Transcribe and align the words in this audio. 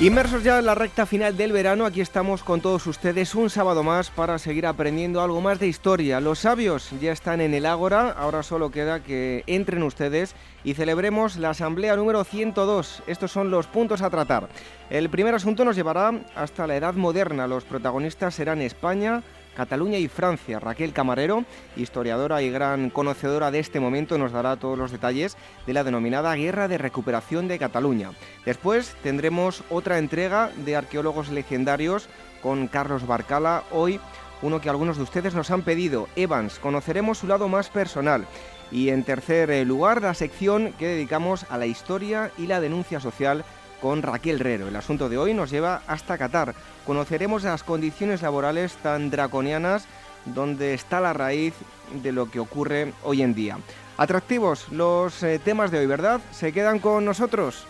Inmersos 0.00 0.42
ya 0.42 0.58
en 0.58 0.64
la 0.64 0.74
recta 0.74 1.04
final 1.04 1.36
del 1.36 1.52
verano, 1.52 1.84
aquí 1.84 2.00
estamos 2.00 2.42
con 2.42 2.62
todos 2.62 2.86
ustedes 2.86 3.34
un 3.34 3.50
sábado 3.50 3.82
más 3.82 4.08
para 4.08 4.38
seguir 4.38 4.64
aprendiendo 4.64 5.20
algo 5.20 5.42
más 5.42 5.60
de 5.60 5.66
historia. 5.66 6.20
Los 6.20 6.38
sabios 6.38 6.88
ya 7.02 7.12
están 7.12 7.42
en 7.42 7.52
el 7.52 7.66
Ágora, 7.66 8.08
ahora 8.12 8.42
solo 8.42 8.70
queda 8.70 9.00
que 9.00 9.44
entren 9.46 9.82
ustedes 9.82 10.34
y 10.64 10.72
celebremos 10.72 11.36
la 11.36 11.50
asamblea 11.50 11.96
número 11.96 12.24
102. 12.24 13.02
Estos 13.08 13.30
son 13.30 13.50
los 13.50 13.66
puntos 13.66 14.00
a 14.00 14.08
tratar. 14.08 14.48
El 14.88 15.10
primer 15.10 15.34
asunto 15.34 15.66
nos 15.66 15.76
llevará 15.76 16.12
hasta 16.34 16.66
la 16.66 16.76
Edad 16.76 16.94
Moderna. 16.94 17.46
Los 17.46 17.64
protagonistas 17.64 18.34
serán 18.34 18.62
España, 18.62 19.22
Cataluña 19.60 19.98
y 19.98 20.08
Francia. 20.08 20.58
Raquel 20.58 20.94
Camarero, 20.94 21.44
historiadora 21.76 22.40
y 22.40 22.48
gran 22.48 22.88
conocedora 22.88 23.50
de 23.50 23.58
este 23.58 23.78
momento, 23.78 24.16
nos 24.16 24.32
dará 24.32 24.56
todos 24.56 24.78
los 24.78 24.90
detalles 24.90 25.36
de 25.66 25.74
la 25.74 25.84
denominada 25.84 26.34
Guerra 26.34 26.66
de 26.66 26.78
Recuperación 26.78 27.46
de 27.46 27.58
Cataluña. 27.58 28.12
Después 28.46 28.96
tendremos 29.02 29.62
otra 29.68 29.98
entrega 29.98 30.50
de 30.64 30.76
arqueólogos 30.76 31.28
legendarios 31.28 32.08
con 32.42 32.68
Carlos 32.68 33.06
Barcala. 33.06 33.64
Hoy 33.70 34.00
uno 34.40 34.62
que 34.62 34.70
algunos 34.70 34.96
de 34.96 35.02
ustedes 35.02 35.34
nos 35.34 35.50
han 35.50 35.60
pedido, 35.60 36.08
Evans. 36.16 36.58
Conoceremos 36.58 37.18
su 37.18 37.26
lado 37.26 37.46
más 37.46 37.68
personal. 37.68 38.24
Y 38.72 38.88
en 38.88 39.04
tercer 39.04 39.50
eh, 39.50 39.66
lugar, 39.66 40.00
la 40.00 40.14
sección 40.14 40.72
que 40.78 40.86
dedicamos 40.86 41.44
a 41.50 41.58
la 41.58 41.66
historia 41.66 42.30
y 42.38 42.46
la 42.46 42.62
denuncia 42.62 42.98
social 42.98 43.44
con 43.80 44.02
Raquel 44.02 44.38
Rero. 44.38 44.68
El 44.68 44.76
asunto 44.76 45.08
de 45.08 45.18
hoy 45.18 45.34
nos 45.34 45.50
lleva 45.50 45.82
hasta 45.86 46.18
Qatar. 46.18 46.54
Conoceremos 46.86 47.42
las 47.42 47.62
condiciones 47.62 48.22
laborales 48.22 48.74
tan 48.82 49.10
draconianas 49.10 49.86
donde 50.24 50.74
está 50.74 51.00
la 51.00 51.12
raíz 51.12 51.54
de 52.02 52.12
lo 52.12 52.30
que 52.30 52.40
ocurre 52.40 52.92
hoy 53.02 53.22
en 53.22 53.34
día. 53.34 53.58
Atractivos 53.96 54.68
los 54.70 55.22
eh, 55.22 55.38
temas 55.38 55.70
de 55.70 55.78
hoy, 55.78 55.86
¿verdad? 55.86 56.20
¿Se 56.30 56.52
quedan 56.52 56.78
con 56.78 57.04
nosotros? 57.04 57.66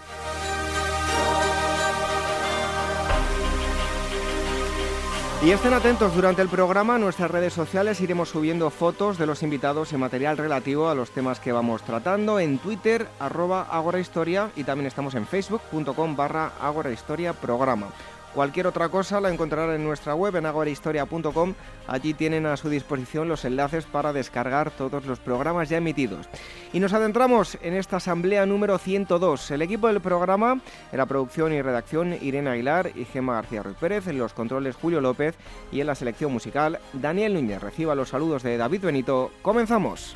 Y 5.43 5.53
estén 5.53 5.73
atentos 5.73 6.15
durante 6.15 6.43
el 6.43 6.51
programa, 6.51 6.97
en 6.97 7.01
nuestras 7.01 7.31
redes 7.31 7.55
sociales 7.55 8.03
iremos 8.03 8.29
subiendo 8.29 8.69
fotos 8.69 9.17
de 9.17 9.25
los 9.25 9.43
invitados 9.43 9.91
y 9.91 9.97
material 9.97 10.37
relativo 10.37 10.91
a 10.91 10.95
los 10.95 11.13
temas 11.13 11.41
que 11.41 11.51
vamos 11.51 11.83
tratando 11.83 12.39
en 12.39 12.59
Twitter, 12.59 13.09
arroba 13.19 13.63
agorahistoria 13.63 14.51
y 14.55 14.65
también 14.65 14.87
estamos 14.87 15.15
en 15.15 15.27
facebook.com 15.27 16.15
barra 16.15 16.53
agorahistoria 16.61 17.33
programa. 17.33 17.89
Cualquier 18.35 18.69
otra 18.69 18.89
cosa 18.89 19.21
la 19.21 19.31
encontrarán 19.31 19.75
en 19.75 19.83
nuestra 19.83 20.15
web 20.15 20.37
en 20.37 20.47
agorahistoria.com. 20.47 21.55
Allí 21.89 22.15
tienen 22.15 22.47
a 22.47 22.57
su 22.57 22.69
disposición 22.69 23.29
los 23.29 23.45
enlaces 23.45 23.87
para 23.87 24.13
descargar 24.13 24.71
todos 24.71 25.05
los 25.05 25.19
programas 25.19 25.69
ya 25.69 25.79
emitidos. 25.79 26.29
Y 26.73 26.79
nos 26.79 26.93
adentramos 26.93 27.59
en 27.61 27.75
esta 27.75 27.97
asamblea 27.97 28.47
número 28.47 28.79
102. 28.79 29.51
El 29.51 29.63
equipo 29.63 29.89
del 29.89 30.01
programa, 30.01 30.61
en 30.93 30.99
la 30.99 31.07
producción 31.07 31.53
y 31.53 31.61
redacción 31.61 32.17
Irene 32.21 32.51
Aguilar 32.51 32.93
y 32.95 33.05
Gema 33.05 33.35
García 33.35 33.65
Ruiz 33.65 33.77
Pérez, 33.77 34.07
en 34.07 34.19
los 34.19 34.33
controles 34.33 34.77
Julio 34.77 35.01
López 35.01 35.35
y 35.73 35.81
en 35.81 35.89
la 35.89 35.97
selección 35.97 36.33
musical 36.33 36.79
Daniel 36.93 37.35
Núñez. 37.35 37.61
Reciba 37.61 37.97
los 37.97 38.11
saludos 38.11 38.45
de 38.45 38.57
David 38.57 38.83
Benito. 38.83 39.33
Comenzamos. 39.43 40.15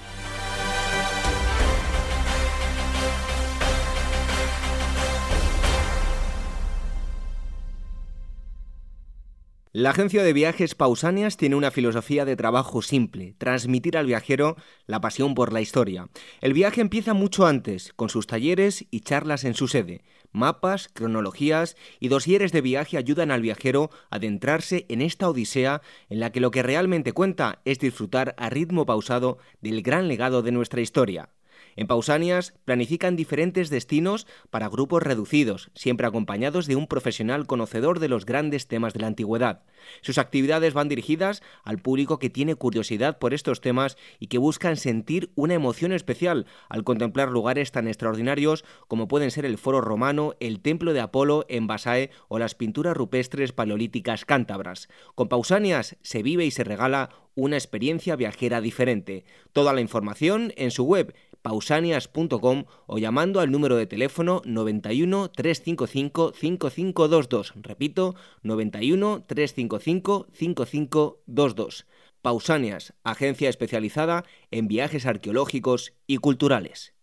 La 9.76 9.90
agencia 9.90 10.22
de 10.22 10.32
viajes 10.32 10.76
Pausanias 10.76 11.36
tiene 11.36 11.56
una 11.56 11.72
filosofía 11.72 12.24
de 12.24 12.36
trabajo 12.36 12.80
simple, 12.80 13.34
transmitir 13.38 13.98
al 13.98 14.06
viajero 14.06 14.54
la 14.86 15.00
pasión 15.00 15.34
por 15.34 15.52
la 15.52 15.60
historia. 15.60 16.10
El 16.40 16.52
viaje 16.52 16.80
empieza 16.80 17.12
mucho 17.12 17.44
antes, 17.44 17.92
con 17.96 18.08
sus 18.08 18.28
talleres 18.28 18.86
y 18.92 19.00
charlas 19.00 19.42
en 19.42 19.54
su 19.54 19.66
sede. 19.66 20.04
Mapas, 20.30 20.86
cronologías 20.94 21.74
y 21.98 22.06
dosieres 22.06 22.52
de 22.52 22.60
viaje 22.60 22.98
ayudan 22.98 23.32
al 23.32 23.42
viajero 23.42 23.90
a 24.10 24.16
adentrarse 24.18 24.86
en 24.88 25.02
esta 25.02 25.28
odisea 25.28 25.82
en 26.08 26.20
la 26.20 26.30
que 26.30 26.38
lo 26.38 26.52
que 26.52 26.62
realmente 26.62 27.10
cuenta 27.10 27.60
es 27.64 27.80
disfrutar 27.80 28.36
a 28.38 28.50
ritmo 28.50 28.86
pausado 28.86 29.38
del 29.60 29.82
gran 29.82 30.06
legado 30.06 30.42
de 30.42 30.52
nuestra 30.52 30.82
historia. 30.82 31.30
En 31.76 31.86
Pausanias 31.86 32.54
planifican 32.64 33.16
diferentes 33.16 33.70
destinos 33.70 34.26
para 34.50 34.68
grupos 34.68 35.02
reducidos, 35.02 35.70
siempre 35.74 36.06
acompañados 36.06 36.66
de 36.66 36.76
un 36.76 36.86
profesional 36.86 37.46
conocedor 37.46 38.00
de 38.00 38.08
los 38.08 38.26
grandes 38.26 38.68
temas 38.68 38.94
de 38.94 39.00
la 39.00 39.08
antigüedad. 39.08 39.62
Sus 40.00 40.18
actividades 40.18 40.74
van 40.74 40.88
dirigidas 40.88 41.42
al 41.62 41.78
público 41.78 42.18
que 42.18 42.30
tiene 42.30 42.54
curiosidad 42.54 43.18
por 43.18 43.34
estos 43.34 43.60
temas 43.60 43.96
y 44.18 44.28
que 44.28 44.38
buscan 44.38 44.76
sentir 44.76 45.30
una 45.34 45.54
emoción 45.54 45.92
especial 45.92 46.46
al 46.68 46.84
contemplar 46.84 47.30
lugares 47.30 47.72
tan 47.72 47.88
extraordinarios 47.88 48.64
como 48.88 49.08
pueden 49.08 49.30
ser 49.30 49.44
el 49.44 49.58
Foro 49.58 49.80
Romano, 49.80 50.34
el 50.40 50.60
Templo 50.60 50.92
de 50.92 51.00
Apolo 51.00 51.44
en 51.48 51.66
Basae 51.66 52.10
o 52.28 52.38
las 52.38 52.54
pinturas 52.54 52.96
rupestres 52.96 53.52
paleolíticas 53.52 54.24
cántabras. 54.24 54.88
Con 55.14 55.28
Pausanias 55.28 55.96
se 56.02 56.22
vive 56.22 56.44
y 56.44 56.50
se 56.50 56.64
regala 56.64 57.10
una 57.34 57.56
experiencia 57.56 58.16
viajera 58.16 58.60
diferente. 58.60 59.24
Toda 59.52 59.72
la 59.72 59.80
información 59.80 60.52
en 60.56 60.70
su 60.70 60.84
web 60.84 61.14
pausanias.com 61.42 62.64
o 62.86 62.98
llamando 62.98 63.40
al 63.40 63.50
número 63.50 63.76
de 63.76 63.86
teléfono 63.86 64.40
91 64.46 65.30
355 65.30 66.32
5522. 66.32 67.52
Repito, 67.56 68.14
91 68.42 69.24
355 69.26 70.26
5522. 70.32 71.86
Pausanias, 72.22 72.94
agencia 73.04 73.50
especializada 73.50 74.24
en 74.50 74.68
viajes 74.68 75.04
arqueológicos 75.04 75.92
y 76.06 76.16
culturales. 76.16 76.93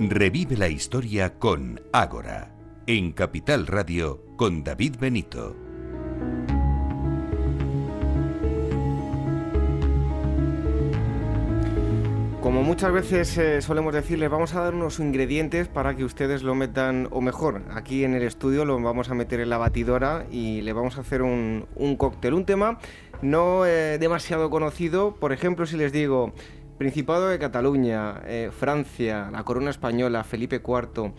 Revive 0.00 0.56
la 0.56 0.68
historia 0.68 1.38
con 1.38 1.80
Ágora 1.92 2.52
en 2.88 3.12
Capital 3.12 3.68
Radio 3.68 4.24
con 4.36 4.64
David 4.64 4.96
Benito. 4.98 5.54
Como 12.40 12.64
muchas 12.64 12.92
veces 12.92 13.38
eh, 13.38 13.62
solemos 13.62 13.94
decirles, 13.94 14.28
vamos 14.28 14.54
a 14.56 14.62
dar 14.62 14.74
unos 14.74 14.98
ingredientes 14.98 15.68
para 15.68 15.94
que 15.94 16.04
ustedes 16.04 16.42
lo 16.42 16.56
metan, 16.56 17.06
o 17.12 17.20
mejor, 17.20 17.62
aquí 17.72 18.02
en 18.02 18.14
el 18.14 18.24
estudio 18.24 18.64
lo 18.64 18.80
vamos 18.82 19.10
a 19.10 19.14
meter 19.14 19.38
en 19.38 19.48
la 19.48 19.58
batidora 19.58 20.26
y 20.28 20.60
le 20.62 20.72
vamos 20.72 20.98
a 20.98 21.02
hacer 21.02 21.22
un, 21.22 21.66
cóctel, 21.96 22.34
un 22.34 22.44
tema 22.44 22.80
no 23.22 23.64
eh, 23.64 23.98
demasiado 23.98 24.50
conocido. 24.50 25.14
Por 25.14 25.32
ejemplo, 25.32 25.66
si 25.66 25.76
les 25.76 25.92
digo 25.92 26.34
Principado 26.78 27.28
de 27.28 27.38
Cataluña, 27.38 28.20
eh, 28.26 28.50
Francia, 28.50 29.30
la 29.30 29.44
corona 29.44 29.70
española, 29.70 30.24
Felipe 30.24 30.56
IV, 30.56 31.12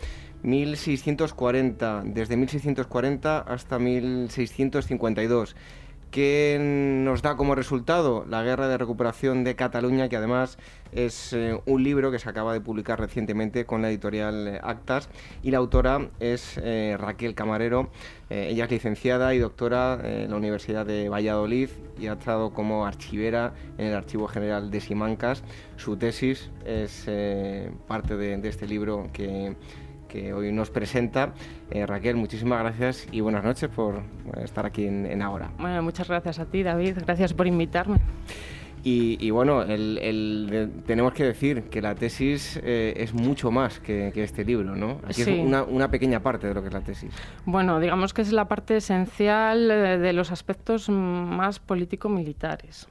1640, 0.44 2.04
desde 2.06 2.36
1640 2.36 3.40
hasta 3.40 3.80
1652. 3.80 5.56
¿Qué 6.12 6.58
nos 6.60 7.22
da 7.22 7.36
como 7.36 7.56
resultado? 7.56 8.26
La 8.30 8.42
Guerra 8.42 8.68
de 8.68 8.78
Recuperación 8.78 9.44
de 9.44 9.56
Cataluña, 9.56 10.08
que 10.08 10.16
además 10.16 10.58
es 10.94 11.34
eh, 11.34 11.60
un 11.66 11.84
libro 11.84 12.10
que 12.10 12.20
se 12.20 12.30
acaba 12.30 12.54
de 12.54 12.62
publicar 12.62 13.00
recientemente 13.00 13.66
con 13.66 13.82
la 13.82 13.90
editorial 13.90 14.48
eh, 14.48 14.60
Actas 14.64 15.10
y 15.44 15.52
la 15.52 15.58
autora 15.58 16.08
es 16.20 16.58
eh, 16.64 16.96
Raquel 16.98 17.36
Camarero. 17.36 17.90
ella 18.30 18.64
es 18.64 18.72
licenciada 18.72 19.36
y 19.36 19.40
doctora 19.40 20.00
en 20.04 20.32
la 20.32 20.38
Universidad 20.38 20.86
de 20.86 21.10
Valladolid 21.10 21.70
y 22.00 22.08
ha 22.08 22.14
estado 22.14 22.54
como 22.54 22.86
archivera 22.86 23.54
en 23.78 23.88
el 23.88 23.96
Archivo 23.96 24.28
General 24.28 24.72
de 24.72 24.80
Simancas. 24.80 25.44
Su 25.76 25.98
tesis 25.98 26.50
es 26.66 27.10
parte 27.88 28.16
de 28.16 28.48
este 28.48 28.68
libro 28.68 29.10
que 29.12 29.56
que 30.08 30.34
hoy 30.34 30.52
nos 30.52 30.70
presenta. 30.70 31.34
Eh, 31.72 31.86
Raquel, 31.86 32.16
muchísimas 32.16 32.60
gracias 32.60 33.08
y 33.12 33.22
buenas 33.22 33.44
noches 33.44 33.70
por 33.70 34.02
estar 34.44 34.66
aquí 34.66 34.86
en, 34.86 35.22
Ahora. 35.22 35.52
Bueno, 35.58 35.82
muchas 35.82 36.08
gracias 36.08 36.40
a 36.40 36.46
ti, 36.46 36.64
David. 36.64 36.98
Gracias 37.06 37.34
por 37.34 37.48
invitarme. 37.48 38.00
Y, 38.88 39.32
bueno, 39.32 39.66
tenemos 40.86 41.14
que 41.14 41.24
decir 41.24 41.64
que 41.64 41.82
la 41.82 41.96
tesis 41.96 42.60
eh, 42.64 42.94
es 42.98 43.16
mucho 43.16 43.50
más 43.50 43.80
que, 43.80 44.12
este 44.16 44.46
libro, 44.46 44.76
¿no? 44.76 45.00
Aquí 45.08 45.24
es 45.24 45.28
una, 45.28 45.64
una, 45.64 45.90
pequeña 45.90 46.20
parte 46.20 46.46
de 46.46 46.54
lo 46.54 46.62
que 46.62 46.68
es 46.68 46.74
la 46.76 46.82
tesis. 46.82 47.12
Bueno, 47.46 47.80
digamos 47.80 48.14
que 48.14 48.22
es 48.22 48.32
la 48.32 48.48
parte 48.48 48.78
esencial 48.78 49.72
eh, 49.72 49.98
de 49.98 50.14
los 50.14 50.32
aspectos 50.32 50.88
más 50.90 51.58
político-militares. 51.58 52.88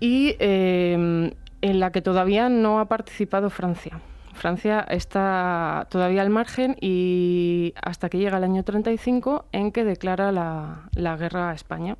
y 0.00 0.36
eh, 0.38 1.34
en 1.62 1.80
la 1.80 1.90
que 1.90 2.02
todavía 2.02 2.48
no 2.48 2.80
ha 2.80 2.86
participado 2.86 3.48
Francia. 3.48 4.00
Francia 4.34 4.80
está 4.88 5.86
todavía 5.90 6.22
al 6.22 6.30
margen 6.30 6.76
y 6.80 7.74
hasta 7.80 8.08
que 8.08 8.18
llega 8.18 8.38
el 8.38 8.44
año 8.44 8.62
35 8.62 9.46
en 9.52 9.72
que 9.72 9.84
declara 9.84 10.32
la, 10.32 11.16
guerra 11.16 11.50
a 11.50 11.54
España. 11.54 11.96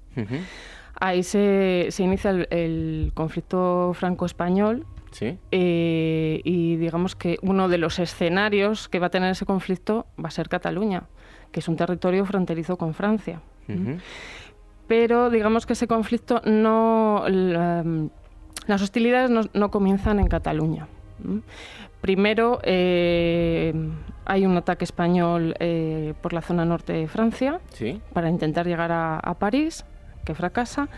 Ahí 1.00 1.22
se, 1.22 1.88
inicia 1.98 2.30
el, 2.30 3.12
conflicto 3.14 3.92
franco-español 3.94 4.86
eh, 5.50 6.40
y 6.42 6.76
digamos 6.76 7.14
que 7.14 7.38
uno 7.42 7.68
de 7.68 7.78
los 7.78 7.98
escenarios 7.98 8.88
que 8.88 8.98
va 8.98 9.06
a 9.06 9.10
tener 9.10 9.30
ese 9.30 9.46
conflicto 9.46 10.06
va 10.22 10.28
a 10.28 10.32
ser 10.32 10.48
Cataluña, 10.48 11.04
que 11.50 11.60
es 11.60 11.68
un 11.68 11.76
territorio 11.76 12.24
fronterizo 12.24 12.76
con 12.76 12.94
Francia. 12.94 13.40
Pero 14.86 15.30
digamos 15.30 15.66
que 15.66 15.74
ese 15.74 15.86
conflicto 15.86 16.40
no... 16.44 17.24
Las 18.66 18.82
hostilidades 18.82 19.30
no, 19.52 19.70
comienzan 19.70 20.20
en 20.20 20.28
Cataluña. 20.28 20.86
Primero 22.00 22.60
eh, 22.64 23.72
hay 24.24 24.46
un 24.46 24.56
ataque 24.56 24.84
español 24.84 25.54
eh, 25.60 26.14
por 26.20 26.32
la 26.32 26.42
zona 26.42 26.64
norte 26.64 26.92
de 26.92 27.06
Francia 27.06 27.60
para 28.12 28.28
intentar 28.28 28.66
llegar 28.66 28.90
a, 28.92 29.34
París, 29.38 29.84
que 30.24 30.34
fracasa. 30.34 30.88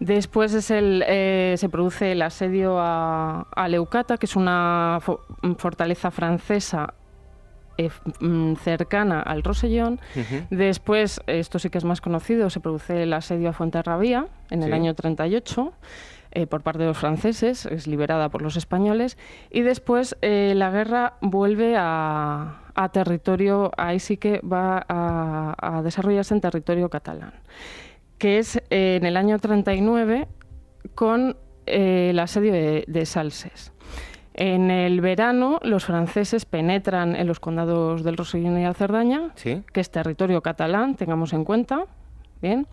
Después 0.00 0.52
es 0.54 0.72
el, 0.72 1.04
eh, 1.06 1.54
se 1.58 1.68
produce 1.68 2.12
el 2.12 2.22
asedio 2.22 2.76
a, 2.78 3.66
Leucata, 3.68 4.16
que 4.16 4.26
es 4.26 4.34
una 4.34 4.98
fortaleza 5.58 6.10
francesa 6.10 6.94
mm, 8.18 8.54
cercana 8.54 9.22
al 9.22 9.44
Rosellón. 9.44 10.00
Después, 10.50 11.20
esto 11.28 11.60
sí 11.60 11.70
que 11.70 11.78
es 11.78 11.84
más 11.84 12.00
conocido, 12.00 12.50
se 12.50 12.58
produce 12.58 13.04
el 13.04 13.12
asedio 13.12 13.50
a 13.50 13.52
Fuenterrabía 13.52 14.26
en 14.50 14.64
el 14.64 14.72
año 14.72 14.94
38. 14.94 15.72
Eh, 16.34 16.46
por 16.46 16.62
parte 16.62 16.78
de 16.80 16.86
los 16.86 16.96
franceses, 16.96 17.66
es 17.66 17.86
liberada 17.86 18.30
por 18.30 18.40
los 18.40 18.56
españoles, 18.56 19.18
y 19.50 19.60
después 19.60 20.16
eh, 20.22 20.54
la 20.56 20.70
guerra 20.70 21.14
vuelve 21.20 21.74
a, 21.76 22.58
territorio, 22.90 23.70
ahí 23.76 23.98
sí 23.98 24.16
que 24.16 24.40
va 24.40 24.82
a, 24.88 25.82
desarrollarse 25.82 26.32
en 26.32 26.40
territorio 26.40 26.88
catalán, 26.88 27.34
que 28.16 28.38
es 28.38 28.56
eh, 28.70 28.96
en 28.96 29.04
el 29.04 29.18
año 29.18 29.38
39 29.38 30.26
con 30.94 31.36
el 31.66 32.18
asedio 32.18 32.52
de, 32.54 33.06
Salses. 33.06 33.72
En 34.32 34.70
el 34.70 35.02
verano, 35.02 35.60
los 35.62 35.84
franceses 35.84 36.46
penetran 36.46 37.14
en 37.14 37.26
los 37.26 37.40
condados 37.40 38.04
del 38.04 38.16
Rosellón 38.16 38.58
y 38.58 38.62
la 38.62 38.72
Cerdaña, 38.72 39.34
que 39.34 39.62
es 39.74 39.90
territorio 39.90 40.40
catalán, 40.40 40.94
tengamos 40.96 41.34
en 41.34 41.44
cuenta, 41.44 41.84
bien, 42.40 42.66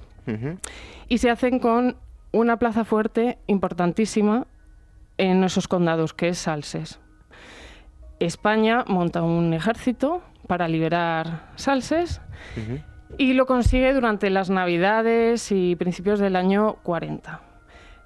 y 1.09 1.17
se 1.17 1.29
hacen 1.29 1.59
con 1.59 1.97
una 2.31 2.57
plaza 2.57 2.85
fuerte 2.85 3.37
importantísima 3.47 4.47
en 5.17 5.43
esos 5.43 5.67
condados, 5.67 6.13
que 6.13 6.29
es 6.29 6.37
Salses. 6.37 6.99
España 8.19 8.83
monta 8.87 9.21
un 9.21 9.53
ejército 9.53 10.21
para 10.47 10.67
liberar 10.67 11.51
Salses 11.55 12.21
y 13.17 13.33
lo 13.33 13.45
consigue 13.45 13.93
durante 13.93 14.29
las 14.29 14.49
Navidades 14.49 15.51
y 15.51 15.75
principios 15.75 16.19
del 16.19 16.35
año 16.35 16.75
40. 16.83 17.41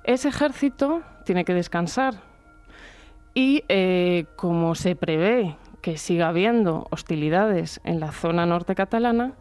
Ese 0.04 0.30
ejército 0.30 1.02
tiene 1.26 1.46
que 1.46 1.54
descansar 1.54 2.16
y 3.34 3.64
eh, 3.70 4.26
como 4.36 4.76
se 4.76 4.96
prevé 4.96 5.58
que 5.82 5.98
siga 5.98 6.30
habiendo 6.30 6.88
hostilidades 6.92 7.82
en 7.84 8.00
la 8.00 8.12
zona 8.12 8.46
norte 8.46 8.76
catalana, 8.76 9.34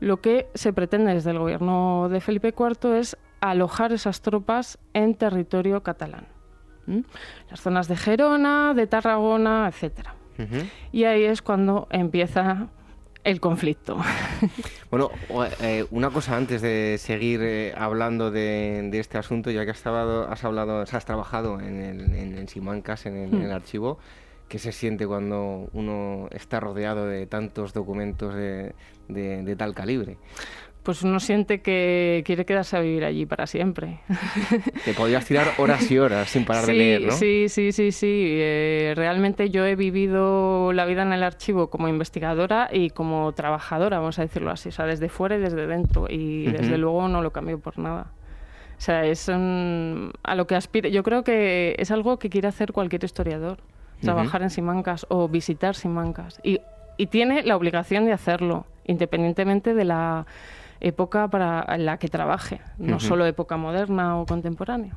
lo 0.00 0.20
que 0.20 0.48
se 0.54 0.72
pretende 0.72 1.12
desde 1.12 1.30
el 1.30 1.38
gobierno 1.38 2.08
de 2.08 2.20
Felipe 2.20 2.54
IV 2.56 2.96
es 2.96 3.18
alojar 3.40 3.92
esas 3.92 4.20
tropas 4.20 4.78
en 4.94 5.14
territorio 5.14 5.82
catalán. 5.82 6.26
Las 7.50 7.60
zonas 7.60 7.88
de 7.88 7.96
Gerona, 7.96 8.74
de 8.74 8.86
Tarragona, 8.86 9.68
etcétera. 9.68 10.14
Y 10.90 11.04
ahí 11.04 11.24
es 11.24 11.42
cuando 11.42 11.86
empieza 11.90 12.68
el 13.24 13.40
conflicto. 13.40 13.98
Bueno, 14.90 15.10
eh, 15.60 15.86
una 15.92 16.10
cosa 16.10 16.36
antes 16.36 16.62
de 16.62 16.96
seguir 16.98 17.40
eh, 17.44 17.72
hablando 17.78 18.32
de, 18.32 18.90
este 18.94 19.18
asunto, 19.18 19.52
ya 19.52 19.64
que 19.64 19.70
has, 19.70 19.86
hablado, 19.86 20.28
has 20.80 21.04
trabajado 21.04 21.60
en, 21.60 21.80
el, 21.80 22.12
en, 22.12 22.48
Simancas, 22.48 23.06
en 23.06 23.16
el, 23.16 23.32
en 23.32 23.42
el, 23.42 23.52
archivo, 23.52 24.00
¿qué 24.48 24.58
se 24.58 24.72
siente 24.72 25.06
cuando 25.06 25.70
uno 25.74 26.28
está 26.32 26.58
rodeado 26.58 27.06
de 27.06 27.28
tantos 27.28 27.72
documentos 27.72 28.34
de, 28.34 28.74
de 29.06 29.56
tal 29.56 29.74
calibre? 29.76 30.18
Pues 30.82 31.02
uno 31.02 31.20
siente 31.20 31.60
que 31.60 32.22
quiere 32.24 32.46
quedarse 32.46 32.76
a 32.76 32.80
vivir 32.80 33.04
allí 33.04 33.26
para 33.26 33.46
siempre. 33.46 34.00
Te 34.84 34.94
podrías 34.94 35.26
tirar 35.26 35.48
horas 35.58 35.90
y 35.90 35.98
horas 35.98 36.30
sin 36.30 36.44
parar 36.44 36.64
de 36.64 36.72
leer, 36.72 37.02
¿no? 37.02 37.12
Sí, 37.12 37.48
sí, 37.48 37.72
sí, 37.72 37.92
sí. 37.92 38.36
Eh, 38.38 38.94
realmente 38.96 39.50
yo 39.50 39.66
he 39.66 39.76
vivido 39.76 40.72
la 40.72 40.86
vida 40.86 41.02
en 41.02 41.12
el 41.12 41.22
archivo 41.22 41.68
como 41.68 41.88
investigadora 41.88 42.70
y 42.72 42.90
como 42.90 43.32
trabajadora, 43.32 43.98
vamos 43.98 44.18
a 44.18 44.22
decirlo 44.22 44.50
así, 44.50 44.70
o 44.70 44.72
sea, 44.72 44.86
desde 44.86 45.10
fuera 45.10 45.36
y 45.36 45.40
desde 45.40 45.66
dentro. 45.66 46.06
Y 46.08 46.46
desde 46.46 46.78
luego 46.78 47.08
no 47.08 47.20
lo 47.20 47.30
cambio 47.30 47.58
por 47.58 47.78
nada. 47.78 48.12
O 48.78 48.82
sea, 48.82 49.04
es 49.04 49.28
a 49.28 50.34
lo 50.34 50.46
que 50.46 50.54
aspira. 50.54 50.88
Yo 50.88 51.02
creo 51.02 51.22
que 51.22 51.76
es 51.78 51.90
algo 51.90 52.18
que 52.18 52.30
quiere 52.30 52.48
hacer 52.48 52.72
cualquier 52.72 53.04
historiador, 53.04 53.58
trabajar 54.00 54.40
en 54.40 54.48
Simancas 54.48 55.04
o 55.10 55.28
visitar 55.28 55.74
Simancas. 55.74 56.40
Y, 56.42 56.62
y 56.96 57.06
tiene 57.08 57.42
la 57.42 57.56
obligación 57.56 58.06
de 58.06 58.14
hacerlo, 58.14 58.64
independientemente 58.86 59.74
de 59.74 59.84
la 59.84 60.26
época 60.80 61.28
para 61.28 61.76
la 61.78 61.98
que 61.98 62.08
trabaje, 62.08 62.60
no 62.78 63.00
solo 63.00 63.26
época 63.26 63.56
moderna 63.56 64.18
o 64.18 64.26
contemporánea. 64.26 64.96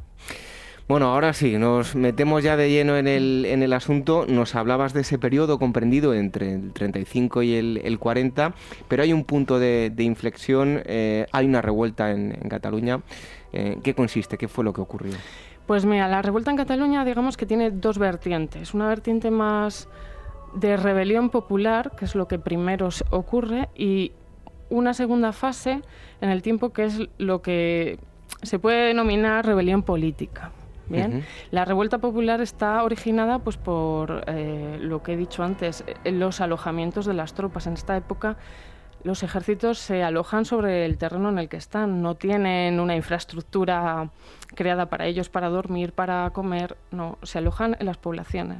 Bueno, 0.85 1.13
ahora 1.13 1.31
sí, 1.31 1.57
nos 1.57 1.95
metemos 1.95 2.43
ya 2.43 2.57
de 2.57 2.69
lleno 2.69 2.97
en 2.97 3.07
el, 3.07 3.45
en 3.45 3.63
el 3.63 3.71
asunto. 3.71 4.25
Nos 4.27 4.53
hablabas 4.53 4.93
de 4.93 5.01
ese 5.01 5.17
periodo 5.17 5.57
comprendido 5.57 6.13
entre 6.13 6.55
el 6.55 6.73
35 6.73 7.41
y 7.43 7.53
el, 7.55 7.99
40, 7.99 8.53
pero 8.89 9.03
hay 9.03 9.13
un 9.13 9.23
punto 9.23 9.59
de, 9.59 9.93
inflexión, 9.99 10.81
eh, 10.85 11.25
hay 11.31 11.45
una 11.45 11.61
revuelta 11.61 12.11
en, 12.11 12.33
Cataluña. 12.49 12.99
Eh, 13.53 13.77
¿Qué 13.81 13.93
consiste? 13.93 14.37
¿Qué 14.37 14.49
fue 14.49 14.65
lo 14.65 14.73
que 14.73 14.81
ocurrió? 14.81 15.13
Pues 15.67 15.85
mira, 15.85 16.09
la 16.09 16.21
revuelta 16.21 16.51
en 16.51 16.57
Cataluña 16.57 17.05
digamos 17.05 17.37
que 17.37 17.45
tiene 17.45 17.71
dos 17.71 17.97
vertientes. 17.97 18.73
Una 18.73 18.89
vertiente 18.89 19.31
más 19.31 19.87
de 20.53 20.75
rebelión 20.75 21.29
popular, 21.29 21.93
que 21.97 22.03
es 22.03 22.13
lo 22.13 22.27
que 22.27 22.39
primero 22.39 22.89
ocurre, 23.09 23.69
y 23.73 24.11
una 24.73 24.93
segunda 24.93 25.31
fase 25.31 25.81
en 26.19 26.29
el 26.29 26.41
tiempo 26.41 26.73
que 26.73 26.85
es 26.85 26.99
lo 27.17 27.41
que 27.41 27.99
se 28.41 28.59
puede 28.59 28.87
denominar 28.87 29.45
rebelión 29.45 29.83
política. 29.83 30.51
Bien, 30.89 31.23
la 31.49 31.63
revuelta 31.63 31.99
popular 31.99 32.41
está 32.41 32.83
originada 32.83 33.39
pues 33.39 33.55
por 33.55 34.25
eh, 34.27 34.77
lo 34.81 35.01
que 35.01 35.13
he 35.13 35.17
dicho 35.17 35.41
antes, 35.41 35.83
eh, 36.03 36.11
los 36.11 36.41
alojamientos 36.41 37.05
de 37.05 37.13
las 37.13 37.33
tropas. 37.33 37.67
En 37.67 37.73
esta 37.73 37.95
época 37.95 38.35
los 39.03 39.23
ejércitos 39.23 39.79
se 39.79 40.03
alojan 40.03 40.45
sobre 40.45 40.85
el 40.85 40.97
terreno 40.97 41.29
en 41.29 41.39
el 41.39 41.49
que 41.49 41.57
están, 41.57 42.01
no 42.01 42.15
tienen 42.15 42.79
una 42.79 42.95
infraestructura 42.95 44.09
creada 44.55 44.87
para 44.87 45.05
ellos 45.05 45.29
para 45.29 45.49
dormir, 45.49 45.93
para 45.93 46.29
comer, 46.31 46.77
no, 46.91 47.17
se 47.23 47.37
alojan 47.37 47.75
en 47.79 47.85
las 47.85 47.97
poblaciones. 47.97 48.59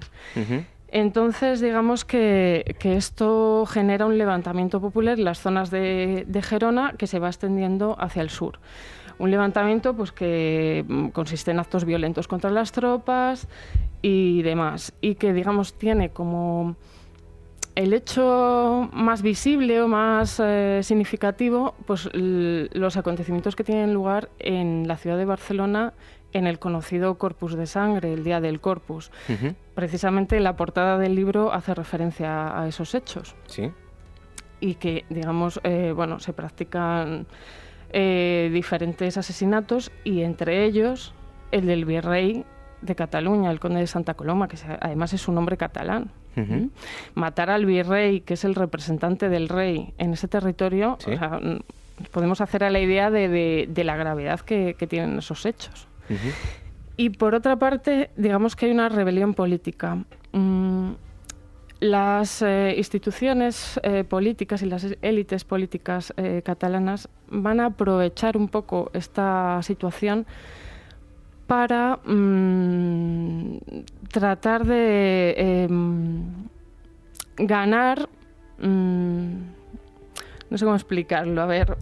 Entonces, 0.95 1.59
digamos 1.59 2.05
que, 2.05 2.75
esto 2.83 3.65
genera 3.65 4.05
un 4.05 4.19
levantamiento 4.19 4.79
popular 4.79 5.17
en 5.17 5.25
las 5.25 5.39
zonas 5.39 5.71
de, 5.71 6.27
Gerona 6.43 6.93
que 6.99 7.07
se 7.07 7.17
va 7.17 7.29
extendiendo 7.29 7.95
hacia 7.99 8.21
el 8.21 8.29
sur. 8.29 8.59
Un 9.17 9.31
levantamiento 9.31 9.95
pues, 9.95 10.11
que 10.11 10.85
mm, 10.87 11.07
consiste 11.07 11.49
en 11.49 11.57
actos 11.57 11.85
violentos 11.85 12.27
contra 12.27 12.51
las 12.51 12.71
tropas 12.71 13.47
y 14.03 14.43
demás, 14.43 14.93
y 15.01 15.15
que, 15.15 15.33
digamos, 15.33 15.73
tiene 15.73 16.11
como 16.11 16.75
el 17.73 17.91
hecho 17.93 18.87
más 18.93 19.23
visible 19.23 19.81
o 19.81 19.87
más 19.87 20.39
eh, 20.43 20.81
significativo, 20.83 21.73
pues 21.87 22.07
los 22.13 22.97
acontecimientos 22.97 23.55
que 23.55 23.63
tienen 23.63 23.95
lugar 23.95 24.29
en 24.37 24.87
la 24.87 24.97
ciudad 24.97 25.17
de 25.17 25.25
Barcelona 25.25 25.93
en 26.33 26.47
el 26.47 26.59
conocido 26.59 27.17
Corpus 27.17 27.55
de 27.55 27.67
Sangre, 27.67 28.13
el 28.13 28.23
Día 28.23 28.41
del 28.41 28.59
Corpus. 28.59 29.11
Precisamente 29.75 30.39
la 30.39 30.55
portada 30.55 30.97
del 30.97 31.15
libro 31.15 31.53
hace 31.53 31.73
referencia 31.73 32.59
a 32.59 32.67
esos 32.67 32.93
hechos. 32.95 33.35
Sí. 33.45 33.71
Y 34.59 34.75
que, 34.75 35.05
digamos, 35.09 35.59
eh, 35.63 35.93
bueno, 35.95 36.19
se 36.19 36.33
practican 36.33 37.25
eh, 37.91 38.49
diferentes 38.51 39.17
asesinatos 39.17 39.91
y 40.03 40.21
entre 40.21 40.65
ellos 40.65 41.13
el 41.51 41.67
del 41.67 41.85
virrey 41.85 42.45
de 42.81 42.95
Cataluña, 42.95 43.51
el 43.51 43.59
conde 43.59 43.79
de 43.79 43.87
Santa 43.87 44.15
Coloma, 44.15 44.47
que 44.47 44.57
además 44.81 45.13
es 45.13 45.27
un 45.27 45.35
nombre 45.35 45.57
catalán. 45.57 46.11
Matar 47.13 47.51
al 47.51 47.65
virrey, 47.65 48.21
que 48.21 48.33
es 48.33 48.43
el 48.43 48.55
representante 48.55 49.29
del 49.29 49.47
rey 49.49 49.93
en 49.99 50.13
ese 50.13 50.27
territorio, 50.27 50.97
podemos 52.11 52.41
hacer 52.41 52.63
a 52.63 52.71
la 52.71 52.79
idea 52.79 53.11
de, 53.11 53.69
la 53.75 53.95
gravedad 53.95 54.39
que, 54.39 54.75
tienen 54.89 55.19
esos 55.19 55.45
hechos. 55.45 55.87
Y 56.97 57.09
por 57.09 57.35
otra 57.35 57.55
parte, 57.57 58.11
digamos 58.15 58.55
que 58.55 58.67
hay 58.67 58.71
una 58.71 58.89
rebelión 58.89 59.33
política. 59.33 60.03
Mm, 60.31 60.91
las 61.83 62.41
eh, 62.41 62.75
instituciones 62.77 63.79
eh, 63.83 64.05
políticas 64.05 64.61
y 64.61 64.67
las 64.67 64.87
élites 65.01 65.43
políticas 65.43 66.13
eh, 66.15 66.41
catalanas 66.43 67.09
van 67.27 67.59
a 67.59 67.65
aprovechar 67.65 68.37
un 68.37 68.47
poco 68.47 68.89
esta 68.93 69.59
situación 69.63 70.25
para 71.45 71.99
mm, 72.05 73.57
tratar 74.09 74.65
de 74.65 75.35
em, 75.37 76.23
ganar, 77.35 78.07
mm, 78.59 79.33
no 80.49 80.57
sé 80.57 80.63
cómo 80.63 80.75
explicarlo, 80.75 81.41
a 81.41 81.45
ver, 81.47 81.77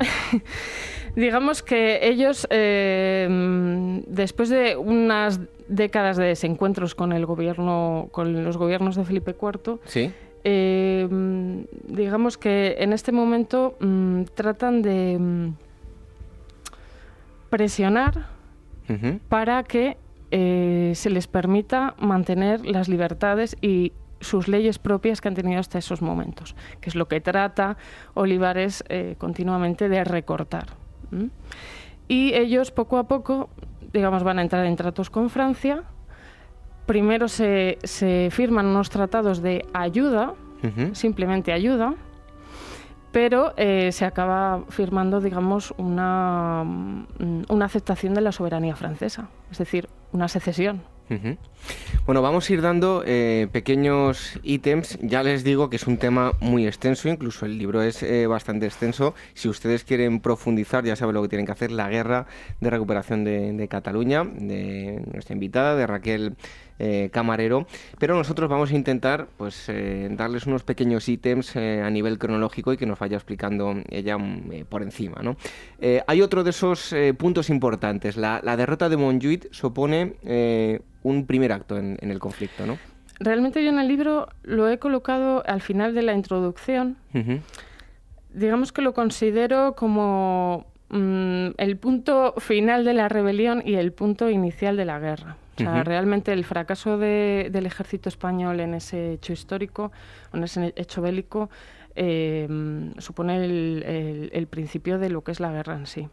digamos 1.16 1.64
que 1.64 2.08
ellos, 2.08 2.48
em, 2.50 4.02
después 4.08 4.50
de 4.50 4.78
unas 4.78 5.40
décadas 5.68 6.18
de 6.18 6.26
desencuentros 6.26 6.96
con 6.96 7.14
el 7.14 7.26
gobierno, 7.26 8.10
con 8.12 8.44
los 8.44 8.58
gobiernos 8.58 8.96
de 8.96 9.06
Felipe 9.06 9.36
IV, 9.40 9.80
em, 10.44 11.66
digamos 11.88 12.38
que 12.38 12.76
en 12.80 12.94
este 12.94 13.12
momento 13.12 13.76
mm, 13.80 14.24
tratan 14.36 14.82
de 14.82 15.52
presionar 17.50 18.28
para 19.30 19.64
que 19.64 19.98
eh, 20.32 20.92
se 20.96 21.10
les 21.10 21.28
permita 21.28 21.96
mantener 21.98 22.66
las 22.66 22.90
libertades 22.90 23.56
y 23.62 23.94
sus 24.22 24.48
leyes 24.48 24.80
propias 24.80 25.20
que 25.20 25.28
han 25.28 25.36
tenido 25.36 25.60
hasta 25.60 25.78
esos 25.78 26.02
momentos, 26.02 26.56
que 26.80 26.90
es 26.90 26.96
lo 26.96 27.08
que 27.08 27.22
trata 27.22 27.78
Olivares 28.14 28.84
eh, 28.90 29.16
continuamente 29.18 29.90
de 29.90 30.04
recortar. 30.04 30.81
Y 32.08 32.34
ellos 32.34 32.72
poco 32.72 32.98
a 32.98 33.08
poco, 33.08 33.50
digamos, 33.94 34.24
van 34.24 34.40
a 34.40 34.42
entrar 34.42 34.66
en 34.66 34.76
tratos 34.76 35.10
con 35.10 35.30
Francia. 35.30 35.84
Primero 36.86 37.28
se, 37.28 37.78
firman 38.32 38.66
unos 38.66 38.90
tratados 38.90 39.42
de 39.42 39.66
ayuda, 39.74 40.34
simplemente 40.94 41.54
ayuda, 41.54 41.96
pero 43.12 43.54
eh, 43.58 43.92
se 43.92 44.06
acaba 44.06 44.64
firmando, 44.70 45.20
digamos, 45.20 45.74
una, 45.78 46.64
mm, 46.66 47.44
una 47.50 47.66
aceptación 47.66 48.14
de 48.14 48.22
la 48.22 48.32
soberanía 48.32 48.76
francesa, 48.76 49.30
es 49.52 49.58
decir, 49.58 49.90
una 50.12 50.28
secesión. 50.28 50.82
Bueno, 52.06 52.22
vamos 52.22 52.50
a 52.50 52.54
ir 52.54 52.62
dando 52.62 53.04
eh, 53.06 53.48
pequeños 53.52 54.40
ítems. 54.44 54.98
Ya 55.02 55.24
les 55.24 55.44
digo 55.44 55.70
que 55.70 55.76
es 55.76 55.88
un 55.88 55.98
tema 55.98 56.34
muy 56.40 56.66
extenso, 56.66 57.10
incluso 57.10 57.46
el 57.46 57.58
libro 57.58 57.82
es 57.82 58.02
eh, 58.02 58.28
bastante 58.28 58.66
extenso. 58.66 59.14
Si 59.34 59.50
ustedes 59.50 59.84
quieren 59.84 60.20
profundizar, 60.20 60.84
ya 60.84 60.96
saben 60.96 61.16
lo 61.16 61.22
que 61.22 61.30
tienen 61.30 61.46
que 61.46 61.52
hacer. 61.52 61.72
La 61.72 61.90
guerra 61.90 62.28
de 62.60 62.70
recuperación 62.70 63.24
de, 63.24 63.54
de 63.54 63.68
Cataluña, 63.68 64.24
de 64.24 65.04
nuestra 65.12 65.34
invitada, 65.34 65.76
de 65.76 65.88
Raquel 65.88 66.36
eh, 66.84 67.12
camarero, 67.12 67.68
pero 68.00 68.16
nosotros 68.16 68.50
vamos 68.50 68.72
a 68.72 68.76
intentar 68.76 69.28
pues 69.38 69.70
eh, 69.70 70.10
darles 70.14 70.48
unos 70.48 70.64
pequeños 70.64 71.08
ítems 71.08 71.56
eh, 71.56 71.84
a 71.84 71.92
nivel 71.92 72.18
cronológico 72.18 72.74
y 72.74 72.78
que 72.78 72.88
nos 72.88 72.98
vaya 72.98 73.18
explicando 73.18 73.76
ella 73.88 74.18
mm, 74.18 74.66
por 74.68 74.82
encima. 74.82 75.22
¿no? 75.22 75.38
hay 76.08 76.22
otro 76.24 76.44
de 76.44 76.50
esos 76.50 76.96
puntos 77.20 77.52
importantes. 77.52 78.18
La, 78.18 78.42
derrota 78.58 78.90
de 78.90 78.98
Montjuic 78.98 79.52
supone 79.52 80.16
un 81.04 81.26
primer 81.28 81.52
acto 81.52 81.78
en, 81.78 81.98
el 82.02 82.18
conflicto, 82.18 82.66
¿no? 82.66 82.80
Realmente 83.20 83.64
yo 83.64 83.70
en 83.70 83.78
el 83.78 83.88
libro 83.88 84.30
lo 84.42 84.68
he 84.68 84.80
colocado 84.80 85.44
al 85.46 85.62
final 85.62 85.94
de 85.94 86.02
la 86.02 86.14
introducción. 86.14 86.98
Digamos 88.34 88.72
que 88.72 88.82
lo 88.82 88.94
considero 88.94 89.76
como 89.76 90.66
mm, 90.90 91.50
el 91.58 91.78
punto 91.78 92.34
final 92.40 92.86
de 92.86 92.94
la 92.94 93.08
rebelión 93.08 93.62
y 93.64 93.76
el 93.76 93.92
punto 93.92 94.32
inicial 94.32 94.78
de 94.78 94.86
la 94.86 95.00
guerra. 95.00 95.38
O 95.68 95.74
sea, 95.74 95.84
realmente 95.84 96.34
el 96.34 96.44
fracaso 96.46 96.98
del 96.98 97.66
ejército 97.66 98.10
español 98.10 98.60
en 98.60 98.74
ese 98.74 99.14
hecho 99.14 99.34
histórico, 99.34 99.92
en 100.34 100.44
ese 100.44 100.74
hecho 100.76 101.02
bélico, 101.02 101.50
em, 101.96 102.94
supone 102.98 103.46
el, 103.46 104.48
principio 104.50 105.00
de 105.00 105.10
lo 105.10 105.24
que 105.24 105.32
es 105.32 105.40
la 105.40 105.52
guerra 105.52 105.76
en 105.76 105.86
sí. 105.86 106.10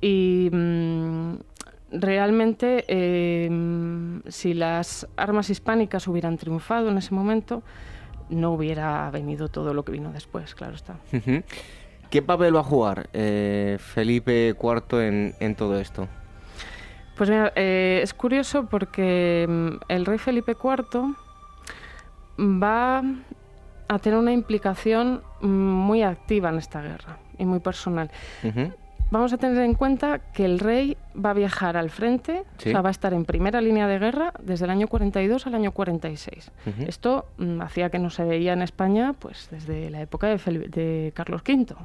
Y 0.00 0.50
mm, 0.52 1.34
realmente, 1.92 2.84
em, 2.88 4.22
si 4.28 4.54
las 4.54 5.06
armas 5.16 5.50
hispánicas 5.50 6.06
hubieran 6.08 6.36
triunfado 6.36 6.88
en 6.88 6.98
ese 6.98 7.14
momento, 7.14 7.62
no 8.30 8.52
hubiera 8.52 9.10
venido 9.10 9.48
todo 9.48 9.74
lo 9.74 9.84
que 9.84 9.92
vino 9.92 10.12
después, 10.12 10.54
claro 10.54 10.74
está. 10.74 10.96
¿Qué 12.10 12.22
papel 12.22 12.56
va 12.56 12.60
a 12.60 12.64
jugar 12.64 13.08
eh, 13.12 13.76
Felipe 13.80 14.54
IV 14.60 15.34
en 15.38 15.54
todo 15.54 15.78
esto? 15.78 16.08
Pues 17.16 17.30
mira, 17.30 17.52
eh, 17.54 18.00
es 18.02 18.12
curioso 18.12 18.66
porque 18.66 19.46
mm, 19.48 19.84
el 19.88 20.04
rey 20.04 20.18
Felipe 20.18 20.52
IV 20.52 21.14
va 22.38 23.02
a 23.88 23.98
tener 23.98 24.18
una 24.18 24.32
implicación 24.32 25.22
mm, 25.40 25.46
muy 25.46 26.02
activa 26.02 26.48
en 26.48 26.58
esta 26.58 26.82
guerra 26.82 27.18
y 27.38 27.44
muy 27.44 27.60
personal. 27.60 28.10
Vamos 29.10 29.32
a 29.32 29.38
tener 29.38 29.58
en 29.58 29.74
cuenta 29.74 30.18
que 30.18 30.44
el 30.44 30.58
rey 30.58 30.96
va 31.14 31.30
a 31.30 31.34
viajar 31.34 31.76
al 31.76 31.90
frente, 31.90 32.44
o 32.58 32.60
sea, 32.60 32.80
va 32.80 32.88
a 32.88 32.90
estar 32.90 33.12
en 33.12 33.24
primera 33.24 33.60
línea 33.60 33.86
de 33.86 33.98
guerra 33.98 34.32
desde 34.42 34.64
el 34.64 34.70
año 34.70 34.88
42 34.88 35.46
al 35.46 35.54
año 35.54 35.72
46. 35.72 36.50
Esto 36.86 37.26
mm, 37.38 37.60
hacía 37.60 37.90
que 37.90 37.98
no 37.98 38.10
se 38.10 38.24
veía 38.24 38.52
en 38.54 38.62
España 38.62 39.12
pues 39.12 39.48
desde 39.50 39.90
la 39.90 40.00
época 40.00 40.26
de, 40.26 41.12
Carlos 41.14 41.42
V. 41.46 41.76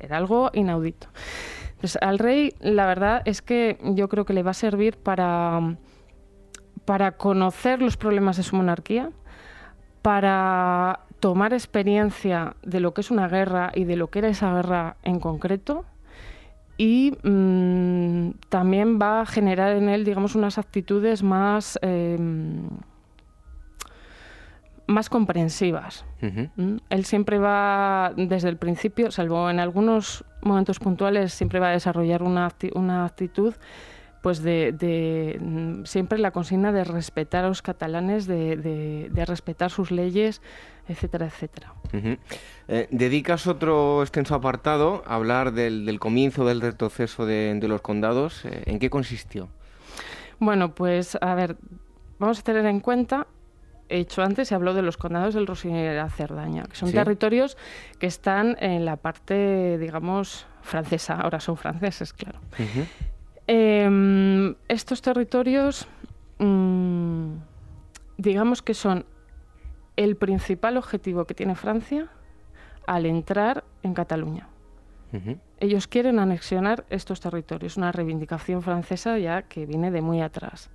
Era 0.00 0.16
algo 0.16 0.50
inaudito. 0.54 1.08
Pues 1.80 1.98
al 2.00 2.18
rey, 2.18 2.54
la 2.60 2.86
verdad 2.86 3.22
es 3.24 3.42
que 3.42 3.78
yo 3.82 4.08
creo 4.08 4.24
que 4.24 4.32
le 4.32 4.42
va 4.42 4.52
a 4.52 4.54
servir 4.54 4.96
para, 4.96 5.76
para 6.84 7.12
conocer 7.12 7.82
los 7.82 7.96
problemas 7.96 8.36
de 8.36 8.44
su 8.44 8.56
monarquía, 8.56 9.10
para 10.00 11.00
tomar 11.18 11.52
experiencia 11.52 12.56
de 12.62 12.80
lo 12.80 12.94
que 12.94 13.00
es 13.00 13.10
una 13.10 13.28
guerra 13.28 13.72
y 13.74 13.84
de 13.84 13.96
lo 13.96 14.10
que 14.10 14.20
era 14.20 14.28
esa 14.28 14.54
guerra 14.54 14.96
en 15.02 15.20
concreto 15.20 15.84
y 16.82 17.16
mm, 17.22 18.40
también 18.48 18.98
va 19.00 19.20
a 19.20 19.26
generar 19.26 19.76
en 19.76 19.88
él, 19.88 20.04
digamos, 20.04 20.34
unas 20.34 20.58
actitudes 20.58 21.22
más 21.22 21.78
em, 21.80 22.68
más 24.88 25.08
comprensivas. 25.08 26.04
¿Mm? 26.20 26.78
Él 26.90 27.04
siempre 27.04 27.38
va, 27.38 28.12
desde 28.16 28.48
el 28.48 28.56
principio, 28.56 29.12
salvo 29.12 29.48
en 29.48 29.60
algunos 29.60 30.24
momentos 30.42 30.80
puntuales, 30.80 31.32
siempre 31.32 31.60
va 31.60 31.68
a 31.68 31.72
desarrollar 31.72 32.24
una, 32.24 32.52
una 32.74 33.04
actitud 33.04 33.54
pues 34.22 34.42
de, 34.42 35.38
mm, 35.40 35.84
siempre 35.84 36.18
la 36.18 36.30
consigna 36.30 36.72
de 36.72 36.84
respetar 36.84 37.44
a 37.44 37.48
los 37.48 37.60
catalanes, 37.60 38.26
de, 38.26 39.24
respetar 39.26 39.70
sus 39.70 39.90
leyes, 39.90 40.40
etcétera, 40.88 41.26
etcétera. 41.26 41.74
Eh, 42.68 42.88
dedicas 42.90 43.46
otro 43.46 44.02
extenso 44.02 44.34
apartado 44.34 45.02
a 45.06 45.16
hablar 45.16 45.52
del, 45.52 45.98
comienzo 45.98 46.46
del 46.46 46.60
retroceso 46.60 47.26
de, 47.26 47.58
los 47.68 47.82
condados. 47.82 48.44
Eh, 48.44 48.62
¿En 48.66 48.78
qué 48.78 48.88
consistió? 48.88 49.48
Bueno, 50.38 50.74
pues 50.74 51.18
a 51.20 51.34
ver, 51.34 51.56
vamos 52.18 52.38
a 52.38 52.42
tener 52.42 52.64
en 52.66 52.80
cuenta 52.80 53.26
he 53.88 53.98
hecho 53.98 54.22
antes, 54.22 54.48
se 54.48 54.54
habló 54.54 54.72
de 54.72 54.80
los 54.80 54.96
condados 54.96 55.34
del 55.34 55.46
Rossini 55.46 55.80
y 55.80 55.82
de 55.82 55.94
la 55.94 56.08
Cerdaña, 56.08 56.64
que 56.64 56.76
son 56.76 56.90
territorios 56.90 57.58
que 57.98 58.06
están 58.06 58.56
en 58.58 58.86
la 58.86 58.96
parte, 58.96 59.76
digamos, 59.78 60.46
francesa, 60.62 61.16
ahora 61.16 61.40
son 61.40 61.58
franceses, 61.58 62.14
claro. 62.14 62.40
Em, 63.46 64.54
estos 64.68 65.02
territorios, 65.02 65.86
mm, 66.38 67.34
digamos 68.16 68.62
que 68.62 68.74
son 68.74 69.04
el 69.96 70.16
principal 70.16 70.76
objetivo 70.76 71.24
que 71.24 71.34
tiene 71.34 71.54
Francia 71.54 72.08
al 72.86 73.06
entrar 73.06 73.64
en 73.82 73.94
Cataluña. 73.94 74.48
Ellos 75.60 75.88
quieren 75.88 76.18
anexionar 76.18 76.86
estos 76.88 77.20
territorios, 77.20 77.76
una 77.76 77.92
reivindicación 77.92 78.62
francesa 78.62 79.18
ya 79.18 79.42
que 79.42 79.66
viene 79.66 79.90
de 79.90 80.00
muy 80.00 80.22
atrás. 80.22 80.70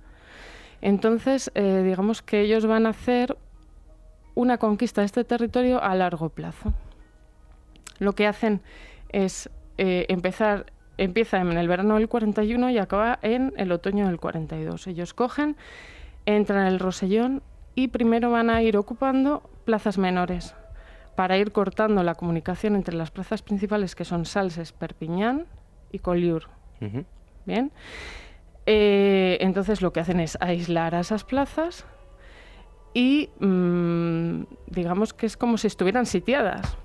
Entonces, 0.80 1.50
eh, 1.54 1.82
digamos 1.84 2.22
que 2.22 2.42
ellos 2.42 2.64
van 2.66 2.86
a 2.86 2.90
hacer 2.90 3.36
una 4.36 4.58
conquista 4.58 5.00
de 5.00 5.06
este 5.06 5.24
territorio 5.24 5.82
a 5.82 5.96
largo 5.96 6.28
plazo. 6.28 6.72
Lo 7.98 8.12
que 8.12 8.28
hacen 8.28 8.60
es 9.08 9.50
eh, 9.76 10.06
empezar, 10.08 10.66
empieza 10.98 11.38
en 11.38 11.52
el 11.52 11.68
verano 11.68 11.94
del 11.94 12.08
41 12.08 12.70
y 12.70 12.78
acaba 12.78 13.18
en 13.22 13.54
el 13.56 13.72
otoño 13.72 14.06
del 14.06 14.18
42. 14.18 14.86
Ellos 14.88 15.14
cogen, 15.14 15.56
entran 16.26 16.66
en 16.66 16.66
el 16.66 16.78
Rosellón 16.78 17.42
y 17.74 17.88
primero 17.88 18.30
van 18.30 18.50
a 18.50 18.60
ir 18.62 18.76
ocupando 18.76 19.48
plazas 19.64 19.98
menores 19.98 20.54
para 21.16 21.38
ir 21.38 21.52
cortando 21.52 22.02
la 22.02 22.14
comunicación 22.14 22.76
entre 22.76 22.94
las 22.94 23.10
plazas 23.10 23.42
principales 23.42 23.94
que 23.94 24.04
son 24.04 24.24
Salses, 24.24 24.72
Perpiñán 24.72 25.46
y 25.90 26.00
Collioure. 26.00 26.46
Bien. 27.44 27.72
Eh, 28.66 29.38
entonces 29.40 29.80
lo 29.80 29.92
que 29.92 30.00
hacen 30.00 30.20
es 30.20 30.36
aislar 30.40 30.94
a 30.94 31.00
esas 31.00 31.24
plazas 31.24 31.86
y 32.92 33.30
mm, 33.40 34.42
digamos 34.66 35.14
que 35.14 35.26
es 35.26 35.36
como 35.36 35.56
si 35.56 35.66
estuvieran 35.66 36.06
sitiadas. 36.06 36.76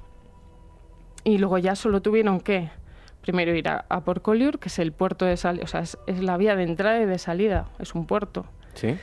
Y 1.23 1.37
luego 1.37 1.57
ya 1.57 1.75
solo 1.75 2.01
tuvieron 2.01 2.39
que 2.39 2.69
primero 3.23 3.55
ir 3.55 3.69
a, 3.69 4.01
por 4.01 4.21
Collioure, 4.21 4.59
que 4.59 4.67
es 4.67 4.77
el 4.79 4.91
puerto 4.91 5.25
de 5.25 5.37
salida, 5.37 5.63
o 5.63 5.67
sea, 5.67 5.79
es, 5.79 5.97
la 6.07 6.37
vía 6.37 6.55
de 6.55 6.63
entrada 6.63 7.01
y 7.01 7.05
de 7.05 7.17
salida, 7.17 7.69
es 7.79 7.95
un 7.95 8.05
puerto. 8.05 8.45
Sí. 8.75 8.95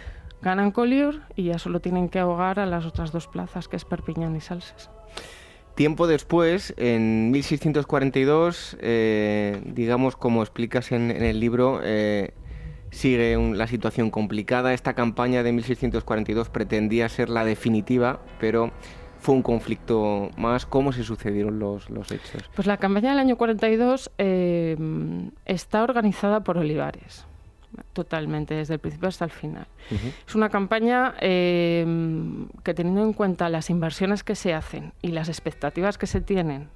Ganan 0.42 0.70
Collioure 0.70 1.18
y 1.36 1.44
ya 1.44 1.58
solo 1.58 1.80
tienen 1.80 2.08
que 2.08 2.18
ahogar 2.18 2.60
a 2.60 2.66
las 2.66 2.84
otras 2.84 3.12
dos 3.12 3.26
plazas, 3.26 3.66
que 3.66 3.76
es 3.76 3.84
Perpiñán 3.84 4.36
y 4.36 4.40
Salses. 4.40 4.90
Tiempo 5.74 6.06
después, 6.06 6.74
en 6.76 7.30
1642, 7.30 8.76
eh, 8.80 9.62
digamos 9.64 10.16
como 10.16 10.42
explicas 10.42 10.92
en, 10.92 11.10
el 11.10 11.40
libro, 11.40 11.80
eh, 11.82 12.34
sigue 12.90 13.36
la 13.54 13.66
situación 13.66 14.10
complicada. 14.10 14.74
Esta 14.74 14.94
campaña 14.94 15.42
de 15.42 15.52
1642 15.52 16.50
pretendía 16.50 17.08
ser 17.08 17.30
la 17.30 17.44
definitiva, 17.44 18.20
pero 18.38 18.72
fue 19.20 19.34
un 19.34 19.42
conflicto 19.42 20.30
más. 20.36 20.66
¿Cómo 20.66 20.92
se 20.92 21.04
sucedieron 21.04 21.58
los, 21.58 21.86
hechos? 22.10 22.42
Pues 22.54 22.66
la 22.66 22.78
campaña 22.78 23.10
del 23.10 23.18
año 23.18 23.36
42 23.36 24.10
eh, 24.18 24.76
está 25.44 25.82
organizada 25.84 26.40
por 26.40 26.58
Olivares, 26.58 27.26
totalmente, 27.92 28.54
desde 28.54 28.74
el 28.74 28.80
principio 28.80 29.08
hasta 29.08 29.26
el 29.26 29.30
final. 29.30 29.66
Es 30.26 30.34
una 30.34 30.48
campaña 30.48 31.14
eh, 31.20 31.86
que 32.64 32.74
teniendo 32.74 33.02
en 33.02 33.12
cuenta 33.12 33.48
las 33.48 33.70
inversiones 33.70 34.24
que 34.24 34.34
se 34.34 34.54
hacen 34.54 34.92
y 35.02 35.08
las 35.08 35.28
expectativas 35.28 35.98
que 35.98 36.06
se 36.06 36.20
tienen, 36.20 36.68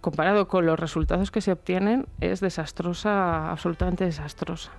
comparado 0.00 0.46
con 0.46 0.66
los 0.66 0.78
resultados 0.78 1.30
que 1.30 1.40
se 1.40 1.52
obtienen, 1.52 2.06
es 2.20 2.40
desastrosa, 2.40 3.50
absolutamente 3.50 4.04
desastrosa. 4.04 4.72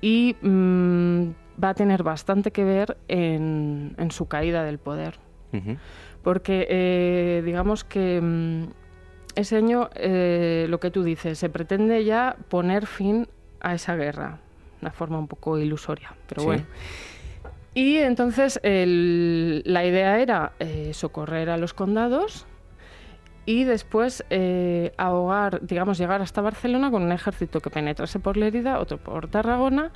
Y 0.00 0.36
mm, 0.42 1.30
va 1.62 1.70
a 1.70 1.74
tener 1.74 2.02
bastante 2.02 2.50
que 2.50 2.64
ver 2.64 2.98
en, 3.08 3.96
su 4.10 4.26
caída 4.26 4.62
del 4.64 4.78
poder 4.78 5.18
porque 6.24 6.66
eh, 6.70 7.42
digamos 7.44 7.84
que 7.84 8.20
mm, 8.20 8.64
ese 9.36 9.56
año, 9.56 9.90
eh, 9.94 10.66
lo 10.68 10.80
que 10.80 10.90
tú 10.90 11.04
dices, 11.04 11.38
se 11.38 11.50
pretende 11.50 12.04
ya 12.04 12.36
poner 12.48 12.86
fin 12.86 13.28
a 13.60 13.74
esa 13.74 13.94
guerra, 13.94 14.38
una 14.80 14.90
forma 14.90 15.18
un 15.18 15.28
poco 15.28 15.58
ilusoria, 15.58 16.14
pero 16.26 16.44
bueno. 16.44 16.64
Y 17.74 17.96
entonces 17.96 18.60
la 18.62 19.84
idea 19.84 20.20
era 20.20 20.52
eh, 20.60 20.92
socorrer 20.94 21.50
a 21.50 21.56
los 21.56 21.74
condados 21.74 22.46
y 23.46 23.64
después 23.64 24.24
ahogar, 24.96 25.60
digamos, 25.66 25.98
llegar 25.98 26.22
hasta 26.22 26.40
Barcelona 26.40 26.90
con 26.90 27.02
un 27.02 27.12
ejército 27.12 27.60
que 27.60 27.70
penetrase 27.70 28.20
por 28.20 28.36
Lérida, 28.36 28.78
otro 28.78 28.98
por 28.98 29.28
Tarragona, 29.28 29.90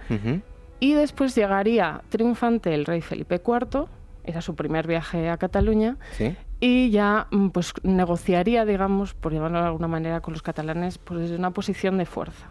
y 0.80 0.94
después 0.94 1.36
llegaría 1.36 2.02
triunfante 2.08 2.74
el 2.74 2.84
rey 2.84 3.00
Felipe 3.00 3.40
IV 3.46 3.86
era 4.28 4.42
su 4.42 4.54
primer 4.54 4.86
viaje 4.86 5.30
a 5.30 5.38
Cataluña. 5.38 5.96
Y 6.60 6.90
ya 6.90 7.28
mm, 7.30 7.48
pues 7.48 7.72
negociaría, 7.82 8.66
digamos, 8.66 9.14
por 9.14 9.32
llamarlo 9.32 9.60
de 9.60 9.66
alguna 9.66 9.88
manera, 9.88 10.20
con 10.20 10.34
los 10.34 10.42
catalanes 10.42 10.98
pues, 10.98 11.20
desde 11.20 11.36
una 11.36 11.50
posición 11.50 11.96
de 11.98 12.04
fuerza. 12.04 12.46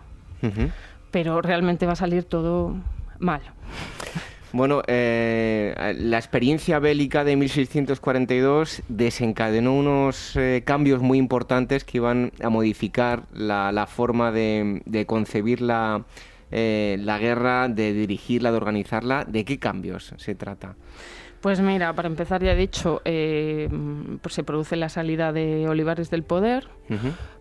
Pero 1.12 1.42
realmente 1.42 1.86
va 1.86 1.94
a 1.94 1.96
salir 1.96 2.24
todo 2.24 2.76
mal. 3.20 3.42
Bueno, 4.54 4.82
eh, 4.88 5.94
la 6.00 6.18
experiencia 6.18 6.80
bélica 6.80 7.24
de 7.24 7.36
1642 7.36 8.82
desencadenó 8.88 9.74
unos 9.74 10.36
eh, 10.36 10.64
cambios 10.66 11.02
muy 11.02 11.18
importantes 11.18 11.84
que 11.84 11.98
iban 11.98 12.32
a 12.42 12.50
modificar 12.50 13.24
la, 13.34 13.88
forma 13.88 14.32
de, 14.32 15.06
concebir 15.06 15.62
la, 15.62 16.06
eh, 16.50 16.98
la 17.02 17.20
guerra, 17.20 17.68
de 17.68 17.94
dirigirla, 17.94 18.52
de 18.52 18.58
organizarla. 18.58 19.26
¿De 19.26 19.44
qué 19.44 19.60
cambios 19.60 20.14
se 20.18 20.34
trata? 20.34 20.76
Pues 21.42 21.60
mira, 21.62 21.94
para 21.94 22.08
empezar 22.08 22.44
ya 22.44 22.54
he 22.54 22.56
dicho, 22.56 23.02
eh, 23.06 23.70
pues 24.22 24.34
se 24.34 24.44
produce 24.44 24.76
la 24.76 24.90
salida 24.90 25.32
de 25.32 25.68
Olivares 25.70 26.10
del 26.10 26.24
poder, 26.24 26.68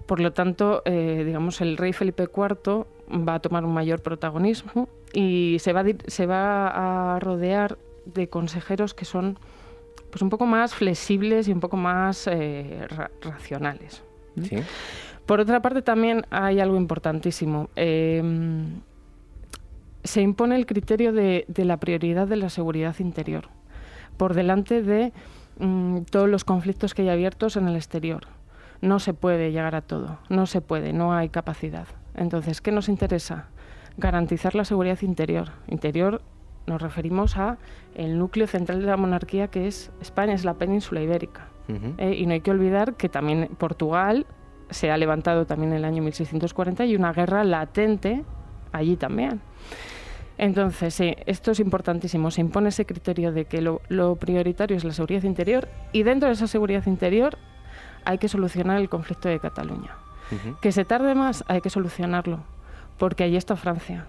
por 0.07 0.21
lo 0.21 0.33
tanto, 0.33 0.83
eh, 0.85 1.23
digamos, 1.25 1.61
el 1.63 1.77
rey 1.79 1.93
Felipe 1.93 2.25
IV 2.25 2.87
va 3.27 3.35
a 3.35 3.41
tomar 3.41 3.65
un 3.65 3.73
mayor 3.73 4.03
protagonismo 4.03 4.89
y 5.13 5.57
se 5.61 5.73
va, 5.73 5.81
a, 5.81 5.85
se 6.07 6.27
va 6.27 7.15
a 7.15 7.21
rodear 7.21 7.79
de 8.05 8.29
consejeros 8.29 8.93
que 8.93 9.05
son 9.05 9.39
pues 10.11 10.23
un 10.23 10.31
poco 10.31 10.47
más 10.47 10.75
flexibles 10.75 11.49
y 11.49 11.53
un 11.53 11.61
poco 11.61 11.77
más 11.77 12.27
eh, 12.27 12.87
racionales. 13.23 14.03
Por 15.25 15.41
otra 15.41 15.63
parte, 15.63 15.81
también 15.81 16.27
hay 16.31 16.61
algo 16.61 16.77
importantísimo. 16.77 17.71
Se 20.05 20.21
impone 20.21 20.57
el 20.57 20.67
criterio 20.67 21.13
de 21.13 21.47
la 21.57 21.79
prioridad 21.79 22.29
de 22.29 22.37
la 22.37 22.51
seguridad 22.51 22.95
interior 23.01 23.56
por 24.17 24.35
delante 24.35 24.83
de 24.83 25.13
mm, 25.59 26.03
todos 26.11 26.29
los 26.29 26.45
conflictos 26.45 26.95
que 26.95 27.03
hay 27.03 27.09
abiertos 27.09 27.57
en 27.57 27.69
el 27.69 27.77
exterior. 27.77 28.25
No 28.81 28.99
se 28.99 29.15
puede 29.15 29.53
llegar 29.53 29.75
a 29.75 29.83
todo, 29.83 30.19
no 30.29 30.47
se 30.47 30.61
puede, 30.61 30.93
no 30.93 31.15
hay 31.15 31.29
capacidad. 31.29 31.87
Entonces, 32.15 32.61
¿qué 32.61 32.73
nos 32.73 32.89
interesa? 32.89 33.49
Garantizar 33.97 34.55
la 34.55 34.65
seguridad 34.65 35.01
interior. 35.03 35.51
Interior 35.69 36.23
nos 36.67 36.83
referimos 36.83 37.37
a 37.37 37.59
el 37.95 38.19
núcleo 38.19 38.47
central 38.47 38.81
de 38.81 38.87
la 38.87 38.97
monarquía 38.97 39.49
que 39.49 39.67
es 39.67 39.91
España, 40.01 40.35
es 40.35 40.45
la 40.45 40.55
península 40.55 41.01
ibérica. 41.01 41.49
Eh, 41.99 42.15
y 42.15 42.27
no 42.27 42.33
hay 42.33 42.43
que 42.43 42.53
olvidar 42.53 42.95
que 42.95 43.09
también 43.09 43.51
Portugal 43.59 44.25
se 44.71 44.91
ha 44.93 44.97
levantado 44.97 45.47
también 45.47 45.73
en 45.73 45.79
el 45.79 45.85
año 45.85 46.03
1640 46.03 46.85
y 46.87 46.95
una 46.95 47.13
guerra 47.13 47.43
latente 47.43 48.25
allí 48.73 48.97
también. 48.97 49.41
Entonces, 50.39 50.95
sí, 50.95 51.15
esto 51.27 51.51
es 51.51 51.61
importantísimo. 51.61 52.31
Se 52.31 52.41
impone 52.41 52.69
ese 52.69 52.85
criterio 52.85 53.33
de 53.33 53.47
que 53.47 53.61
lo, 53.63 54.17
prioritario 54.17 54.77
es 54.77 54.85
la 54.85 54.93
seguridad 54.93 55.23
interior 55.23 55.69
y 55.93 56.03
dentro 56.03 56.29
de 56.29 56.35
esa 56.35 56.47
seguridad 56.47 56.87
interior 56.87 57.39
hay 58.05 58.19
que 58.19 58.29
solucionar 58.29 58.79
el 58.81 58.89
conflicto 58.89 59.29
de 59.29 59.41
Cataluña. 59.41 59.97
Que 60.61 60.73
se 60.73 60.85
tarde 60.85 61.15
más, 61.15 61.45
hay 61.47 61.61
que 61.61 61.71
solucionarlo, 61.71 62.41
porque 62.99 63.25
allí 63.25 63.37
está 63.37 63.57
Francia. 63.57 64.07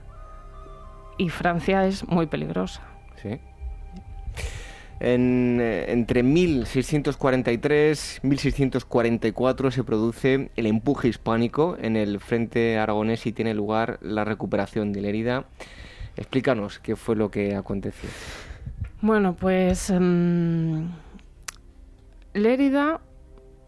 Y 1.18 1.30
Francia 1.30 1.86
es 1.86 2.08
muy 2.08 2.26
peligrosa. 2.26 2.82
Sí. 3.22 3.40
En, 5.00 5.60
eh, 5.62 5.92
entre 5.92 6.24
1643 6.24 8.22
y 8.24 8.28
1644 8.28 9.70
se 9.70 9.84
produce 9.84 10.50
el 10.56 10.66
empuje 10.66 11.08
hispánico 11.08 11.78
en 11.80 11.96
el 11.96 12.20
frente 12.20 12.80
aragonés 12.80 13.28
y 13.28 13.32
tiene 13.32 13.54
lugar 13.54 14.00
la 14.02 14.26
recuperación 14.26 14.94
de 14.94 15.02
la 15.02 15.08
herida. 15.10 15.46
Explícanos 16.18 16.80
qué 16.80 16.96
fue 16.96 17.16
lo 17.16 17.30
que 17.30 17.56
aconteció. 17.56 18.10
Bueno, 19.02 19.36
pues 19.36 19.92
um, 19.92 20.90
Lérida, 22.34 23.00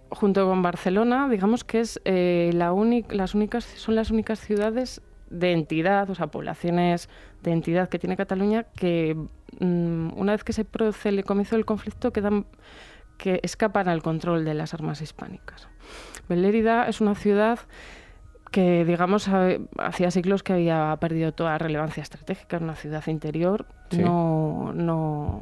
junto 0.09 0.47
con 0.47 0.61
Barcelona, 0.61 1.29
digamos 1.29 1.63
que 1.63 1.81
es 1.81 2.01
eh, 2.05 2.49
la 2.53 2.73
las 3.09 3.35
únicas, 3.35 3.63
son 3.63 3.95
las 3.95 4.09
únicas 4.09 4.39
ciudades 4.39 5.01
de 5.29 5.51
entidad, 5.51 6.09
o 6.09 6.15
sea, 6.15 6.27
poblaciones 6.27 7.09
de 7.43 7.51
entidad 7.51 7.89
que 7.89 7.99
tiene 7.99 8.17
Cataluña 8.17 8.63
que 8.75 9.15
mm, 9.59 10.19
una 10.19 10.31
vez 10.31 10.43
que 10.43 10.53
se 10.53 10.65
produce 10.65 11.09
el 11.09 11.23
comienzo 11.23 11.55
del 11.55 11.65
conflicto 11.65 12.11
quedan 12.11 12.45
que 13.17 13.39
escapan 13.43 13.89
al 13.89 14.01
control 14.01 14.45
de 14.45 14.53
las 14.55 14.73
armas 14.73 15.01
hispánicas. 15.01 15.67
Lérida 16.29 16.87
es 16.87 17.01
una 17.01 17.15
ciudad 17.15 17.59
que 18.51 18.85
digamos 18.85 19.29
hacía 19.77 20.11
siglos 20.11 20.43
que 20.43 20.53
había 20.53 20.95
perdido 20.99 21.31
toda 21.31 21.57
relevancia 21.57 22.01
estratégica 22.01 22.57
en 22.57 22.63
una 22.63 22.75
ciudad 22.75 23.05
interior, 23.07 23.65
no, 23.97 24.71
no, 24.73 25.41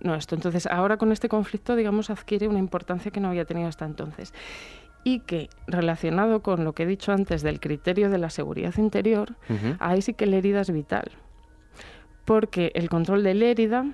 no 0.00 0.14
esto. 0.14 0.34
Entonces 0.34 0.66
ahora 0.66 0.96
con 0.96 1.12
este 1.12 1.28
conflicto 1.28 1.76
digamos 1.76 2.10
adquiere 2.10 2.48
una 2.48 2.58
importancia 2.58 3.10
que 3.10 3.20
no 3.20 3.28
había 3.28 3.44
tenido 3.44 3.68
hasta 3.68 3.84
entonces 3.84 4.32
y 5.04 5.20
que 5.20 5.50
relacionado 5.66 6.42
con 6.42 6.64
lo 6.64 6.72
que 6.72 6.84
he 6.84 6.86
dicho 6.86 7.12
antes 7.12 7.42
del 7.42 7.60
criterio 7.60 8.08
de 8.08 8.18
la 8.18 8.30
seguridad 8.30 8.74
interior, 8.78 9.34
ahí 9.78 10.00
sí 10.00 10.14
que 10.14 10.26
la 10.26 10.36
herida 10.36 10.62
es 10.62 10.70
vital, 10.70 11.12
porque 12.24 12.72
el 12.74 12.88
control 12.88 13.22
de 13.22 13.34
la 13.34 13.44
herida 13.44 13.84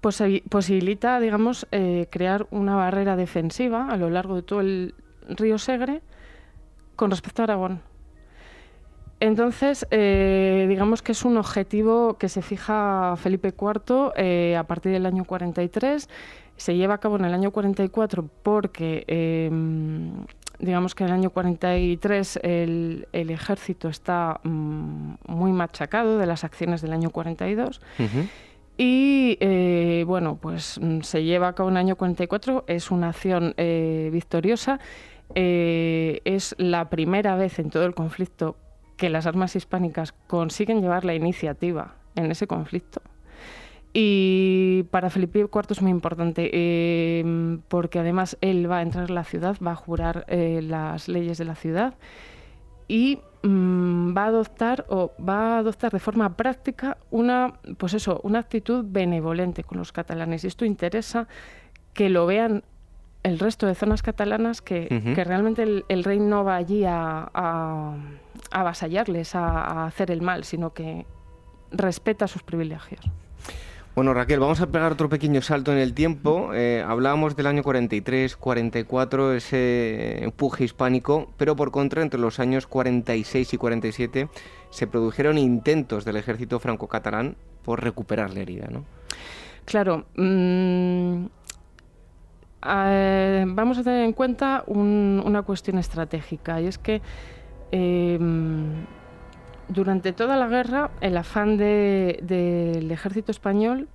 posibilita, 0.00 1.20
digamos, 1.20 1.68
eh, 1.70 2.08
crear 2.10 2.46
una 2.50 2.74
barrera 2.74 3.14
defensiva 3.14 3.86
a 3.88 3.96
lo 3.96 4.10
largo 4.10 4.34
de 4.34 4.42
todo 4.42 4.60
el 4.60 4.94
río 5.28 5.58
Segre 5.58 6.02
con 7.02 7.10
respecto 7.10 7.42
a 7.42 7.46
Aragón. 7.46 7.80
Entonces, 9.18 9.84
eh, 9.90 10.66
digamos 10.68 11.02
que 11.02 11.10
es 11.10 11.24
un 11.24 11.36
objetivo 11.36 12.14
que 12.16 12.28
se 12.28 12.42
fija 12.42 13.16
Felipe 13.16 13.48
IV 13.48 14.12
eh, 14.14 14.54
a 14.56 14.62
partir 14.68 14.92
del 14.92 15.04
año 15.06 15.24
43. 15.24 16.08
Se 16.56 16.76
lleva 16.76 16.94
a 16.94 16.98
cabo 16.98 17.16
en 17.16 17.24
el 17.24 17.34
año 17.34 17.50
44 17.50 18.28
porque, 18.44 19.02
em, 19.08 20.12
digamos 20.60 20.94
que 20.94 21.02
en 21.02 21.08
el 21.08 21.14
año 21.14 21.30
43 21.30 22.38
el, 22.44 23.08
el 23.12 23.30
ejército 23.30 23.88
está 23.88 24.38
mm, 24.44 25.14
muy 25.26 25.50
machacado 25.50 26.18
de 26.18 26.26
las 26.26 26.44
acciones 26.44 26.82
del 26.82 26.92
año 26.92 27.10
42. 27.10 27.80
Y 28.78 29.38
eh, 29.40 30.04
bueno, 30.06 30.38
pues 30.40 30.78
mm, 30.80 31.00
se 31.00 31.24
lleva 31.24 31.48
a 31.48 31.54
cabo 31.56 31.68
en 31.68 31.78
el 31.78 31.80
año 31.80 31.96
44, 31.96 32.62
es 32.68 32.92
una 32.92 33.08
acción 33.08 33.56
victoriosa 33.56 34.78
eh, 35.34 36.20
es 36.24 36.54
la 36.58 36.90
primera 36.90 37.36
vez 37.36 37.58
en 37.58 37.70
todo 37.70 37.84
el 37.84 37.94
conflicto 37.94 38.56
que 38.96 39.10
las 39.10 39.26
armas 39.26 39.56
hispánicas 39.56 40.12
consiguen 40.26 40.80
llevar 40.80 41.04
la 41.04 41.14
iniciativa 41.14 41.96
en 42.14 42.30
ese 42.30 42.46
conflicto. 42.46 43.02
Y 43.94 44.84
para 44.84 45.10
Felipe 45.10 45.40
IV 45.40 45.66
es 45.68 45.82
muy 45.82 45.90
importante 45.90 46.50
eh, 46.52 47.58
porque 47.68 47.98
además 47.98 48.38
él 48.40 48.70
va 48.70 48.78
a 48.78 48.82
entrar 48.82 49.08
en 49.08 49.14
la 49.14 49.24
ciudad, 49.24 49.56
va 49.64 49.72
a 49.72 49.76
jurar 49.76 50.24
eh, 50.28 50.60
las 50.62 51.08
leyes 51.08 51.36
de 51.36 51.44
la 51.44 51.54
ciudad 51.54 51.94
y 52.88 53.18
mm, 53.42 54.16
va 54.16 54.24
a 54.24 54.26
adoptar 54.28 54.86
o 54.88 55.12
va 55.18 55.56
a 55.56 55.58
adoptar 55.58 55.92
de 55.92 55.98
forma 55.98 56.36
práctica 56.36 56.96
una 57.10 57.60
pues 57.76 57.94
eso 57.94 58.20
una 58.24 58.38
actitud 58.38 58.84
benevolente 58.86 59.62
con 59.62 59.78
los 59.78 59.92
catalanes 59.92 60.44
y 60.44 60.46
esto 60.46 60.64
interesa 60.64 61.28
que 61.92 62.08
lo 62.08 62.26
vean 62.26 62.64
el 63.22 63.38
resto 63.38 63.66
de 63.66 63.74
zonas 63.74 64.02
catalanas 64.02 64.62
que, 64.62 64.88
realmente 65.24 65.84
el, 65.88 66.04
rey 66.04 66.18
no 66.18 66.44
va 66.44 66.56
allí 66.56 66.84
a, 66.84 67.30
a, 67.32 67.96
avasallarles, 68.50 69.34
a, 69.34 69.86
hacer 69.86 70.10
el 70.10 70.22
mal, 70.22 70.44
sino 70.44 70.72
que 70.72 71.06
respeta 71.70 72.26
sus 72.26 72.42
privilegios. 72.42 73.00
Bueno, 73.94 74.14
Raquel, 74.14 74.40
vamos 74.40 74.62
a 74.62 74.68
pegar 74.68 74.90
otro 74.90 75.10
pequeño 75.10 75.42
salto 75.42 75.70
en 75.70 75.76
el 75.76 75.92
tiempo. 75.92 76.54
Eh, 76.54 76.82
hablábamos 76.86 77.36
del 77.36 77.46
año 77.46 77.62
43, 77.62 78.36
44, 78.36 79.34
ese 79.34 80.24
empuje 80.24 80.64
hispánico, 80.64 81.30
pero 81.36 81.56
por 81.56 81.70
contra, 81.70 82.00
entre 82.00 82.18
los 82.18 82.40
años 82.40 82.66
46 82.66 83.52
y 83.52 83.56
47 83.58 84.28
se 84.70 84.86
produjeron 84.86 85.36
intentos 85.36 86.06
del 86.06 86.16
ejército 86.16 86.58
franco-catalán 86.58 87.36
por 87.62 87.82
recuperar 87.82 88.32
la 88.32 88.40
herida, 88.40 88.68
¿no? 88.70 88.84
Claro. 89.66 90.06
Mm, 90.16 91.26
eh, 92.66 93.44
vamos 93.48 93.78
a 93.78 93.82
tener 93.82 94.04
en 94.04 94.12
cuenta 94.12 94.64
una 94.66 95.42
cuestión 95.42 95.78
estratégica 95.78 96.60
y 96.60 96.66
es 96.66 96.78
que 96.78 97.02
em, 97.70 98.84
durante 99.68 100.12
toda 100.12 100.36
la 100.36 100.46
guerra, 100.48 100.90
el 101.00 101.16
afán 101.16 101.56
del 101.56 102.90
ejército 102.90 103.30
español 103.30 103.88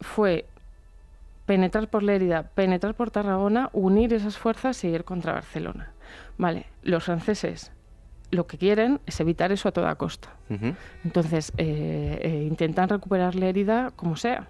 fue 0.00 0.46
penetrar 1.46 1.88
por 1.88 2.02
Lérida, 2.02 2.44
penetrar 2.54 2.94
por 2.94 3.10
Tarragona, 3.10 3.70
unir 3.72 4.12
esas 4.14 4.36
fuerzas 4.36 4.84
y 4.84 4.88
ir 4.88 5.04
contra 5.04 5.32
Barcelona. 5.32 5.92
Vale, 6.38 6.66
los 6.82 7.04
franceses 7.04 7.72
lo 8.30 8.46
que 8.46 8.58
quieren 8.58 9.00
es 9.06 9.20
evitar 9.20 9.52
eso 9.52 9.68
a 9.68 9.72
toda 9.72 9.94
costa. 9.96 10.30
Entonces, 11.04 11.52
eh, 11.56 12.18
eh, 12.22 12.46
intentan 12.48 12.88
recuperar 12.88 13.34
Lérida 13.34 13.90
como 13.96 14.16
sea. 14.16 14.48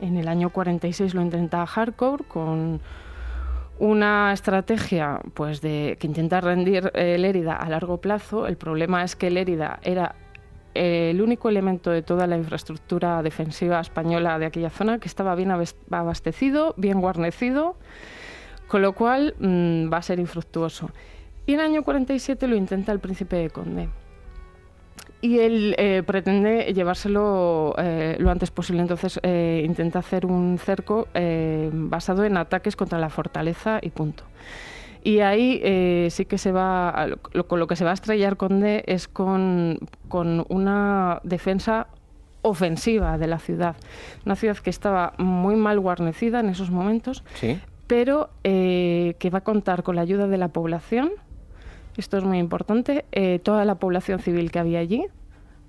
En 0.00 0.16
el 0.16 0.28
año 0.28 0.50
46 0.50 1.14
lo 1.14 1.22
intenta 1.22 1.62
Harcourt 1.62 2.26
con 2.28 2.80
una 3.78 4.32
estrategia 4.32 5.20
pues 5.34 5.60
de 5.60 5.96
que 6.00 6.06
intenta 6.06 6.40
rendir 6.40 6.90
eh, 6.94 7.18
Lérida 7.18 7.56
a 7.56 7.68
largo 7.68 8.00
plazo. 8.00 8.46
El 8.46 8.56
problema 8.56 9.02
es 9.04 9.16
que 9.16 9.30
Lérida 9.30 9.80
era 9.82 10.14
el 10.74 11.20
único 11.20 11.48
elemento 11.48 11.90
de 11.90 12.02
toda 12.02 12.26
la 12.26 12.36
infraestructura 12.36 13.22
defensiva 13.22 13.80
española 13.80 14.38
de 14.38 14.46
aquella 14.46 14.70
zona 14.70 14.98
que 14.98 15.08
estaba 15.08 15.34
bien 15.34 15.50
abastecido, 15.90 16.74
bien 16.76 17.00
guarnecido, 17.00 17.76
con 18.68 18.82
lo 18.82 18.92
cual 18.92 19.34
mm, 19.38 19.92
va 19.92 19.96
a 19.96 20.02
ser 20.02 20.20
infructuoso. 20.20 20.90
Y 21.46 21.54
en 21.54 21.60
el 21.60 21.66
año 21.66 21.82
47 21.82 22.46
lo 22.46 22.54
intenta 22.54 22.92
el 22.92 23.00
príncipe 23.00 23.36
de 23.36 23.50
Conde 23.50 23.88
y 25.20 25.40
él 25.40 25.74
eh, 25.78 26.02
pretende 26.06 26.72
llevárselo 26.72 27.74
eh, 27.78 28.16
lo 28.18 28.30
antes 28.30 28.50
posible. 28.50 28.82
Entonces 28.82 29.18
eh, 29.22 29.62
intenta 29.64 29.98
hacer 29.98 30.26
un 30.26 30.58
cerco 30.58 31.08
basado 31.72 32.24
en 32.24 32.36
ataques 32.36 32.76
contra 32.76 32.98
la 32.98 33.10
fortaleza 33.10 33.78
y 33.82 33.90
punto. 33.90 34.24
Y 35.02 35.20
ahí 35.20 36.10
sí 36.10 36.24
que 36.24 36.38
se 36.38 36.52
va, 36.52 37.08
con 37.46 37.60
lo 37.60 37.66
que 37.66 37.76
se 37.76 37.84
va 37.84 37.92
a 37.92 37.94
estrellar 37.94 38.36
Conde 38.36 38.84
es 38.86 39.08
con, 39.08 39.78
con 40.08 40.44
una 40.48 41.20
defensa 41.22 41.86
ofensiva 42.42 43.16
de 43.16 43.26
la 43.26 43.38
ciudad. 43.38 43.76
Una 44.26 44.36
ciudad 44.36 44.56
que 44.58 44.70
estaba 44.70 45.14
muy 45.16 45.56
mal 45.56 45.80
guarnecida 45.80 46.40
en 46.40 46.48
esos 46.48 46.70
momentos, 46.70 47.24
pero 47.86 48.30
que 48.42 49.30
va 49.32 49.38
a 49.38 49.44
contar 49.44 49.82
con 49.82 49.96
la 49.96 50.02
ayuda 50.02 50.26
de 50.26 50.36
la 50.36 50.48
población 50.48 51.12
esto 51.98 52.16
es 52.16 52.24
muy 52.24 52.38
importante, 52.38 53.04
eh, 53.12 53.40
toda 53.40 53.64
la 53.64 53.74
población 53.74 54.20
civil 54.20 54.50
que 54.50 54.58
había 54.58 54.78
allí 54.78 55.06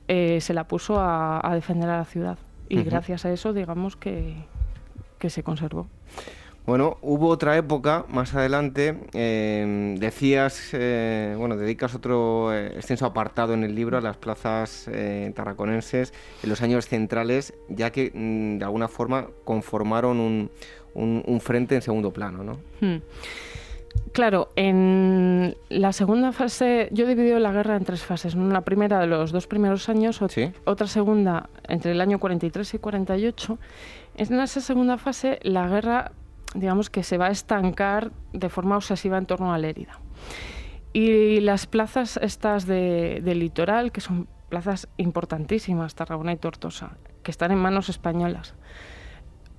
eh, 0.07 0.39
se 0.41 0.53
la 0.53 0.67
puso 0.67 0.97
a, 0.99 1.49
defender 1.53 1.89
a 1.89 1.97
la 1.97 2.05
ciudad 2.05 2.37
y 2.69 2.83
gracias 2.83 3.25
a 3.25 3.31
eso 3.31 3.51
digamos 3.51 3.95
que, 3.95 4.35
se 5.27 5.43
conservó. 5.43 5.87
Bueno, 6.65 6.97
hubo 7.01 7.29
otra 7.29 7.57
época 7.57 8.05
más 8.09 8.35
adelante, 8.35 8.95
em, 9.13 9.95
decías, 9.95 10.69
eh, 10.73 11.33
bueno, 11.35 11.57
dedicas 11.57 11.95
otro 11.95 12.53
extenso 12.53 13.07
apartado 13.07 13.55
en 13.55 13.63
el 13.63 13.73
libro 13.73 13.97
a 13.97 14.01
las 14.01 14.17
plazas 14.17 14.87
tarraconenses 15.33 16.13
en 16.43 16.49
los 16.49 16.61
años 16.61 16.87
centrales, 16.87 17.55
ya 17.69 17.91
que 17.91 18.11
mm, 18.13 18.59
de 18.59 18.65
alguna 18.65 18.87
forma 18.87 19.27
conformaron 19.45 20.19
un, 20.19 20.51
un, 20.93 21.41
frente 21.41 21.75
en 21.75 21.81
segundo 21.81 22.11
plano, 22.11 22.43
¿no? 22.43 22.59
Hmm. 22.81 23.01
Claro, 24.12 24.49
en 24.56 25.56
la 25.69 25.93
segunda 25.93 26.32
fase, 26.32 26.89
yo 26.91 27.06
he 27.06 27.08
dividido 27.08 27.39
la 27.39 27.52
guerra 27.52 27.75
en 27.75 27.86
tres 27.86 28.04
fases. 28.04 28.36
Una 28.36 28.62
primera 28.62 28.99
de 28.99 29.08
los 29.08 29.32
dos 29.32 29.47
primeros 29.47 29.88
años, 29.88 30.21
otra 30.65 30.88
segunda 30.88 31.49
entre 31.67 31.91
el 31.91 32.02
año 32.02 32.19
43 32.19 32.73
y 32.73 32.80
48. 32.80 33.60
En 34.17 34.39
esa 34.39 34.62
segunda 34.62 34.97
fase, 34.97 35.39
la 35.43 35.67
guerra, 35.67 36.12
digamos 36.56 36.89
que 36.89 37.04
se 37.04 37.17
va 37.17 37.28
a 37.28 37.32
estancar 37.32 38.12
de 38.34 38.49
forma 38.49 38.75
obsesiva 38.75 39.17
en 39.17 39.25
torno 39.25 39.54
a 39.54 39.58
Lérida. 39.58 39.99
Y 40.91 41.39
las 41.41 41.67
plazas 41.67 42.17
estas 42.17 42.65
de, 42.65 43.21
del 43.23 43.39
litoral, 43.39 43.91
que 43.91 44.02
son 44.02 44.28
plazas 44.49 44.88
importantísimas, 44.97 45.93
Tarragona 45.93 46.34
y 46.34 46.38
Tortosa, 46.38 46.97
que 47.21 47.30
están 47.32 47.52
en 47.52 47.60
manos 47.60 47.89
españolas, 47.89 48.56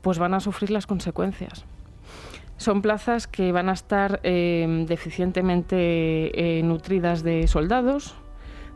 pues 0.03 0.19
van 0.19 0.35
a 0.35 0.40
sufrir 0.40 0.71
las 0.71 0.87
consecuencias. 0.87 1.64
Son 2.61 2.83
plazas 2.83 3.27
que 3.27 3.53
van 3.53 3.70
a 3.70 3.73
estar 3.73 4.20
eh, 4.23 4.85
deficientemente 4.87 5.79
eh, 6.59 6.62
nutridas 6.62 7.23
de 7.23 7.46
soldados, 7.49 8.14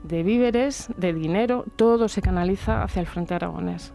de 0.02 0.22
víveres, 0.22 0.88
de 0.96 1.12
dinero, 1.12 1.66
todo 1.76 2.08
se 2.08 2.22
canaliza 2.22 2.82
hacia 2.82 3.00
el 3.00 3.06
frente 3.06 3.34
aragonés. 3.34 3.92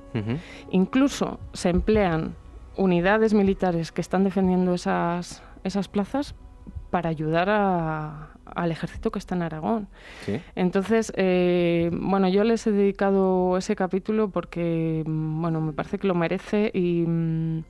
Incluso 0.70 1.40
se 1.54 1.70
emplean 1.70 2.36
unidades 2.78 3.34
militares 3.34 3.92
que 3.92 4.02
están 4.02 4.24
defendiendo 4.24 4.76
esas, 4.76 5.42
esas 5.64 5.88
plazas 5.88 6.36
para 6.92 7.10
ayudar 7.10 7.50
al 7.50 8.72
ejército 8.72 9.10
que 9.10 9.18
está 9.18 9.34
en 9.34 9.42
Aragón. 9.42 9.88
Entonces, 10.54 11.12
eh, 11.16 11.90
bueno, 11.92 12.30
yo 12.30 12.44
les 12.44 12.68
he 12.68 12.72
dedicado 12.72 13.58
ese 13.58 13.76
capítulo 13.76 14.30
porque, 14.30 15.02
bueno, 15.08 15.62
me 15.62 15.74
parece 15.74 15.98
que 15.98 16.06
lo 16.06 16.14
merece 16.14 16.70
y... 16.76 17.06
Mm, 17.08 17.64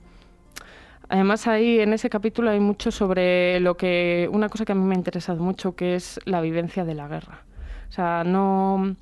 Además, 1.09 1.47
ahí 1.47 1.79
en 1.79 1.91
ese 1.93 2.09
capítulo 2.09 2.51
hay 2.51 2.59
mucho 2.59 2.91
sobre 2.91 3.59
lo 3.59 3.75
que. 3.75 4.29
Una 4.31 4.47
cosa 4.47 4.63
que 4.63 4.73
a 4.73 4.75
mí 4.75 4.85
me 4.85 4.93
ha 4.93 4.97
interesado 4.97 5.41
mucho, 5.41 5.75
que 5.75 5.95
es 5.95 6.19
la 6.25 6.39
vivencia 6.39 6.85
de 6.85 6.93
la 6.93 7.07
guerra. 7.07 7.41
O 7.89 7.91
sea, 7.91 8.23
no. 8.23 8.95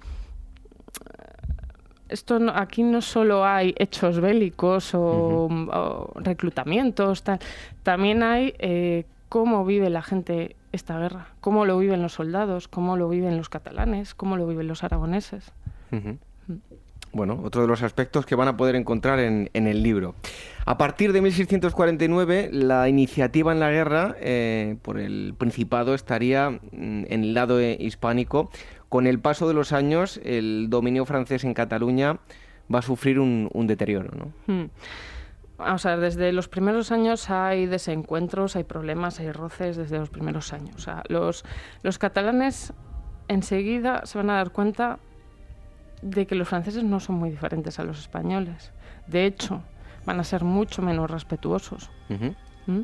Esto 2.07 2.39
aquí 2.55 2.83
no 2.83 3.01
solo 3.01 3.45
hay 3.45 3.75
hechos 3.77 4.21
bélicos 4.21 4.91
o, 4.93 6.09
reclutamientos, 6.15 7.23
tal. 7.23 7.39
también 7.83 8.23
hay 8.23 8.53
eh, 8.59 9.03
cómo 9.27 9.65
vive 9.65 9.89
la 9.89 10.01
gente 10.01 10.55
esta 10.71 10.97
guerra, 10.97 11.27
cómo 11.41 11.65
lo 11.65 11.77
viven 11.77 12.01
los 12.01 12.13
soldados, 12.13 12.69
cómo 12.69 12.95
lo 12.95 13.09
viven 13.09 13.35
los 13.35 13.49
catalanes, 13.49 14.15
cómo 14.15 14.37
lo 14.37 14.47
viven 14.47 14.69
los 14.69 14.85
aragoneses. 14.85 15.51
Bueno, 17.17 17.41
otro 17.43 17.63
de 17.63 17.67
los 17.67 17.81
aspectos 17.81 18.27
que 18.27 18.35
van 18.35 18.47
a 18.47 18.57
poder 18.57 18.75
encontrar 18.75 19.17
en, 19.17 19.49
el 19.51 19.81
libro. 19.81 20.13
A 20.65 20.77
partir 20.77 21.13
de 21.13 21.21
1649, 21.21 22.51
la 22.53 22.87
iniciativa 22.89 23.51
en 23.51 23.59
la 23.59 23.71
guerra 23.71 24.15
eh, 24.19 24.77
por 24.83 24.99
el 24.99 25.33
Principado 25.35 25.95
estaría 25.95 26.51
mm, 26.51 26.59
en 26.71 27.23
el 27.23 27.33
lado 27.33 27.59
eh, 27.59 27.75
hispánico. 27.79 28.51
Con 28.87 29.07
el 29.07 29.19
paso 29.19 29.47
de 29.47 29.55
los 29.55 29.73
años, 29.73 30.21
el 30.23 30.67
dominio 30.69 31.05
francés 31.05 31.43
en 31.43 31.55
Cataluña 31.55 32.19
va 32.71 32.79
a 32.79 32.83
sufrir 32.83 33.19
un, 33.19 33.49
deterioro. 33.65 34.11
¿no? 34.15 34.31
Hmm. 34.45 35.77
Sea, 35.79 35.97
desde 35.97 36.31
los 36.33 36.47
primeros 36.47 36.91
años 36.91 37.31
hay 37.31 37.65
desencuentros, 37.65 38.55
hay 38.55 38.63
problemas, 38.63 39.19
hay 39.19 39.31
roces 39.31 39.75
desde 39.75 39.97
los 39.97 40.11
primeros 40.11 40.53
años. 40.53 40.87
Los, 41.09 41.45
los 41.81 41.97
catalanes 41.97 42.73
enseguida 43.27 44.05
se 44.05 44.19
van 44.19 44.29
a 44.29 44.35
dar 44.35 44.51
cuenta 44.51 44.99
de 46.01 46.27
que 46.27 46.35
los 46.35 46.47
franceses 46.47 46.83
no 46.83 46.99
son 46.99 47.15
muy 47.15 47.29
diferentes 47.29 47.79
a 47.79 47.83
los 47.83 47.99
españoles. 47.99 48.71
De 49.07 49.25
hecho, 49.25 49.61
van 50.05 50.19
a 50.19 50.23
ser 50.23 50.43
mucho 50.43 50.81
menos 50.81 51.09
respetuosos. 51.09 51.89
¿Mm? 52.65 52.81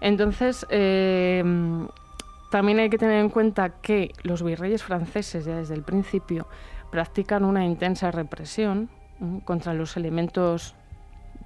Entonces, 0.00 0.66
eh, 0.70 1.42
también 2.50 2.80
hay 2.80 2.90
que 2.90 2.98
tener 2.98 3.20
en 3.20 3.30
cuenta 3.30 3.70
que 3.80 4.12
los 4.22 4.42
virreyes 4.42 4.82
franceses 4.82 5.44
ya 5.44 5.56
desde 5.56 5.74
el 5.74 5.82
principio 5.82 6.48
practican 6.90 7.44
una 7.44 7.64
intensa 7.64 8.10
represión 8.10 8.90
contra 9.44 9.74
los 9.74 9.96
elementos 9.96 10.74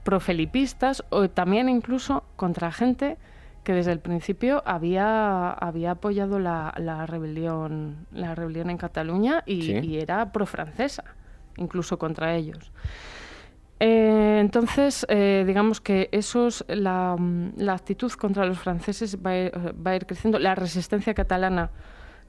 profelipistas 0.02 1.04
o 1.10 1.28
también 1.28 1.68
incluso 1.68 2.24
contra 2.36 2.72
gente 2.72 3.18
que 3.64 3.72
desde 3.72 3.92
el 3.92 3.98
principio 3.98 4.62
había, 4.66 5.50
había 5.50 5.92
apoyado 5.92 6.38
la, 6.38 6.74
la 6.78 7.06
rebelión, 7.06 8.06
la 8.12 8.34
rebelión 8.34 8.70
en 8.70 8.76
Cataluña 8.76 9.42
y, 9.46 9.72
y 9.78 9.98
era 9.98 10.30
pro-francesa, 10.30 11.04
incluso 11.56 11.98
contra 11.98 12.36
ellos. 12.36 12.70
Eh, 13.80 14.38
entonces, 14.40 15.04
eh, 15.08 15.44
digamos 15.46 15.80
que 15.80 16.08
esos, 16.12 16.64
la, 16.68 17.16
la, 17.56 17.72
actitud 17.72 18.12
contra 18.12 18.46
los 18.46 18.58
franceses 18.58 19.18
va 19.18 19.30
a, 19.30 19.36
ir, 19.36 19.52
va 19.84 19.90
a, 19.90 19.96
ir, 19.96 20.06
creciendo, 20.06 20.38
la 20.38 20.54
resistencia 20.54 21.12
catalana 21.12 21.70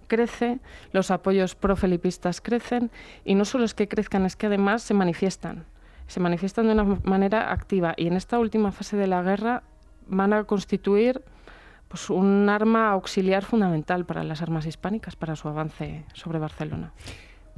crece, 0.08 0.60
los 0.92 1.12
apoyos 1.12 1.56
pro-felipistas 1.56 2.42
crecen 2.42 2.92
y 3.24 3.36
no 3.36 3.46
solo 3.46 3.66
es 3.66 3.74
que 3.74 3.88
crezcan, 3.88 4.26
es 4.26 4.36
que 4.36 4.48
además 4.48 4.82
se 4.82 4.94
manifiestan, 4.94 5.66
se 6.08 6.20
manifiestan 6.20 6.68
de 6.68 6.74
una 6.74 7.00
manera 7.04 7.52
activa 7.52 7.94
y 7.96 8.08
en 8.08 8.14
esta 8.14 8.40
última 8.40 8.72
fase 8.72 8.98
de 8.98 9.08
la 9.08 9.22
guerra 9.22 9.64
van 10.08 10.34
a 10.34 10.44
constituir 10.44 11.22
pues, 11.88 12.10
un 12.10 12.50
arma 12.50 12.92
auxiliar 12.92 13.44
fundamental 13.44 14.06
para 14.06 14.24
las 14.24 14.42
armas 14.42 14.66
hispánicas, 14.66 15.16
para 15.16 15.36
su 15.36 15.48
avance 15.48 16.04
sobre 16.14 16.40
Barcelona. 16.40 16.92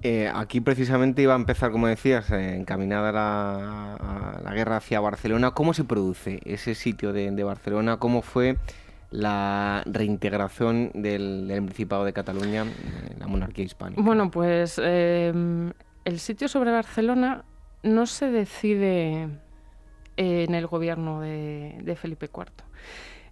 Eh, 0.03 0.31
aquí 0.31 0.61
precisamente 0.61 1.23
iba 1.23 1.33
a 1.33 1.37
empezar, 1.37 1.71
como 1.71 1.87
decías, 1.87 2.29
eh, 2.29 2.55
encaminada 2.55 3.11
la, 3.11 3.95
a 3.95 4.41
la, 4.43 4.53
guerra 4.53 4.77
hacia 4.77 4.99
Barcelona. 4.99 5.51
¿Cómo 5.51 5.73
se 5.73 5.85
produce 5.85 6.39
ese 6.45 6.75
sitio 6.75 7.13
de, 7.13 7.31
de 7.31 7.43
Barcelona? 7.43 7.97
¿Cómo 7.97 8.21
fue 8.21 8.57
la 9.09 9.81
reintegración 9.85 10.91
del, 10.93 11.47
del, 11.47 11.63
Principado 11.63 12.05
de 12.05 12.13
Cataluña 12.13 12.61
en 12.61 13.19
la 13.19 13.25
monarquía 13.27 13.65
hispánica? 13.65 14.01
Bueno, 14.01 14.29
pues 14.29 14.79
eh, 14.83 15.33
el 16.05 16.19
sitio 16.19 16.47
sobre 16.47 16.71
Barcelona 16.71 17.43
no 17.81 18.05
se 18.05 18.29
decide 18.29 19.29
en 20.17 20.53
el 20.55 20.67
gobierno 20.67 21.21
de, 21.21 21.97
Felipe 21.99 22.29
IV. 22.33 22.47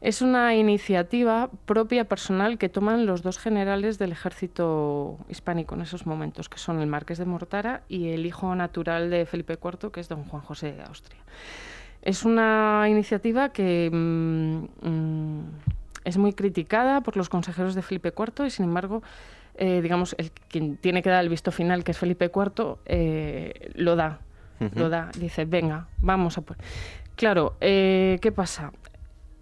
Es 0.01 0.21
una 0.21 0.55
iniciativa 0.55 1.49
propia 1.65 2.05
personal 2.05 2.57
que 2.57 2.69
toman 2.69 3.05
los 3.05 3.23
dos 3.23 3.39
generales 3.39 3.97
del 3.97 4.11
ejército 4.11 5.17
hispánico 5.29 5.75
en 5.75 5.81
esos 5.81 6.05
momentos, 6.05 6.47
que 6.47 6.59
son 6.59 6.79
el 6.79 6.87
marqués 6.87 7.17
de 7.17 7.25
Mortara 7.25 7.81
y 7.89 8.09
el 8.09 8.25
hijo 8.25 8.55
natural 8.55 9.09
de 9.09 9.25
Felipe 9.25 9.57
IV, 9.61 9.91
que 9.91 9.99
es 9.99 10.07
don 10.07 10.23
Juan 10.23 10.43
José 10.43 10.73
de 10.73 10.83
Austria. 10.83 11.19
Es 12.01 12.23
una 12.23 12.85
iniciativa 12.87 13.49
que 13.49 13.89
mmm, 13.91 14.65
mmm, 14.81 15.43
es 16.05 16.17
muy 16.17 16.33
criticada 16.33 17.01
por 17.01 17.17
los 17.17 17.29
consejeros 17.29 17.73
de 17.73 17.81
Felipe 17.81 18.13
IV 18.15 18.45
y, 18.45 18.49
sin 18.51 18.65
embargo, 18.65 19.01
eh, 19.55 19.81
digamos, 19.81 20.15
el, 20.17 20.31
quien 20.31 20.77
tiene 20.77 21.01
que 21.01 21.09
dar 21.09 21.23
el 21.23 21.29
visto 21.29 21.51
final, 21.51 21.83
que 21.83 21.91
es 21.91 21.97
Felipe 21.97 22.31
IV, 22.33 22.77
eh, 22.85 23.71
lo 23.73 23.95
da. 23.95 24.19
Lo 24.75 24.89
da. 24.89 25.09
Dice, 25.17 25.45
venga, 25.45 25.87
vamos 26.01 26.37
a... 26.37 26.43
Claro, 27.15 27.55
eh, 27.61 28.19
¿qué 28.21 28.31
pasa? 28.31 28.71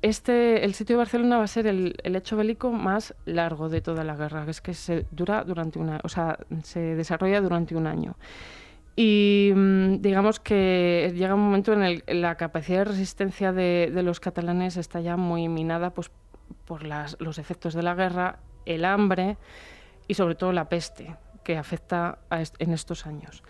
este, 0.04 0.65
el 0.65 0.73
sitio 0.73 0.95
de 0.95 0.97
Barcelona 0.97 1.38
va 1.38 1.45
a 1.45 1.47
ser 1.47 1.65
el, 1.65 1.95
hecho 2.04 2.36
bélico 2.36 2.71
más 2.71 3.15
largo 3.26 3.69
de 3.69 3.80
toda 3.80 4.04
la 4.04 4.17
guerra, 4.17 4.43
que 4.43 4.52
es 4.52 4.60
que 4.60 4.73
se 4.73 5.06
dura 5.12 5.45
durante 5.45 5.80
una, 5.80 6.02
o 6.04 6.10
sea, 6.10 6.38
se 6.62 6.95
desarrolla 6.95 7.39
durante 7.39 7.73
un 7.73 7.88
año. 7.88 8.17
Y 8.97 9.54
mm, 9.56 10.02
digamos 10.02 10.41
que 10.41 11.13
llega 11.15 11.34
un 11.34 11.45
momento 11.45 11.71
en 11.71 11.84
el 11.84 12.04
la 12.06 12.36
capacidad 12.36 12.80
de 12.80 12.84
resistencia 12.84 13.54
de, 13.54 13.89
los 14.04 14.19
catalanes 14.19 14.76
está 14.76 14.99
ya 14.99 15.15
muy 15.15 15.47
minada 15.47 15.91
pues, 15.91 16.12
por 16.65 16.84
los 16.84 17.39
efectos 17.39 17.73
de 17.73 17.84
la 17.84 17.95
guerra, 17.95 18.39
el 18.65 18.84
hambre 18.84 19.38
y 20.10 20.15
sobre 20.15 20.36
todo 20.36 20.52
la 20.52 20.67
peste 20.67 21.15
que 21.45 21.58
afecta 21.58 22.19
en 22.60 22.73
estos 22.73 23.08
años. 23.08 23.41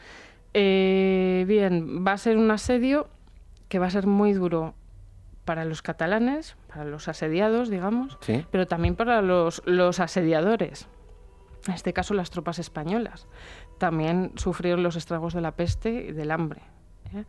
Eh, 0.53 1.45
bien, 1.47 2.05
va 2.05 2.13
a 2.13 2.17
ser 2.17 2.37
un 2.37 2.51
asedio 2.51 3.07
que 3.69 3.79
va 3.79 3.87
a 3.87 3.89
ser 3.89 4.05
muy 4.07 4.33
duro 4.33 4.75
para 5.45 5.65
los 5.65 5.81
catalanes, 5.81 6.55
para 6.67 6.85
los 6.85 7.07
asediados, 7.07 7.69
digamos, 7.69 8.17
¿Sí? 8.21 8.45
pero 8.51 8.67
también 8.67 8.95
para 8.95 9.21
los, 9.21 9.61
los, 9.65 9.99
asediadores. 9.99 10.87
En 11.67 11.73
este 11.73 11.93
caso, 11.93 12.13
las 12.13 12.29
tropas 12.29 12.59
españolas. 12.59 13.27
También 13.77 14.31
sufrieron 14.35 14.83
los 14.83 14.95
estragos 14.95 15.33
de 15.33 15.41
la 15.41 15.51
peste 15.51 16.07
y 16.09 16.11
del 16.11 16.31
hambre. 16.31 16.61
¿eh? 17.13 17.23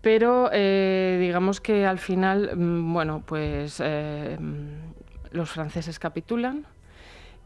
Pero 0.00 0.48
eh, 0.52 1.18
digamos 1.20 1.60
que 1.60 1.86
al 1.86 1.98
final, 1.98 2.56
mm, 2.56 2.92
bueno, 2.92 3.22
pues 3.24 3.80
eh, 3.84 4.38
los 5.30 5.50
franceses 5.50 5.98
capitulan 5.98 6.66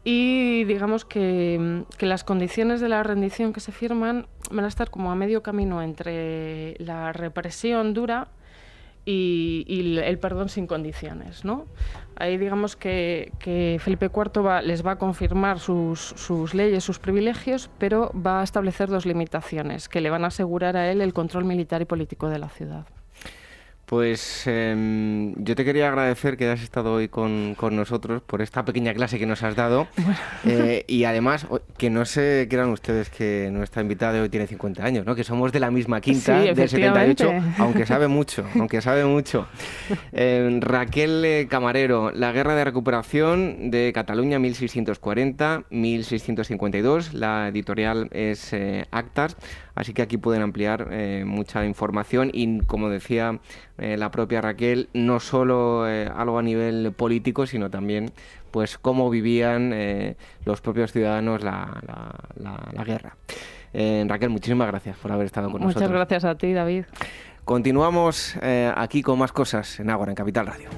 y 0.05 0.63
digamos 0.63 1.03
que, 1.03 1.83
que, 1.97 2.05
las 2.05 2.23
condiciones 2.23 2.79
de 2.79 2.87
la 2.87 3.03
rendición 3.03 3.51
que 3.51 3.59
se 3.59 3.73
firman 3.73 4.27
van 4.51 4.63
a 4.63 4.67
estar 4.69 4.89
como 4.89 5.11
a 5.11 5.15
medio 5.15 5.43
camino 5.43 5.81
entre 5.81 6.75
la 6.79 7.11
represión 7.11 7.93
dura 7.93 8.29
y, 9.05 9.99
el 10.03 10.19
perdón 10.19 10.49
sin 10.49 10.67
condiciones. 10.67 11.45
¿no? 11.45 11.65
Ahí 12.15 12.37
digamos 12.37 12.75
que, 12.75 13.31
Felipe 13.79 14.07
IV 14.13 14.45
va, 14.45 14.61
les 14.61 14.85
va 14.85 14.91
a 14.91 14.97
confirmar 14.97 15.59
sus, 15.59 16.53
leyes, 16.53 16.83
sus 16.83 16.99
privilegios, 16.99 17.69
pero 17.77 18.11
va 18.13 18.41
a 18.41 18.43
establecer 18.43 18.89
dos 18.89 19.05
limitaciones 19.05 19.89
que 19.89 20.01
le 20.01 20.09
van 20.09 20.23
a 20.23 20.27
asegurar 20.27 20.75
a 20.77 20.91
él 20.91 21.01
el 21.01 21.13
control 21.13 21.45
militar 21.45 21.81
y 21.81 21.85
político 21.85 22.29
de 22.29 22.39
la 22.39 22.49
ciudad. 22.49 22.85
Pues 23.85 24.45
eh, 24.47 25.33
yo 25.37 25.55
te 25.55 25.63
quería 25.63 25.89
agradecer 25.89 26.37
que 26.37 26.45
hayas 26.45 26.63
estado 26.63 26.93
hoy 26.93 27.07
con, 27.07 27.53
con, 27.55 27.75
nosotros 27.75 28.23
por 28.23 28.41
esta 28.41 28.65
pequeña 28.65 28.95
clase 28.95 29.19
que 29.19 29.25
nos 29.25 29.43
has 29.43 29.55
dado. 29.55 29.87
Bueno. 30.05 30.19
Eh, 30.45 30.85
y 30.87 31.05
además, 31.05 31.47
que 31.77 31.89
no 31.89 32.05
se 32.05 32.45
crean 32.49 32.69
ustedes 32.69 33.09
que 33.09 33.49
nuestra 33.51 33.81
invitada 33.81 34.13
de 34.13 34.21
hoy 34.21 34.29
tiene 34.29 34.45
50 34.45 34.83
años, 34.83 35.03
¿no? 35.05 35.15
que 35.15 35.23
somos 35.23 35.51
de 35.51 35.59
la 35.59 35.71
misma 35.71 35.99
quinta, 36.01 36.41
sí, 36.41 36.53
del 36.53 36.69
78, 36.69 37.33
aunque 37.57 37.87
sabe 37.87 38.07
mucho, 38.07 38.45
aunque 38.55 38.81
sabe 38.81 39.05
mucho. 39.05 39.47
Eh, 40.11 40.59
Raquel 40.61 41.47
Camarero, 41.49 42.11
La 42.11 42.31
Guerra 42.31 42.53
de 42.55 42.65
Recuperación 42.65 43.71
de 43.71 43.91
Cataluña 43.93 44.37
1640-1652, 44.39 47.13
la 47.13 47.47
editorial 47.47 48.09
es 48.11 48.53
eh, 48.53 48.85
Actas. 48.91 49.35
Así 49.75 49.93
que 49.93 50.01
aquí 50.01 50.17
pueden 50.17 50.41
ampliar 50.41 50.87
eh, 50.91 51.23
mucha 51.25 51.65
información 51.65 52.31
y, 52.33 52.61
como 52.61 52.89
decía 52.89 53.39
eh, 53.77 53.97
la 53.97 54.09
propia 54.09 54.41
Raquel, 54.41 54.89
no 54.93 55.19
solo 55.19 55.87
eh, 55.87 56.09
algo 56.15 56.39
a 56.39 56.41
nivel 56.41 56.93
político, 56.93 57.45
sino 57.45 57.69
también 57.69 58.11
pues 58.51 58.77
cómo 58.77 59.09
vivían 59.09 59.75
los 60.45 60.61
propios 60.61 60.93
ciudadanos 60.93 61.43
la, 61.43 61.77
la, 61.85 62.15
la, 62.41 62.71
la 62.71 62.83
guerra. 62.85 63.17
Raquel, 63.73 64.29
muchísimas 64.29 64.67
gracias 64.67 64.97
por 64.97 65.11
haber 65.11 65.25
estado 65.25 65.51
con 65.51 65.61
Muchas 65.61 65.75
nosotros. 65.75 65.89
Muchas 65.91 66.07
gracias 66.07 66.23
a 66.23 66.37
ti, 66.37 66.53
David. 66.53 66.85
Continuamos 67.43 68.37
aquí 68.77 69.01
con 69.01 69.19
más 69.19 69.33
cosas 69.33 69.81
en 69.81 69.89
Ágora, 69.89 70.13
en 70.13 70.15
Capital 70.15 70.47
Radio. 70.47 70.69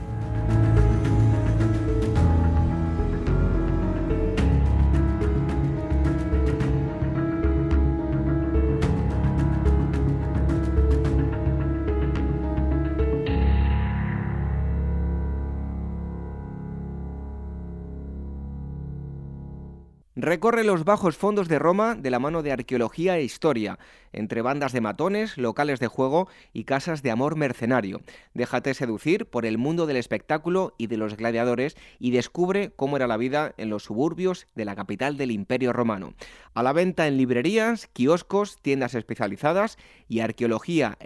Recorre 20.27 20.65
los 20.65 20.83
bajos 20.83 21.15
fondos 21.15 21.47
de 21.47 21.57
Roma 21.57 21.95
de 21.95 22.11
la 22.11 22.19
mano 22.19 22.43
de 22.43 22.51
arqueología 22.51 23.17
e 23.17 23.23
historia, 23.23 23.79
entre 24.11 24.41
bandas 24.41 24.73
de 24.73 24.81
matones, 24.81 25.37
locales 25.37 25.79
de 25.79 25.87
juego 25.87 26.27
y 26.51 26.65
casas 26.65 27.01
de 27.01 27.11
amor 27.11 27.37
mercenario. 27.37 28.01
Déjate 28.33 28.73
seducir 28.73 29.27
por 29.27 29.45
el 29.45 29.57
mundo 29.57 29.85
del 29.85 29.95
espectáculo 29.95 30.73
y 30.77 30.87
de 30.87 30.97
los 30.97 31.15
gladiadores 31.15 31.77
y 31.97 32.11
descubre 32.11 32.73
cómo 32.75 32.97
era 32.97 33.07
la 33.07 33.15
vida 33.15 33.53
en 33.55 33.69
los 33.69 33.83
suburbios 33.83 34.47
de 34.53 34.65
la 34.65 34.75
capital 34.75 35.15
del 35.15 35.31
Imperio 35.31 35.71
Romano. 35.71 36.13
A 36.53 36.61
la 36.61 36.73
venta 36.73 37.07
en 37.07 37.15
librerías, 37.15 37.87
kioscos, 37.93 38.61
tiendas 38.61 38.95
especializadas 38.95 39.77
y 40.09 40.19
arqueología 40.19 40.97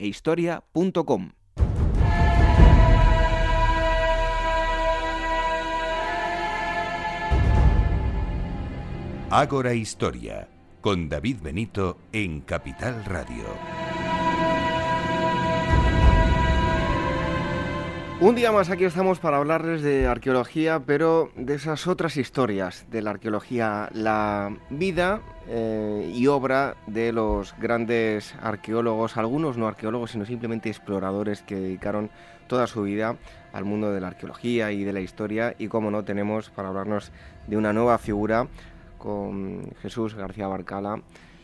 Ágora 9.34 9.74
Historia, 9.74 10.50
con 10.82 11.08
David 11.08 11.38
Benito 11.42 11.98
en 12.12 12.42
Capital 12.42 13.06
Radio. 13.06 13.46
Un 18.20 18.36
día 18.36 18.52
más 18.52 18.70
aquí 18.70 18.84
estamos 18.84 19.20
para 19.20 19.38
hablarles 19.38 19.84
de 19.84 20.06
arqueología, 20.06 20.82
pero 20.86 21.32
de 21.38 21.56
esas 21.56 21.88
otras 21.88 22.18
historias 22.18 22.86
de 22.92 23.02
la 23.02 23.12
arqueología, 23.12 23.90
la 23.94 24.54
vida 24.70 25.22
eh, 25.48 26.12
y 26.14 26.28
obra 26.28 26.76
de 26.86 27.14
los 27.14 27.56
grandes 27.58 28.36
arqueólogos, 28.42 29.16
algunos 29.16 29.58
no 29.58 29.66
arqueólogos, 29.66 30.12
sino 30.12 30.26
simplemente 30.26 30.68
exploradores 30.68 31.42
que 31.42 31.56
dedicaron 31.56 32.12
toda 32.48 32.68
su 32.68 32.84
vida 32.84 33.16
al 33.54 33.64
mundo 33.64 33.94
de 33.94 34.02
la 34.02 34.10
arqueología 34.10 34.74
y 34.74 34.84
de 34.84 34.92
la 34.92 35.00
historia. 35.00 35.56
Y 35.58 35.70
como 35.70 35.90
no, 35.90 36.04
tenemos 36.04 36.50
para 36.50 36.68
hablarnos 36.68 37.14
de 37.48 37.56
una 37.56 37.72
nueva 37.72 37.98
figura 37.98 38.48
con 39.02 39.64
Jesús 39.82 40.14
García 40.14 40.48
Barcala. 40.48 41.02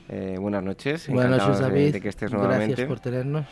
Eh, 0.09 0.37
buenas 0.39 0.63
noches. 0.63 1.09
Buenas 1.09 1.41
noches, 1.41 1.59
David. 1.59 1.85
De, 1.85 1.91
de 1.93 2.01
que 2.01 2.09
estés 2.09 2.31
nuevamente. 2.31 2.67
Gracias 2.67 2.87
por 2.87 2.99
tenernos. 2.99 3.45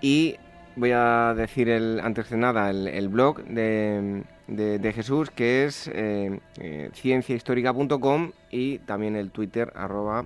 Y 0.00 0.36
voy 0.76 0.92
a 0.94 1.34
decir 1.36 1.68
el, 1.68 2.00
antes 2.00 2.30
de 2.30 2.36
nada 2.36 2.70
el, 2.70 3.08
blog 3.08 3.42
de, 3.44 4.22
de, 4.46 4.92
Jesús, 4.92 5.30
que 5.30 5.64
es 5.64 5.90
eh, 5.92 6.38
eh, 6.60 6.90
cienciahistórica.com 6.94 8.30
y 8.50 8.78
también 8.78 9.16
el 9.16 9.30
Twitter 9.30 9.72
arroba 9.74 10.24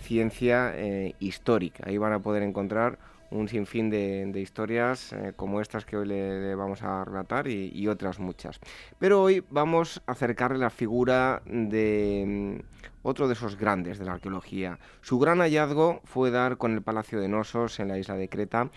ciencia 0.00 0.74
histórica. 1.20 1.84
Ahí 1.86 1.98
van 1.98 2.14
a 2.14 2.20
poder 2.20 2.42
encontrar 2.42 2.96
un 3.30 3.48
sinfín 3.48 3.90
de, 3.90 4.32
historias 4.40 5.14
como 5.36 5.60
estas 5.60 5.84
que 5.84 5.96
hoy 5.96 6.06
le, 6.06 6.54
vamos 6.54 6.82
a 6.82 7.04
relatar 7.04 7.48
y, 7.48 7.88
otras 7.88 8.18
muchas. 8.18 8.60
Pero 8.98 9.22
hoy 9.22 9.44
vamos 9.50 10.02
a 10.06 10.12
acercarle 10.12 10.58
la 10.58 10.70
figura 10.70 11.42
de 11.46 12.58
mm, 12.60 12.86
otro 13.02 13.28
de 13.28 13.34
esos 13.34 13.56
grandes 13.56 13.98
de 13.98 14.04
la 14.04 14.12
arqueología. 14.12 14.78
Su 15.00 15.18
gran 15.18 15.38
hallazgo 15.38 16.00
fue 16.04 16.30
dar 16.30 16.56
con 16.56 16.72
el 16.72 16.82
Palacio 16.82 17.20
de 17.20 17.28
Nosos 17.28 17.80
en 17.80 17.88
la 17.88 17.98
isla 17.98 18.16
de 18.16 18.28
Creta 18.28 18.70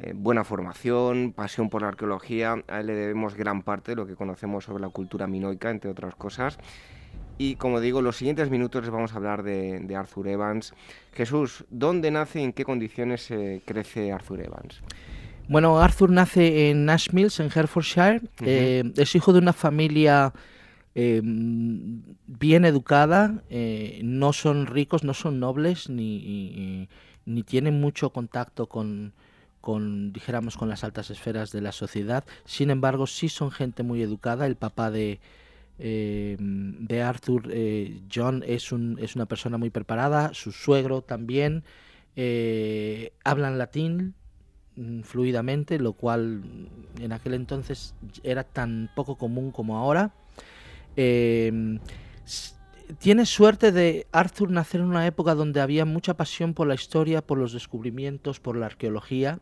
eh, 0.00 0.12
buena 0.14 0.44
formación, 0.44 1.32
pasión 1.32 1.70
por 1.70 1.82
la 1.82 1.88
arqueología. 1.88 2.62
A 2.68 2.80
él 2.80 2.86
le 2.86 2.94
debemos 2.94 3.34
gran 3.34 3.62
parte 3.62 3.92
de 3.92 3.96
lo 3.96 4.06
que 4.06 4.14
conocemos 4.14 4.64
sobre 4.64 4.82
la 4.82 4.90
cultura 4.90 5.26
minoica, 5.26 5.70
entre 5.70 5.90
otras 5.90 6.14
cosas. 6.14 6.58
Y 7.38 7.54
como 7.54 7.80
digo, 7.80 8.02
los 8.02 8.16
siguientes 8.16 8.50
minutos 8.50 8.82
les 8.82 8.90
vamos 8.90 9.12
a 9.12 9.16
hablar 9.16 9.44
de, 9.44 9.96
Arthur 9.96 10.26
Evans. 10.26 10.74
Jesús, 11.12 11.64
¿dónde 11.70 12.10
nace 12.10 12.40
y 12.40 12.44
en 12.44 12.52
qué 12.52 12.64
condiciones 12.64 13.32
crece 13.64 14.12
Arthur 14.12 14.40
Evans? 14.40 14.82
Bueno, 15.48 15.78
Arthur 15.80 16.10
nace 16.10 16.70
en 16.70 16.84
Nash 16.84 17.10
Mills, 17.12 17.38
en 17.38 17.46
Herefordshire. 17.46 18.20
Eh, 18.40 18.92
es 18.96 19.14
hijo 19.14 19.32
de 19.32 19.38
una 19.38 19.52
familia 19.52 20.32
eh, 20.96 21.20
bien 21.22 22.64
educada. 22.64 23.42
no 24.02 24.32
son 24.32 24.66
ricos, 24.66 25.04
no 25.04 25.14
son 25.14 25.38
nobles, 25.38 25.88
ni, 25.88 26.88
ni 27.24 27.42
tienen 27.44 27.80
mucho 27.80 28.10
contacto 28.10 28.66
con, 28.66 29.12
con, 29.60 30.12
dijéramos, 30.12 30.56
con 30.56 30.68
las 30.68 30.82
altas 30.82 31.10
esferas 31.10 31.52
de 31.52 31.60
la 31.60 31.72
sociedad. 31.72 32.24
Sin 32.44 32.70
embargo, 32.70 33.06
sí 33.06 33.28
son 33.28 33.52
gente 33.52 33.82
muy 33.82 34.02
educada. 34.02 34.44
El 34.44 34.56
papá 34.56 34.90
de, 34.90 35.20
eh, 35.78 36.36
de 36.38 37.02
Arthur, 37.02 37.48
eh, 37.50 38.00
John, 38.12 38.44
es, 38.46 38.72
un, 38.72 38.98
es 39.00 39.16
una 39.16 39.26
persona 39.26 39.58
muy 39.58 39.70
preparada. 39.70 40.32
Su 40.34 40.52
suegro 40.52 41.02
también. 41.02 41.64
Eh, 42.16 43.12
hablan 43.24 43.58
latín 43.58 44.14
mm, 44.76 45.02
fluidamente, 45.02 45.78
lo 45.78 45.92
cual 45.92 46.42
en 47.00 47.12
aquel 47.12 47.34
entonces 47.34 47.94
era 48.24 48.44
tan 48.44 48.90
poco 48.96 49.16
común 49.16 49.52
como 49.52 49.76
ahora 49.76 50.12
tiene 52.98 53.26
suerte 53.26 53.70
de 53.70 54.06
Arthur 54.12 54.50
nacer 54.50 54.80
en 54.80 54.86
una 54.86 55.06
época 55.06 55.34
donde 55.34 55.60
había 55.60 55.84
mucha 55.84 56.14
pasión 56.14 56.54
por 56.54 56.66
la 56.66 56.74
historia, 56.74 57.20
por 57.20 57.36
los 57.36 57.52
descubrimientos, 57.52 58.40
por 58.40 58.56
la 58.56 58.66
arqueología. 58.66 59.40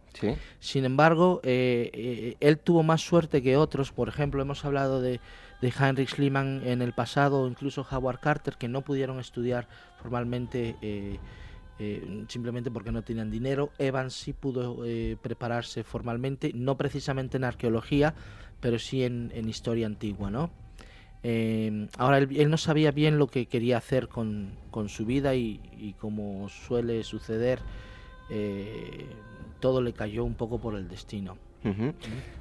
Sin 0.59 0.85
embargo, 0.85 1.41
eh, 1.45 1.91
eh, 1.93 2.37
él 2.41 2.59
tuvo 2.59 2.83
más 2.83 3.03
suerte 3.03 3.43
que 3.43 3.57
otros. 3.57 3.93
Por 3.93 4.09
ejemplo, 4.09 4.43
hemos 4.43 4.65
hablado 4.65 5.01
de, 5.01 5.21
de 5.61 5.69
Heinrich 5.69 6.11
Schliemann 6.11 6.63
en 6.65 6.83
el 6.83 6.93
pasado, 6.93 7.49
incluso 7.49 7.87
Howard 7.91 8.21
Carter, 8.21 8.57
que 8.57 8.69
no 8.69 8.83
pudieron 8.83 9.21
estudiar 9.21 9.69
formalmente. 10.01 10.77
Eh, 10.83 11.19
simplemente 12.29 12.71
porque 12.71 12.91
no 12.91 13.03
tenían 13.03 13.31
dinero. 13.31 13.71
Evans 13.79 14.15
sí 14.15 14.33
pudo 14.33 14.79
prepararse 15.21 15.85
formalmente, 15.85 16.51
no 16.55 16.79
precisamente 16.79 17.37
en 17.37 17.45
arqueología, 17.45 18.15
pero 18.61 18.79
sí 18.79 19.05
en, 19.05 19.49
historia 19.49 19.87
antigua, 19.87 20.31
¿no? 20.31 20.51
Eh, 21.23 21.89
ahora 21.99 22.19
él, 22.19 22.51
no 22.51 22.57
sabía 22.57 22.91
bien 22.91 23.19
lo 23.19 23.27
que 23.27 23.47
quería 23.47 23.79
hacer 23.79 24.09
con, 24.09 24.53
su 24.89 25.07
vida 25.07 25.35
y, 25.35 25.95
como 25.99 26.49
suele 26.49 27.03
suceder, 27.03 27.61
eh, 28.31 29.07
todo 29.61 29.81
le 29.83 29.93
cayó 29.93 30.25
un 30.25 30.35
poco 30.35 30.59
por 30.59 30.75
el 30.75 30.89
destino. 30.89 31.39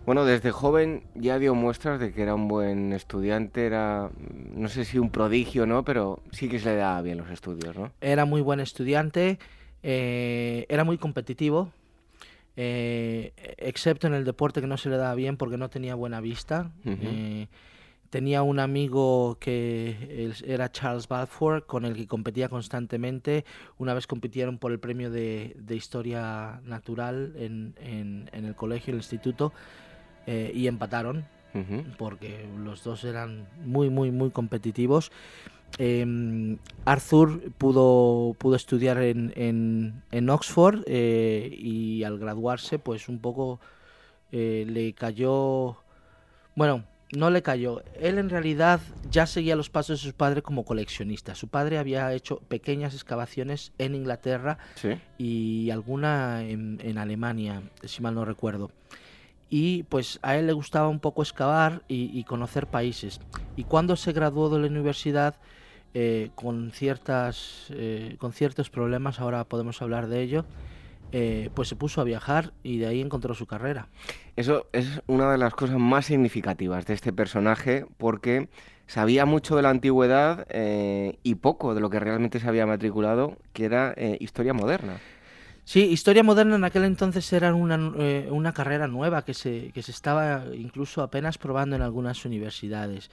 Bueno, 0.05 0.25
desde 0.25 0.51
joven 0.51 1.03
ya 1.15 1.39
dio 1.39 1.55
muestras 1.55 1.99
de 1.99 2.13
que 2.13 2.21
era 2.21 2.35
un 2.35 2.47
buen 2.47 2.93
estudiante, 2.93 3.65
era, 3.65 4.11
no 4.53 4.69
sé 4.69 4.85
si 4.85 4.99
un 4.99 5.09
prodigio, 5.09 5.65
¿no? 5.65 5.83
Pero 5.83 6.21
sí 6.31 6.47
que 6.47 6.59
se 6.59 6.69
le 6.69 6.75
daba 6.75 7.01
bien 7.01 7.17
los 7.17 7.29
estudios, 7.29 7.75
¿no? 7.75 7.91
Era 8.01 8.25
muy 8.25 8.41
buen 8.41 8.59
estudiante, 8.59 9.39
eh, 9.81 10.65
era 10.69 10.83
muy 10.83 10.97
competitivo, 10.97 11.71
excepto 12.55 14.07
en 14.07 14.13
el 14.13 14.25
deporte 14.25 14.61
que 14.61 14.67
no 14.67 14.77
se 14.77 14.89
le 14.89 14.97
daba 14.97 15.15
bien 15.15 15.37
porque 15.37 15.57
no 15.57 15.69
tenía 15.69 15.95
buena 15.95 16.21
vista. 16.21 16.71
Tenía 18.09 18.43
un 18.43 18.59
amigo 18.59 19.37
que 19.39 20.31
era 20.45 20.71
Charles 20.71 21.07
Balfour, 21.07 21.65
con 21.65 21.85
el 21.85 21.95
que 21.95 22.07
competía 22.07 22.49
constantemente. 22.49 23.45
Una 23.77 23.93
vez 23.93 24.07
compitieron 24.07 24.57
por 24.57 24.71
el 24.71 24.79
premio 24.79 25.09
de, 25.09 25.55
Historia 25.69 26.61
Natural 26.63 27.33
en, 27.37 28.29
el 28.31 28.55
colegio, 28.55 28.91
el 28.91 28.99
instituto, 28.99 29.51
eh, 30.27 30.51
y 30.53 30.67
empataron, 30.67 31.25
porque 31.97 32.47
los 32.63 32.83
dos 32.83 33.03
eran 33.03 33.47
muy, 33.63 33.89
muy, 33.89 34.11
muy 34.11 34.31
competitivos. 34.31 35.11
Em, 35.77 36.57
Arthur 36.85 37.51
pudo, 37.57 38.33
pudo 38.37 38.55
estudiar 38.55 39.01
en, 39.01 39.33
en, 40.11 40.29
Oxford 40.29 40.83
eh, 40.85 41.53
y 41.57 42.03
al 42.03 42.17
graduarse, 42.17 42.79
pues 42.79 43.09
un 43.09 43.19
poco 43.19 43.59
eh, 44.31 44.65
le 44.67 44.93
cayó. 44.93 45.77
Bueno, 46.55 46.85
no 47.11 47.29
le 47.29 47.41
cayó. 47.41 47.83
Él 47.99 48.17
en 48.17 48.29
realidad 48.29 48.79
ya 49.09 49.25
seguía 49.25 49.55
los 49.55 49.69
pasos 49.69 50.01
de 50.01 50.09
su 50.09 50.15
padre 50.15 50.41
como 50.41 50.65
coleccionista. 50.65 51.35
Su 51.35 51.47
padre 51.47 51.77
había 51.77 52.11
hecho 52.13 52.39
pequeñas 52.47 52.93
excavaciones 52.93 53.71
en 53.77 53.95
Inglaterra 53.95 54.57
y 55.17 55.69
alguna 55.69 56.43
en, 56.43 56.97
Alemania, 56.97 57.61
si 57.83 58.01
mal 58.01 58.15
no 58.15 58.25
recuerdo. 58.25 58.71
Y 59.49 59.83
pues 59.83 60.19
a 60.23 60.35
él 60.37 60.47
le 60.47 60.53
gustaba 60.53 60.89
un 60.89 60.99
poco 60.99 61.21
excavar 61.21 61.83
y, 61.87 62.23
conocer 62.23 62.67
países. 62.67 63.21
Y 63.55 63.63
cuando 63.63 63.95
se 63.95 64.11
graduó 64.11 64.49
de 64.49 64.59
la 64.59 64.67
universidad, 64.67 65.35
eh, 65.93 66.31
con, 66.35 66.71
ciertas, 66.71 67.67
eh, 67.69 68.17
con 68.19 68.33
ciertos 68.33 68.69
problemas, 68.69 69.19
ahora 69.21 69.45
podemos 69.45 69.81
hablar 69.81 70.07
de 70.07 70.23
ello, 70.23 70.45
eh, 71.11 71.49
pues 71.53 71.69
se 71.69 71.75
puso 71.75 72.01
a 72.01 72.03
viajar 72.03 72.53
y 72.63 72.77
de 72.77 72.87
ahí 72.87 73.01
encontró 73.01 73.33
su 73.33 73.45
carrera. 73.45 73.87
Eso 74.35 74.67
es 74.73 75.01
una 75.07 75.31
de 75.31 75.37
las 75.37 75.53
cosas 75.53 75.77
más 75.77 76.05
significativas 76.05 76.85
de 76.85 76.93
este 76.93 77.13
personaje 77.13 77.85
porque 77.97 78.49
sabía 78.87 79.25
mucho 79.25 79.55
de 79.55 79.61
la 79.61 79.69
antigüedad 79.69 80.45
eh, 80.49 81.17
y 81.23 81.35
poco 81.35 81.73
de 81.73 81.81
lo 81.81 81.89
que 81.89 81.99
realmente 81.99 82.39
se 82.39 82.47
había 82.47 82.65
matriculado, 82.65 83.37
que 83.53 83.65
era 83.65 83.93
eh, 83.97 84.17
historia 84.19 84.53
moderna. 84.53 84.99
Sí, 85.63 85.83
historia 85.83 86.21
moderna 86.21 86.57
en 86.57 86.63
aquel 86.63 86.83
entonces 86.83 87.31
era 87.33 87.53
una, 87.55 88.53
carrera 88.53 88.87
nueva 88.87 89.25
que 89.25 89.33
se, 89.33 89.71
que 89.73 89.81
se 89.81 89.91
estaba 89.91 90.43
incluso 90.53 91.01
apenas 91.01 91.37
probando 91.39 91.75
en 91.75 91.81
algunas 91.81 92.23
universidades 92.25 93.09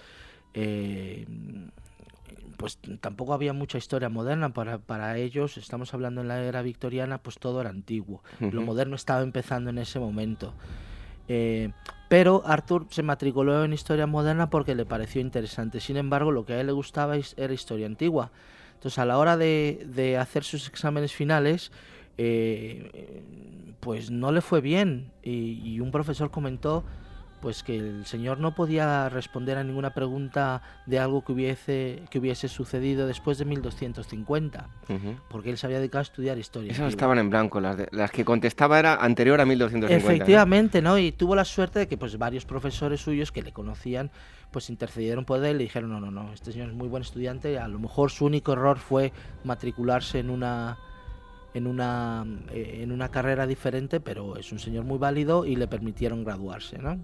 pues 2.63 2.79
tampoco 3.01 3.35
había 3.35 3.53
mucha 3.53 3.77
historia 3.77 4.09
moderna 4.09 4.55
para, 4.55 4.79
para 4.79 5.19
ellos, 5.19 5.57
estamos 5.57 5.93
hablando 5.95 6.21
en 6.21 6.29
la 6.29 6.41
era 6.45 6.63
victoriana, 6.63 7.19
pues 7.19 7.41
todo 7.41 7.61
era 7.61 7.71
antiguo, 7.71 8.23
lo 8.39 8.63
moderno 8.63 8.95
estaba 8.95 9.23
empezando 9.23 9.71
en 9.71 9.79
ese 9.79 9.99
momento. 9.99 10.55
Eh, 11.27 11.73
pero 12.09 12.45
Arthur 12.47 12.87
se 12.89 13.03
matriculó 13.03 13.65
en 13.65 13.73
historia 13.73 14.07
moderna 14.07 14.49
porque 14.49 14.77
le 14.77 14.87
pareció 14.87 15.21
interesante. 15.21 15.81
Sin 15.81 15.97
embargo, 15.97 16.31
lo 16.31 16.45
que 16.45 16.53
a 16.53 16.61
él 16.61 16.69
le 16.69 16.73
gustaba 16.73 17.17
era 17.37 17.53
historia 17.53 17.87
antigua. 17.87 18.31
Entonces, 18.75 19.01
a 19.01 19.07
la 19.07 19.19
hora 19.19 19.37
de, 19.37 19.85
de 19.93 20.17
hacer 20.17 20.45
sus 20.45 20.69
exámenes 20.69 21.13
finales, 21.13 21.73
eh, 22.17 23.25
pues 23.81 24.13
no 24.13 24.31
le 24.31 24.41
fue 24.41 24.61
bien. 24.61 25.11
y 25.25 25.81
un 25.81 25.91
profesor 25.91 26.31
comentó 26.31 26.85
pues 27.43 27.65
que 27.65 27.77
el 27.77 28.07
señor 28.07 28.39
no 28.39 28.55
podía 28.55 29.09
responder 29.09 29.59
a 29.59 29.65
ninguna 29.65 29.91
pregunta 29.91 30.63
de 30.87 31.01
algo 31.01 31.25
que 31.25 31.33
hubiese 31.33 32.05
que 32.09 32.21
hubiese 32.21 32.47
sucedido 32.47 33.09
después 33.09 33.37
de 33.37 33.45
1250, 33.45 34.69
porque 35.29 35.51
él 35.51 35.59
se 35.59 35.67
había 35.67 35.79
dedicado 35.79 35.99
a 35.99 36.03
estudiar 36.03 36.39
historia. 36.39 36.71
Esas 36.71 36.91
estaban 36.91 37.19
en 37.19 37.29
blanco, 37.29 37.61
las, 37.61 37.77
las 37.91 38.13
que 38.13 38.25
contestaba 38.25 38.79
era 38.79 38.95
anterior 38.95 39.41
a 39.41 39.45
1250. 39.45 40.15
Efectivamente, 40.15 40.81
¿no? 40.81 40.97
Y 40.97 41.11
tuvo 41.11 41.35
la 41.35 41.45
suerte 41.45 41.81
de 41.81 41.89
que 41.89 41.99
pues 41.99 42.17
varios 42.17 42.45
profesores 42.45 43.01
suyos 43.01 43.33
que 43.33 43.43
le 43.43 43.53
conocían 43.53 44.13
pues 44.53 44.71
intercedieron 44.71 45.25
por 45.25 45.43
él 45.45 45.57
y 45.57 45.59
le 45.59 45.65
dijeron, 45.65 45.91
no, 45.91 45.99
no, 45.99 46.11
no, 46.11 46.33
este 46.33 46.53
señor 46.53 46.69
es 46.69 46.75
muy 46.75 46.87
buen 46.87 47.03
estudiante, 47.03 47.59
a 47.59 47.67
lo 47.67 47.81
mejor 47.81 48.11
su 48.11 48.27
único 48.27 48.53
error 48.53 48.79
fue 48.79 49.13
matricularse 49.45 50.21
en 50.21 50.31
una 50.31 50.79
en 51.55 51.67
una, 51.67 52.25
eh, 52.53 52.81
en 52.83 52.93
una 52.93 53.11
carrera 53.11 53.47
diferente, 53.47 54.01
pero 54.01 54.37
es 54.37 54.53
un 54.53 54.59
señor 54.59 54.85
muy 54.85 54.99
válido 54.99 55.45
y 55.45 55.57
le 55.57 55.69
permitieron 55.69 56.25
graduarse. 56.25 56.79
¿no? 56.79 56.99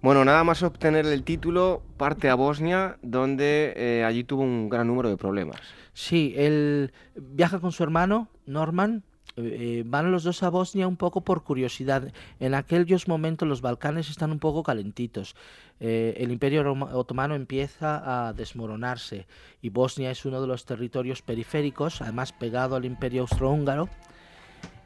Bueno, 0.00 0.24
nada 0.24 0.42
más 0.44 0.62
obtener 0.62 1.06
el 1.06 1.22
título, 1.22 1.82
parte 1.96 2.28
a 2.28 2.34
Bosnia, 2.34 2.98
donde 3.02 3.72
eh, 3.76 4.04
allí 4.04 4.24
tuvo 4.24 4.42
un 4.42 4.68
gran 4.68 4.88
número 4.88 5.08
de 5.08 5.16
problemas. 5.16 5.60
Sí, 5.92 6.34
él 6.36 6.92
viaja 7.14 7.60
con 7.60 7.70
su 7.70 7.82
hermano, 7.82 8.28
Norman, 8.46 9.04
eh, 9.36 9.82
van 9.86 10.12
los 10.12 10.24
dos 10.24 10.42
a 10.42 10.50
Bosnia 10.50 10.86
un 10.86 10.96
poco 10.96 11.22
por 11.22 11.42
curiosidad. 11.42 12.12
En 12.38 12.54
aquellos 12.54 13.08
momentos 13.08 13.48
los 13.48 13.62
Balcanes 13.62 14.10
están 14.10 14.30
un 14.30 14.38
poco 14.38 14.62
calentitos. 14.62 15.34
Eh, 15.80 16.14
el 16.18 16.30
Imperio 16.30 16.70
Otomano 16.92 17.34
empieza 17.34 18.28
a 18.28 18.32
desmoronarse 18.34 19.26
y 19.62 19.70
Bosnia 19.70 20.10
es 20.10 20.24
uno 20.24 20.40
de 20.40 20.46
los 20.46 20.64
territorios 20.64 21.22
periféricos, 21.22 22.02
además 22.02 22.32
pegado 22.32 22.76
al 22.76 22.84
Imperio 22.84 23.22
Austrohúngaro. 23.22 23.88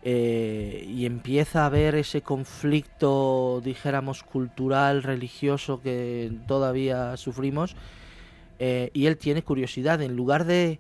eh, 0.09 0.87
y 0.89 1.05
empieza 1.05 1.67
a 1.67 1.69
ver 1.69 1.97
ese 1.97 2.23
conflicto, 2.23 3.61
dijéramos, 3.65 4.23
cultural, 4.23 5.03
religioso 5.03 5.81
que 5.83 6.31
todavía 6.47 7.17
sufrimos, 7.17 7.75
y 8.61 9.07
él 9.07 9.17
tiene 9.19 9.43
curiosidad, 9.43 10.01
en 10.01 10.15
lugar 10.15 10.45
de, 10.45 10.79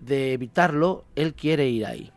de 0.00 0.32
evitarlo, 0.32 1.04
él 1.14 1.34
quiere 1.34 1.68
ir 1.68 1.84
ahí. 1.84 2.10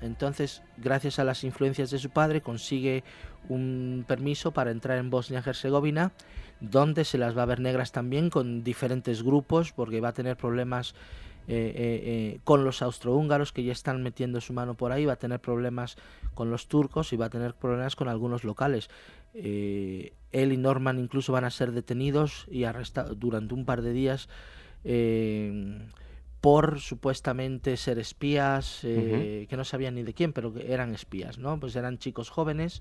Entonces, 0.00 0.62
gracias 0.76 1.18
a 1.18 1.24
las 1.24 1.42
influencias 1.42 1.90
de 1.90 1.98
su 1.98 2.10
padre, 2.10 2.40
consigue 2.40 3.02
un 3.48 4.04
permiso 4.06 4.52
para 4.52 4.70
entrar 4.70 4.98
en 4.98 5.10
Bosnia-Herzegovina, 5.10 6.12
donde 6.60 7.04
se 7.04 7.18
las 7.18 7.36
va 7.36 7.42
a 7.42 7.46
ver 7.46 7.60
negras 7.60 7.92
también 7.92 8.30
con 8.30 8.62
diferentes 8.62 9.22
grupos, 9.22 9.72
porque 9.72 10.00
va 10.00 10.08
a 10.08 10.14
tener 10.14 10.36
problemas 10.36 10.94
eh, 11.50 11.72
eh, 11.74 12.02
eh, 12.04 12.40
con 12.44 12.62
los 12.62 12.82
austrohúngaros 12.82 13.52
que 13.52 13.64
ya 13.64 13.72
están 13.72 14.02
metiendo 14.02 14.38
su 14.42 14.52
mano 14.52 14.74
por 14.74 14.92
ahí, 14.92 15.06
va 15.06 15.14
a 15.14 15.18
tener 15.18 15.40
problemas 15.40 15.96
con 16.34 16.50
los 16.50 16.68
turcos 16.68 17.14
y 17.14 17.16
va 17.16 17.26
a 17.26 17.30
tener 17.30 17.54
problemas 17.54 17.96
con 17.96 18.08
algunos 18.08 18.44
locales. 18.44 18.90
él 19.32 20.12
y 20.32 20.56
Norman 20.58 20.98
incluso 20.98 21.32
van 21.32 21.44
a 21.44 21.50
ser 21.50 21.72
detenidos 21.72 22.46
y 22.50 22.64
arrestados 22.64 23.18
durante 23.18 23.54
un 23.54 23.64
par 23.64 23.80
de 23.80 23.92
días 23.92 24.28
por 26.40 26.80
supuestamente 26.80 27.76
ser 27.76 27.98
espías, 27.98 28.80
que 28.82 29.54
no 29.56 29.64
sabían 29.64 29.96
ni 29.96 30.02
de 30.02 30.14
quién, 30.14 30.32
pero 30.32 30.54
que 30.54 30.72
eran 30.72 30.94
espías, 30.94 31.38
¿no? 31.38 31.58
Pues 31.58 31.74
eran 31.74 31.98
chicos 31.98 32.30
jóvenes, 32.30 32.80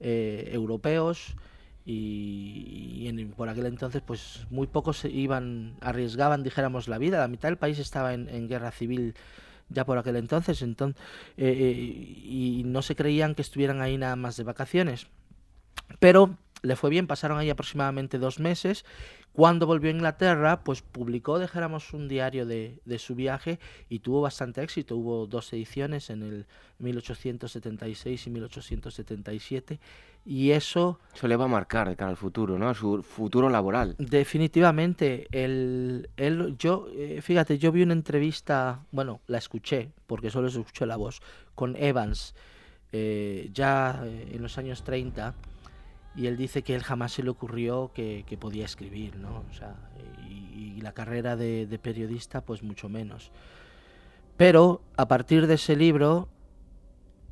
europeos, 0.00 1.36
y, 1.84 3.12
por 3.36 3.48
aquel 3.48 3.66
entonces 3.66 4.02
pues 4.06 4.46
muy 4.50 4.66
pocos 4.66 5.04
iban 5.04 5.74
arriesgaban 5.80 6.42
dijéramos 6.42 6.88
la 6.88 6.98
vida. 6.98 7.18
La 7.18 7.28
mitad 7.28 7.48
del 7.48 7.58
país 7.58 7.78
estaba 7.78 8.14
en, 8.14 8.48
guerra 8.48 8.70
civil 8.70 9.14
ya 9.68 9.84
por 9.84 9.98
aquel 9.98 10.16
entonces 10.16 10.60
entonces 10.62 11.02
eh, 11.36 11.48
eh, 11.48 11.72
y 11.74 12.62
no 12.66 12.82
se 12.82 12.94
creían 12.94 13.34
que 13.34 13.42
estuvieran 13.42 13.80
ahí 13.80 13.98
nada 13.98 14.16
más 14.16 14.36
de 14.36 14.44
vacaciones. 14.44 15.08
Pero 15.98 16.36
le 16.62 16.76
fue 16.76 16.90
bien 16.90 17.06
pasaron 17.06 17.38
ahí 17.38 17.50
aproximadamente 17.50 18.18
dos 18.18 18.38
meses 18.38 18.84
cuando 19.32 19.66
volvió 19.66 19.90
a 19.90 19.94
Inglaterra, 19.94 20.62
pues 20.62 20.82
publicó, 20.82 21.38
dijéramos, 21.38 21.92
un 21.94 22.08
diario 22.08 22.44
de, 22.46 22.80
de, 22.84 22.98
su 22.98 23.14
viaje 23.14 23.58
y 23.88 24.00
tuvo 24.00 24.20
bastante 24.20 24.62
éxito. 24.62 24.96
Hubo 24.96 25.26
dos 25.26 25.52
ediciones 25.52 26.10
en 26.10 26.22
el 26.22 26.46
1876 26.78 28.26
y 28.26 28.30
1877 28.30 29.80
y 30.24 30.50
eso... 30.50 31.00
Eso 31.14 31.26
le 31.26 31.36
va 31.36 31.46
a 31.46 31.48
marcar 31.48 31.88
de 31.88 31.96
cara 31.96 32.10
al 32.10 32.16
futuro, 32.16 32.58
¿no? 32.58 32.68
A 32.68 32.74
su 32.74 33.02
futuro 33.02 33.48
laboral. 33.48 33.96
Definitivamente. 33.98 35.26
El, 35.32 36.10
el, 36.16 36.56
yo, 36.58 36.86
eh, 36.92 37.20
fíjate, 37.22 37.58
yo 37.58 37.72
vi 37.72 37.82
una 37.82 37.94
entrevista, 37.94 38.84
bueno, 38.92 39.20
la 39.26 39.38
escuché, 39.38 39.90
porque 40.06 40.30
solo 40.30 40.48
se 40.48 40.60
escuchó 40.60 40.86
la 40.86 40.96
voz, 40.96 41.20
con 41.54 41.74
Evans, 41.76 42.34
eh, 42.92 43.50
ya 43.52 44.02
eh, 44.04 44.32
en 44.34 44.42
los 44.42 44.58
años 44.58 44.84
30, 44.84 45.34
y 46.14 46.26
él 46.26 46.36
dice 46.36 46.62
que 46.62 46.74
él 46.74 46.82
jamás 46.82 47.12
se 47.12 47.22
le 47.22 47.30
ocurrió 47.30 47.90
que, 47.94 48.24
que 48.26 48.36
podía 48.36 48.64
escribir, 48.64 49.16
¿no? 49.16 49.44
O 49.50 49.54
sea, 49.54 49.74
y, 50.28 50.74
y 50.76 50.80
la 50.80 50.92
carrera 50.92 51.36
de, 51.36 51.66
de 51.66 51.78
periodista, 51.78 52.42
pues 52.42 52.62
mucho 52.62 52.88
menos. 52.88 53.32
Pero 54.36 54.82
a 54.96 55.08
partir 55.08 55.46
de 55.46 55.54
ese 55.54 55.76
libro, 55.76 56.28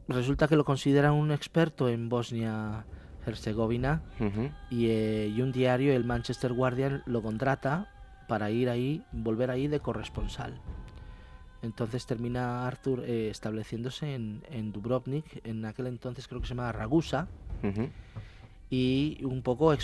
resulta 0.08 0.48
que 0.48 0.56
lo 0.56 0.64
consideran 0.64 1.12
un 1.12 1.32
experto 1.32 1.88
en 1.88 2.08
Bosnia 2.08 2.84
Herzegovina 3.26 4.02
eh, 4.70 5.32
y, 5.34 5.40
un 5.40 5.52
diario, 5.52 5.94
el 5.94 6.04
Manchester 6.04 6.52
Guardian, 6.52 7.02
lo 7.06 7.22
contrata 7.22 7.92
para 8.28 8.50
ir 8.50 8.68
ahí, 8.68 9.02
volver 9.12 9.50
ahí 9.50 9.68
de 9.68 9.80
corresponsal. 9.80 10.60
Entonces 11.62 12.06
termina 12.06 12.66
Arthur 12.66 13.04
eh, 13.04 13.28
estableciéndose 13.30 14.14
en, 14.14 14.72
Dubrovnik, 14.72 15.44
en 15.44 15.64
aquel 15.64 15.88
entonces 15.88 16.26
creo 16.26 16.40
que 16.40 16.46
se 16.46 16.54
llamaba 16.54 16.72
Ragusa, 16.72 17.28
y 18.70 19.18
un 19.24 19.42
poco, 19.42 19.74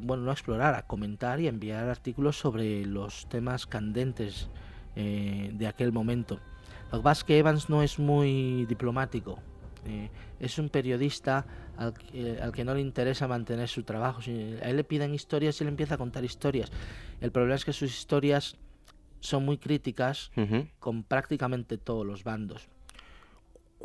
bueno, 0.00 0.22
no 0.22 0.32
explorar, 0.32 0.74
a 0.74 0.86
comentar 0.86 1.40
y 1.40 1.48
enviar 1.48 1.88
artículos 1.88 2.38
sobre 2.38 2.86
los 2.86 3.28
temas 3.28 3.66
candentes 3.66 4.48
eh, 4.94 5.50
de 5.52 5.66
aquel 5.66 5.92
momento. 5.92 6.38
Lo 6.92 6.98
que 6.98 7.04
pasa 7.04 7.20
es 7.20 7.24
que 7.24 7.38
Evans 7.38 7.68
no 7.68 7.82
es 7.82 7.98
muy 7.98 8.64
diplomático, 8.66 9.40
eh, 9.84 10.10
es 10.38 10.58
un 10.58 10.68
periodista 10.68 11.44
al, 11.76 11.92
que 12.52 12.64
no 12.64 12.74
le 12.74 12.80
interesa 12.80 13.26
mantener 13.26 13.68
su 13.68 13.82
trabajo. 13.82 14.20
a 14.20 14.70
él 14.70 14.76
le 14.76 14.84
piden 14.84 15.12
historias 15.12 15.60
y 15.60 15.64
él 15.64 15.68
empieza 15.68 15.96
a 15.96 15.98
contar 15.98 16.24
historias. 16.24 16.70
El 17.20 17.32
problema 17.32 17.56
es 17.56 17.64
que 17.64 17.72
sus 17.72 17.90
historias 17.90 18.56
son 19.18 19.44
muy 19.44 19.58
críticas 19.58 20.30
con 20.78 21.02
prácticamente 21.02 21.78
todos 21.78 22.06
los 22.06 22.22
bandos. 22.22 22.68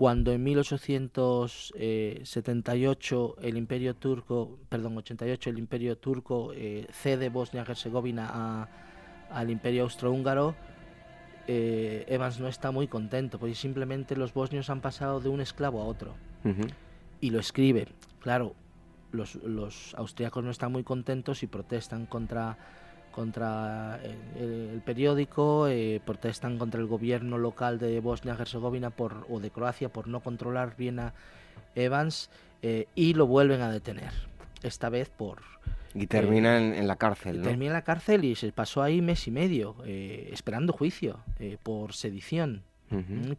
Cuando 0.02 0.32
en 0.32 0.42
1878 0.42 3.36
el 3.40 3.56
Imperio 3.56 3.96
Turco, 3.96 4.58
perdón, 4.68 4.98
88 4.98 5.52
el 5.52 5.60
Imperio 5.60 5.96
Turco 6.00 6.54
eh, 6.56 6.88
cede 6.92 7.30
Bosnia-Herzegovina 7.30 8.68
al 9.30 9.50
Imperio 9.52 9.84
Austrohúngaro, 9.84 10.56
eh, 11.48 12.06
Evans 12.08 12.40
no 12.40 12.48
está 12.48 12.72
muy 12.72 12.88
contento, 12.88 13.38
porque 13.38 13.54
simplemente 13.54 14.16
los 14.16 14.34
bosnios 14.34 14.72
han 14.72 14.82
pasado 14.82 15.20
de 15.20 15.30
un 15.30 15.40
esclavo 15.40 15.84
a 15.84 15.86
otro. 15.86 16.16
Y 17.20 17.30
lo 17.30 17.40
escribe. 17.40 17.88
Claro, 18.22 18.56
los, 19.12 19.36
los 19.36 19.94
austriacos 19.94 20.44
no 20.44 20.50
están 20.50 20.72
muy 20.72 20.84
contentos 20.84 21.44
y 21.44 21.48
protestan 21.48 22.08
contra, 22.08 22.58
contra 23.12 24.00
el, 24.36 24.82
periódico, 24.86 25.68
eh, 25.68 26.02
protestan 26.06 26.58
contra 26.58 26.80
el 26.80 26.88
gobierno 26.88 27.38
local 27.38 27.78
de 27.80 28.00
Bosnia-Herzegovina 28.00 28.94
o 28.98 29.40
de 29.40 29.52
Croacia 29.52 29.90
por 29.90 30.08
no 30.08 30.22
controlar 30.22 30.76
bien 30.76 31.00
a 31.00 31.14
Evans 31.76 32.30
eh, 32.62 32.88
y 32.96 33.14
lo 33.14 33.28
vuelven 33.28 33.62
a 33.62 33.72
detener. 33.72 34.12
Esta 34.64 34.90
vez 34.90 35.10
por, 35.10 35.42
y 35.94 36.08
termina 36.08 36.58
en, 36.58 36.88
la 36.88 36.96
cárcel, 36.96 37.42
Termina 37.42 37.72
en 37.72 37.74
la 37.74 37.84
cárcel 37.84 38.24
y 38.24 38.36
se 38.36 38.52
pasó 38.52 38.82
ahí 38.82 39.02
mes 39.02 39.28
y 39.28 39.32
medio, 39.32 39.76
eh, 39.86 40.30
esperando 40.32 40.72
juicio 40.72 41.20
eh, 41.40 41.58
por 41.62 41.94
sedición, 41.94 42.64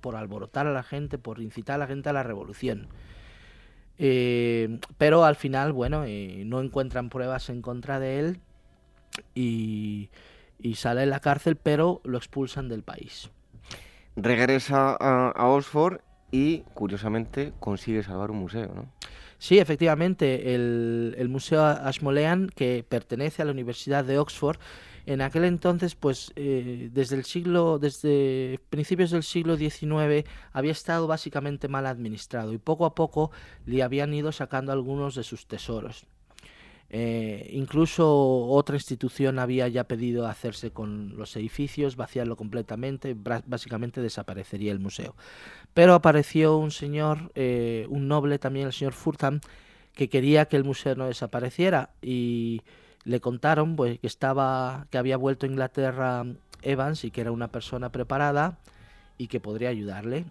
por 0.00 0.16
alborotar 0.16 0.66
a 0.66 0.72
la 0.72 0.82
gente, 0.82 1.18
por 1.18 1.40
incitar 1.40 1.74
a 1.74 1.78
la 1.78 1.86
gente 1.86 2.08
a 2.08 2.12
la 2.14 2.22
revolución. 2.22 2.88
Eh, 3.98 4.78
pero 4.96 5.24
al 5.24 5.36
final, 5.36 5.72
bueno, 5.72 6.04
no 6.06 6.60
encuentran 6.62 7.10
pruebas 7.10 7.50
en 7.50 7.60
contra 7.60 8.00
de 8.00 8.18
él 8.18 8.40
y, 9.34 10.10
y, 10.58 10.74
sale 10.74 11.00
de 11.00 11.06
la 11.06 11.20
cárcel, 11.20 11.56
pero 11.56 12.00
lo 12.04 12.18
expulsan 12.18 12.68
del 12.68 12.82
país. 12.82 13.30
Regresa 14.16 14.96
a, 14.98 15.30
a 15.30 15.48
Oxford 15.48 16.00
y, 16.30 16.60
curiosamente, 16.74 17.52
consigue 17.60 18.02
salvar 18.02 18.30
un 18.30 18.38
museo, 18.38 18.72
¿no? 18.74 18.88
Sí, 19.42 19.58
efectivamente, 19.58 20.54
el, 20.54 21.26
Museo 21.28 21.64
Ashmolean, 21.64 22.48
que 22.54 22.86
pertenece 22.88 23.42
a 23.42 23.44
la 23.44 23.50
Universidad 23.50 24.04
de 24.04 24.16
Oxford, 24.16 24.56
en 25.04 25.20
aquel 25.20 25.42
entonces, 25.42 25.96
pues 25.96 26.32
eh, 26.36 26.90
desde 26.92 27.16
el 27.16 27.24
siglo, 27.24 27.80
desde 27.80 28.60
principios 28.70 29.10
del 29.10 29.24
siglo 29.24 29.56
XIX, 29.56 30.24
había 30.52 30.70
estado 30.70 31.08
básicamente 31.08 31.66
mal 31.66 31.86
administrado 31.86 32.52
y 32.52 32.58
poco 32.58 32.86
a 32.86 32.94
poco 32.94 33.32
le 33.66 33.82
habían 33.82 34.14
ido 34.14 34.30
sacando 34.30 34.70
algunos 34.70 35.16
de 35.16 35.24
sus 35.24 35.48
tesoros. 35.48 36.06
Eh, 36.94 37.48
incluso 37.52 38.46
otra 38.48 38.76
institución 38.76 39.38
había 39.38 39.66
ya 39.66 39.84
pedido 39.84 40.26
hacerse 40.26 40.72
con 40.72 41.16
los 41.16 41.34
edificios, 41.36 41.96
vaciarlo 41.96 42.36
completamente, 42.36 43.16
básicamente 43.16 44.02
desaparecería 44.02 44.72
el 44.72 44.78
museo. 44.78 45.16
Pero 45.72 45.94
apareció 45.94 46.58
un 46.58 46.70
señor, 46.70 47.32
eh, 47.34 47.86
un 47.88 48.08
noble 48.08 48.38
también, 48.38 48.66
el 48.66 48.74
señor 48.74 48.92
Furtham, 48.92 49.40
que 49.94 50.10
quería 50.10 50.44
que 50.46 50.56
el 50.56 50.64
museo 50.64 50.94
no 50.94 51.06
desapareciera 51.06 51.90
y 52.02 52.60
le 53.04 53.20
contaron 53.20 53.74
pues, 53.74 53.98
que 53.98 54.06
estaba, 54.06 54.86
que 54.90 54.98
había 54.98 55.16
vuelto 55.16 55.46
a 55.46 55.48
Inglaterra 55.48 56.26
Evans 56.60 57.04
y 57.04 57.10
que 57.10 57.22
era 57.22 57.32
una 57.32 57.48
persona 57.48 57.90
preparada 57.90 58.58
y 59.16 59.28
que 59.28 59.40
podría 59.40 59.70
ayudarle 59.70 60.26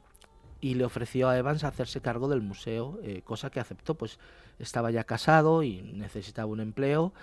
y 0.62 0.76
le 0.76 0.86
ofreció 0.86 1.28
a 1.28 1.38
Evans 1.38 1.64
hacerse 1.64 2.02
cargo 2.02 2.28
del 2.28 2.42
museo, 2.42 3.00
eh, 3.04 3.24
cosa 3.24 3.50
que 3.50 3.60
aceptó, 3.60 3.96
pues 3.96 4.20
estaba 4.62 4.92
ya 4.92 5.04
casado 5.04 5.64
y 5.64 5.82
necesitaba 5.82 6.48
un 6.48 6.62
empleo 6.62 7.14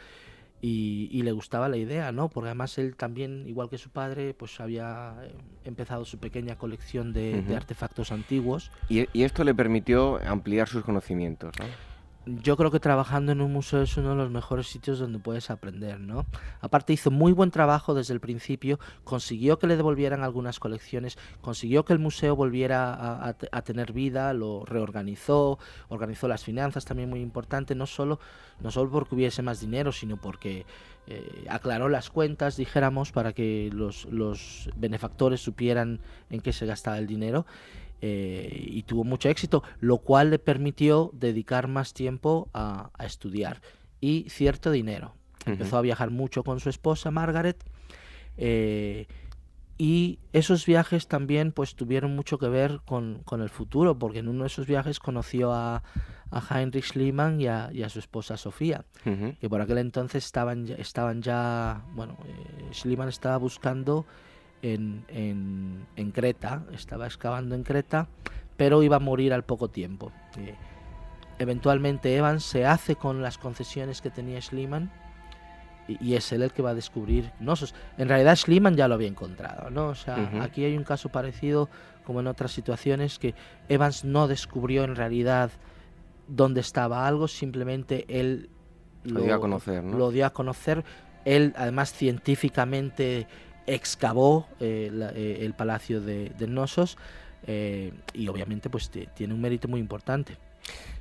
y, 0.60 1.22
le 1.22 1.32
gustaba 1.32 1.68
la 1.68 1.76
idea, 1.76 2.10
¿no? 2.10 2.28
Porque 2.28 2.48
además 2.48 2.78
él 2.78 2.96
también, 2.96 3.46
igual 3.46 3.70
que 3.70 3.78
su 3.78 3.90
padre, 3.90 4.34
pues 4.34 4.60
había 4.60 5.14
eh, 5.22 5.32
empezado 5.64 6.04
su 6.04 6.18
pequeña 6.18 6.56
colección 6.56 7.12
de, 7.12 7.44
artefactos 7.54 8.10
antiguos. 8.10 8.72
Y, 8.88 9.06
y, 9.12 9.22
esto 9.22 9.44
le 9.44 9.54
permitió 9.54 10.18
ampliar 10.26 10.68
sus 10.68 10.82
conocimientos, 10.82 11.52
¿no? 11.58 11.66
Yo 12.42 12.56
creo 12.56 12.70
que 12.70 12.80
trabajando 12.80 13.32
en 13.32 13.40
un 13.40 13.52
museo 13.52 13.82
es 13.82 13.96
uno 13.96 14.10
de 14.10 14.16
los 14.16 14.30
mejores 14.30 14.66
sitios 14.66 14.98
donde 14.98 15.18
puedes 15.18 15.50
aprender, 15.50 15.98
¿no? 16.00 16.26
Aparte 16.60 16.92
hizo 16.92 17.10
muy 17.10 17.32
buen 17.32 17.50
trabajo 17.50 17.94
desde 17.94 18.14
el 18.14 18.20
principio, 18.20 18.78
consiguió 19.04 19.58
que 19.58 19.66
le 19.66 19.76
devolvieran 19.76 20.22
algunas 20.22 20.60
colecciones, 20.60 21.18
consiguió 21.40 21.84
que 21.84 21.92
el 21.92 21.98
museo 21.98 22.36
volviera 22.36 23.26
a, 23.28 23.62
tener 23.62 23.92
vida, 23.92 24.32
lo 24.32 24.64
reorganizó, 24.64 25.58
organizó 25.88 26.28
las 26.28 26.44
finanzas 26.44 26.84
también 26.84 27.08
muy 27.08 27.20
importante, 27.20 27.74
no 27.74 27.86
solo, 27.86 28.20
no 28.60 28.70
solo 28.70 28.90
porque 28.90 29.14
hubiese 29.14 29.42
más 29.42 29.60
dinero, 29.60 29.92
sino 29.92 30.16
porque 30.16 30.66
eh, 31.06 31.46
aclaró 31.48 31.88
las 31.88 32.10
cuentas, 32.10 32.56
dijéramos, 32.56 33.12
para 33.12 33.32
que 33.32 33.70
los, 33.72 34.04
los 34.06 34.70
benefactores 34.76 35.40
supieran 35.40 36.00
en 36.30 36.40
qué 36.40 36.52
se 36.52 36.66
gastaba 36.66 36.98
el 36.98 37.06
dinero 37.06 37.46
eh, 38.00 38.64
y 38.66 38.82
tuvo 38.84 39.04
mucho 39.04 39.28
éxito, 39.28 39.62
lo 39.80 39.98
cual 39.98 40.30
le 40.30 40.38
permitió 40.38 41.10
dedicar 41.14 41.68
más 41.68 41.92
tiempo 41.92 42.48
a, 42.54 42.90
estudiar. 43.04 43.60
Y 44.00 44.26
cierto 44.28 44.70
dinero. 44.70 45.14
Empezó 45.46 45.78
a 45.78 45.80
viajar 45.80 46.10
mucho 46.10 46.44
con 46.44 46.60
su 46.60 46.68
esposa 46.68 47.10
Margaret 47.10 47.64
eh, 48.36 49.06
y 49.78 50.18
esos 50.32 50.66
viajes 50.66 51.06
también 51.06 51.52
pues 51.52 51.76
tuvieron 51.76 52.14
mucho 52.14 52.38
que 52.38 52.48
ver 52.48 52.80
con, 52.84 53.22
el 53.30 53.48
futuro, 53.48 53.98
porque 53.98 54.18
en 54.18 54.28
uno 54.28 54.42
de 54.42 54.48
esos 54.48 54.66
viajes 54.66 54.98
conoció 54.98 55.52
a, 55.52 55.82
Heinrich 56.50 56.84
Schliemann 56.86 57.40
y 57.40 57.46
a, 57.46 57.88
su 57.88 58.00
esposa 58.00 58.36
Sofía, 58.36 58.84
que 59.04 59.48
por 59.48 59.60
aquel 59.60 59.78
entonces 59.78 60.24
estaban, 60.24 60.66
estaban 60.78 61.22
ya, 61.22 61.84
bueno, 61.94 62.18
eh, 62.26 62.68
Schliemann 62.72 63.08
estaba 63.08 63.38
buscando 63.38 64.04
en, 64.62 65.04
en, 65.96 66.10
Creta, 66.12 66.64
estaba 66.72 67.06
excavando 67.06 67.54
en 67.54 67.62
Creta, 67.62 68.08
pero 68.56 68.82
iba 68.82 68.96
a 68.96 69.00
morir 69.00 69.32
al 69.32 69.44
poco 69.44 69.68
tiempo. 69.68 70.12
Eh, 70.36 70.54
eventualmente 71.38 72.16
Evans 72.16 72.44
se 72.44 72.66
hace 72.66 72.96
con 72.96 73.22
las 73.22 73.38
concesiones 73.38 74.00
que 74.00 74.10
tenía 74.10 74.40
Schliemann 74.40 74.90
y, 75.86 76.14
es 76.14 76.32
él 76.32 76.42
el 76.42 76.52
que 76.52 76.62
va 76.62 76.70
a 76.70 76.74
descubrir 76.74 77.32
Nosos. 77.40 77.74
En 77.96 78.08
realidad 78.08 78.36
Schliemann 78.36 78.76
ya 78.76 78.88
lo 78.88 78.94
había 78.94 79.08
encontrado, 79.08 79.70
¿no? 79.70 79.88
O 79.88 79.94
sea, 79.94 80.42
aquí 80.42 80.64
hay 80.64 80.76
un 80.76 80.84
caso 80.84 81.08
parecido 81.08 81.68
como 82.04 82.20
en 82.20 82.26
otras 82.26 82.52
situaciones 82.52 83.18
que 83.18 83.34
Evans 83.68 84.04
no 84.04 84.28
descubrió 84.28 84.84
en 84.84 84.96
realidad 84.96 85.50
dónde 86.26 86.60
estaba 86.60 87.06
algo, 87.06 87.26
simplemente 87.28 88.04
él 88.08 88.50
lo, 89.04 89.22
dio 89.22 89.34
a 89.34 89.40
conocer, 89.40 89.82
¿no? 89.82 89.96
Lo 89.96 90.10
dio 90.10 90.26
a 90.26 90.30
conocer. 90.30 90.84
Él, 91.24 91.54
además, 91.56 91.92
científicamente 91.92 93.26
excavó 93.68 94.48
eh, 94.60 94.90
eh, 95.14 95.38
el 95.42 95.54
palacio 95.54 96.00
de, 96.00 96.30
de 96.30 96.46
Nosos 96.46 96.96
eh, 97.46 97.92
y 98.14 98.28
obviamente 98.28 98.70
pues 98.70 98.90
tiene 99.14 99.34
un 99.34 99.40
mérito 99.40 99.68
muy 99.68 99.78
importante. 99.78 100.36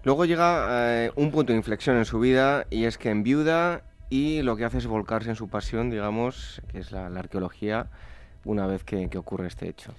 Luego 0.04 0.26
llega 0.26 1.12
un 1.16 1.32
punto 1.32 1.52
de 1.52 1.58
inflexión 1.58 1.98
en 1.98 2.06
su 2.06 2.20
vida 2.20 2.66
y 2.70 2.86
es 2.86 2.98
que 2.98 3.10
en 3.10 3.24
viuda 3.24 3.84
y 4.10 4.42
lo 4.42 4.56
que 4.56 4.64
hace 4.64 4.78
es 4.78 4.88
volcarse 4.88 5.30
en 5.30 5.36
su 5.36 5.50
pasión, 5.50 5.90
digamos, 5.90 6.62
que 6.72 6.80
es 6.80 6.92
la, 6.92 7.08
arqueología, 7.08 7.88
una 8.46 8.68
vez 8.68 8.86
que, 8.86 9.10
ocurre 9.18 9.48
este 9.48 9.68
hecho. 9.68 9.92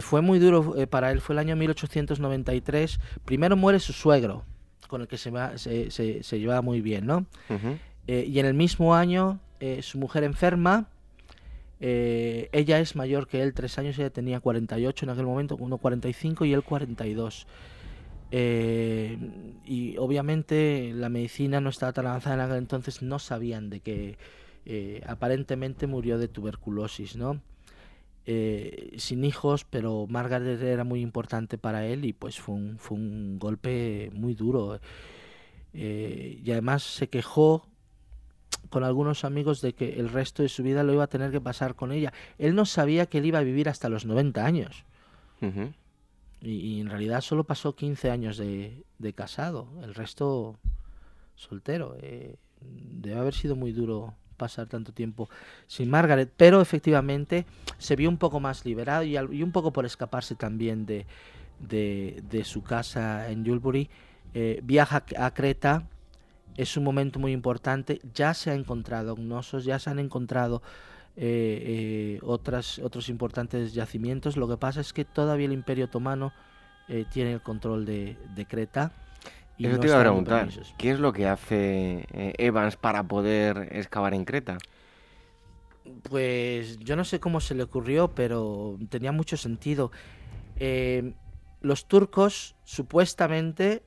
fue 0.00 0.22
muy 0.22 0.38
duro 0.38 0.74
para 0.88 1.10
él, 1.10 1.20
fue 1.20 1.34
el 1.34 1.40
año 1.40 1.56
1893. 1.56 3.00
Primero 3.26 3.56
muere 3.56 3.80
su 3.80 3.92
suegro, 3.92 4.44
con 4.88 5.02
el 5.02 5.08
que 5.08 5.18
se, 5.18 5.30
se, 5.56 6.22
se, 6.22 6.38
llevaba 6.38 6.62
muy 6.62 6.80
bien, 6.80 7.04
¿no? 7.04 7.26
y 8.06 8.38
en 8.38 8.46
el 8.46 8.54
mismo 8.54 8.94
año 8.94 9.40
su 9.82 9.98
mujer 9.98 10.24
enferma 10.24 10.88
eh, 11.86 12.48
ella 12.52 12.80
es 12.80 12.96
mayor 12.96 13.28
que 13.28 13.42
él, 13.42 13.52
tres 13.52 13.76
años, 13.78 13.98
ella 13.98 14.08
tenía 14.08 14.40
48 14.40 15.04
en 15.04 15.10
aquel 15.10 15.26
momento, 15.26 15.54
uno 15.60 15.76
45 15.76 16.46
y 16.46 16.54
él 16.54 16.62
42. 16.62 17.46
Eh, 18.30 19.18
y 19.66 19.98
obviamente 19.98 20.92
la 20.94 21.10
medicina 21.10 21.60
no 21.60 21.68
estaba 21.68 21.92
tan 21.92 22.06
avanzada 22.06 22.36
en 22.36 22.40
aquel 22.40 22.56
entonces, 22.56 23.02
no 23.02 23.18
sabían 23.18 23.68
de 23.68 23.80
que 23.80 24.16
eh, 24.64 25.02
aparentemente 25.06 25.86
murió 25.86 26.16
de 26.16 26.28
tuberculosis, 26.28 27.16
¿no? 27.16 27.42
sin 28.96 29.22
hijos, 29.22 29.66
pero 29.68 30.06
Margaret 30.08 30.62
era 30.62 30.84
muy 30.84 31.02
importante 31.02 31.58
para 31.58 31.86
él 31.86 32.06
y 32.06 32.14
pues 32.14 32.40
fue 32.40 32.54
un, 32.54 32.78
fue 32.78 32.96
un 32.96 33.38
golpe 33.38 34.10
muy 34.14 34.34
duro. 34.34 34.80
y 35.74 36.50
además 36.50 36.82
se 36.82 37.10
quejó 37.10 37.68
con 38.70 38.84
algunos 38.84 39.24
amigos 39.24 39.60
de 39.60 39.74
que 39.74 39.98
el 39.98 40.08
resto 40.08 40.42
de 40.42 40.48
su 40.48 40.62
vida 40.62 40.82
lo 40.82 40.92
iba 40.92 41.04
a 41.04 41.08
tener 41.08 41.30
que 41.30 41.40
pasar 41.40 41.74
con 41.74 41.92
ella. 41.92 42.12
Él 42.38 42.54
no 42.54 42.64
sabía 42.64 43.06
que 43.06 43.18
él 43.18 43.26
iba 43.26 43.38
a 43.38 43.42
vivir 43.42 43.68
hasta 43.68 43.88
los 43.88 44.04
90 44.06 44.44
años. 44.44 44.84
y, 46.40 46.80
en 46.80 46.88
realidad 46.88 47.20
solo 47.20 47.44
pasó 47.44 47.74
15 47.74 48.10
años 48.10 48.36
de, 48.36 49.12
casado, 49.14 49.68
el 49.82 49.94
resto 49.94 50.58
soltero. 51.34 51.96
Eh, 52.00 52.36
debe 52.60 53.20
haber 53.20 53.34
sido 53.34 53.56
muy 53.56 53.72
duro 53.72 54.14
pasar 54.36 54.66
tanto 54.66 54.92
tiempo 54.92 55.28
sin 55.66 55.90
Margaret, 55.90 56.32
pero 56.36 56.60
efectivamente 56.60 57.46
se 57.78 57.94
vio 57.94 58.08
un 58.08 58.18
poco 58.18 58.40
más 58.40 58.64
liberado 58.64 59.04
y, 59.04 59.42
un 59.42 59.52
poco 59.52 59.72
por 59.72 59.86
escaparse 59.86 60.34
también 60.34 60.86
de, 60.86 61.06
de, 61.60 62.42
su 62.44 62.62
casa 62.62 63.30
en 63.30 63.44
Yulbury. 63.44 63.88
Eh, 64.36 64.60
viaja 64.64 65.04
a 65.16 65.32
Creta 65.32 65.86
es 66.56 66.76
un 66.76 66.84
momento 66.84 67.18
muy 67.18 67.32
importante. 67.32 68.00
Ya 68.14 68.34
se 68.34 68.50
ha 68.50 68.54
encontrado 68.54 69.14
gnosos, 69.16 69.64
ya 69.64 69.78
se 69.78 69.90
han 69.90 69.98
encontrado 69.98 70.62
eh, 71.16 71.62
eh, 72.16 72.20
otras, 72.22 72.78
otros 72.78 73.08
importantes 73.08 73.72
yacimientos. 73.72 74.36
Lo 74.36 74.48
que 74.48 74.56
pasa 74.56 74.80
es 74.80 74.92
que 74.92 75.04
todavía 75.04 75.46
el 75.46 75.52
Imperio 75.52 75.86
Otomano 75.86 76.32
eh, 76.88 77.04
tiene 77.12 77.32
el 77.32 77.40
control 77.40 77.84
de, 77.84 78.16
Creta. 78.48 78.92
Y 79.56 79.66
Eso 79.66 79.78
te 79.78 79.86
iba 79.86 79.96
a 79.96 80.00
preguntar, 80.00 80.48
¿qué 80.76 80.90
es 80.90 80.98
lo 80.98 81.12
que 81.12 81.28
hace 81.28 82.06
Evans 82.38 82.76
para 82.76 83.04
poder 83.04 83.68
excavar 83.70 84.12
en 84.12 84.24
Creta? 84.24 84.58
Pues 86.02 86.78
yo 86.80 86.96
no 86.96 87.04
sé 87.04 87.20
cómo 87.20 87.40
se 87.40 87.54
le 87.54 87.62
ocurrió, 87.62 88.08
pero 88.08 88.76
tenía 88.88 89.12
mucho 89.12 89.36
sentido. 89.36 89.92
los 91.60 91.86
turcos 91.86 92.56
supuestamente 92.64 93.84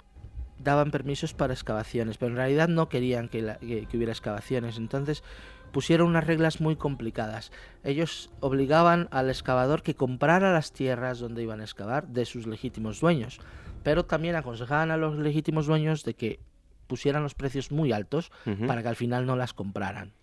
daban 0.60 0.92
permisos 0.92 1.34
para 1.34 1.54
excavaciones, 1.54 2.18
pero 2.18 2.32
en 2.32 2.38
realidad 2.38 2.68
no 2.68 2.90
querían 2.90 3.30
que, 3.30 3.58
hubiera 3.94 4.12
excavaciones. 4.12 4.78
Entonces 4.78 5.24
pusieron 5.72 6.08
unas 6.08 6.26
reglas 6.26 6.62
muy 6.62 6.76
complicadas. 6.76 7.52
Ellos 7.84 8.32
obligaban 8.40 9.08
al 9.12 9.30
excavador 9.30 9.84
que 9.84 9.96
comprara 9.96 10.54
las 10.54 10.72
tierras 10.72 11.20
donde 11.20 11.44
iban 11.44 11.62
a 11.62 11.64
excavar 11.64 12.08
de 12.08 12.26
sus 12.26 12.48
legítimos 12.48 13.00
dueños, 13.00 13.40
pero 13.84 14.06
también 14.06 14.36
aconsejaban 14.36 14.92
a 14.92 14.98
los 14.98 15.18
legítimos 15.18 15.68
dueños 15.68 16.04
de 16.04 16.14
que 16.14 16.40
pusieran 16.88 17.24
los 17.24 17.36
precios 17.36 17.72
muy 17.72 17.92
altos 17.92 18.32
para 18.66 18.82
que 18.82 18.88
al 18.88 18.96
final 18.96 19.26
no 19.26 19.36
las 19.36 19.54
compraran. 19.54 20.14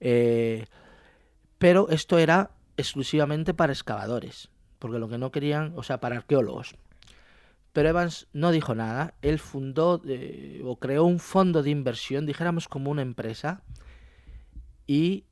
Eh, 0.00 0.66
pero 1.58 1.88
esto 1.90 2.18
era 2.18 2.50
exclusivamente 2.76 3.54
para 3.54 3.72
excavadores, 3.72 4.50
porque 4.78 4.98
lo 4.98 5.08
que 5.08 5.18
no 5.18 5.30
querían, 5.30 5.72
o 5.76 5.82
sea, 5.82 6.00
para 6.00 6.16
arqueólogos. 6.16 6.74
Pero 7.72 7.88
Evans 7.88 8.28
no 8.32 8.50
dijo 8.50 8.74
nada. 8.74 9.14
Él 9.22 9.38
fundó 9.38 10.02
eh, 10.06 10.60
o 10.64 10.76
creó 10.76 11.04
un 11.04 11.18
fondo 11.18 11.62
de 11.62 11.70
inversión, 11.70 12.26
dijéramos 12.26 12.68
como 12.68 12.90
una 12.90 13.02
empresa, 13.02 13.62
y 14.86 15.24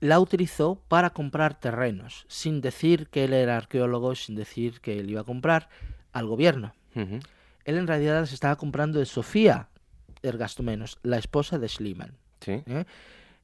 la 0.00 0.20
utilizó 0.20 0.82
para 0.88 1.10
comprar 1.10 1.58
terrenos, 1.58 2.26
sin 2.28 2.60
decir 2.60 3.08
que 3.08 3.24
él 3.24 3.32
era 3.32 3.56
arqueólogo, 3.56 4.14
sin 4.14 4.34
decir 4.34 4.80
que 4.80 4.98
él 4.98 5.10
iba 5.10 5.22
a 5.22 5.24
comprar 5.24 5.68
al 6.12 6.26
gobierno. 6.26 6.74
Él 6.94 7.76
en 7.76 7.86
realidad 7.86 8.24
se 8.24 8.34
estaba 8.34 8.56
comprando 8.56 8.98
de 8.98 9.06
Sofía 9.06 9.68
Ergastomenos, 10.22 10.98
la 11.02 11.18
esposa 11.18 11.58
de 11.58 11.68
Schliemann. 11.68 12.16
¿eh? 12.46 12.84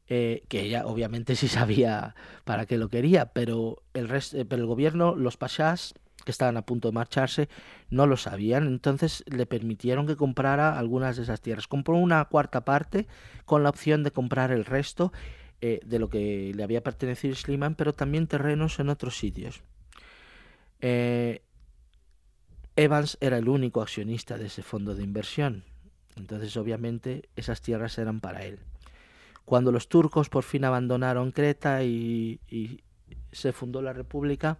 Eh, 0.09 0.43
que 0.49 0.63
ella 0.63 0.87
obviamente 0.87 1.37
sí 1.37 1.49
sabía 1.49 2.15
para 2.45 2.67
qué 2.67 2.77
lo 2.77 2.89
quería, 2.89 3.27
pero 3.27 3.83
el, 3.95 4.09
pero 4.09 4.63
el 4.63 4.67
gobierno, 4.67 5.15
los 5.17 5.37
pashas, 5.37 5.95
que 6.25 6.31
estaban 6.31 6.57
a 6.57 6.63
punto 6.63 6.89
de 6.89 6.93
marcharse, 6.93 7.49
no 7.91 8.07
lo 8.07 8.17
sabían, 8.17 8.67
entonces 8.67 9.25
le 9.27 9.47
permitieron 9.47 10.07
que 10.07 10.17
comprara 10.17 10.79
algunas 10.79 11.17
de 11.17 11.25
esas 11.25 11.41
tierras. 11.41 11.67
Compró 11.67 11.97
una 11.97 12.25
cuarta 12.27 12.65
parte 12.65 13.07
con 13.45 13.63
la 13.63 13.71
opción 13.71 14.03
de 14.03 14.13
comprar 14.13 14.53
el 14.53 14.65
resto 14.65 15.13
eh, 15.61 15.81
de 15.85 15.99
lo 15.99 16.09
que 16.09 16.53
le 16.55 16.63
había 16.63 16.83
pertenecido 16.83 17.35
Schliemann, 17.35 17.75
pero 17.75 17.93
también 17.93 18.27
terrenos 18.27 18.79
en 18.79 18.89
otros 18.89 19.17
sitios. 19.17 19.63
Eh, 20.81 21.43
Evans 22.77 23.19
era 23.21 23.39
el 23.39 23.49
único 23.49 23.83
accionista 23.83 24.39
de 24.39 24.47
ese 24.47 24.63
fondo 24.63 24.95
de 24.95 25.03
inversión, 25.05 25.65
entonces 26.17 26.57
obviamente 26.57 27.29
esas 27.37 27.61
tierras 27.61 27.99
eran 27.99 28.21
para 28.21 28.45
él. 28.45 28.61
Cuando 29.45 29.73
los 29.73 29.89
turcos 29.89 30.29
por 30.29 30.45
fin 30.45 30.65
abandonaron 30.65 31.33
Creta 31.33 31.83
y 31.83 32.41
se 33.33 33.53
fundó 33.53 33.83
la 33.83 33.93
República, 33.93 34.59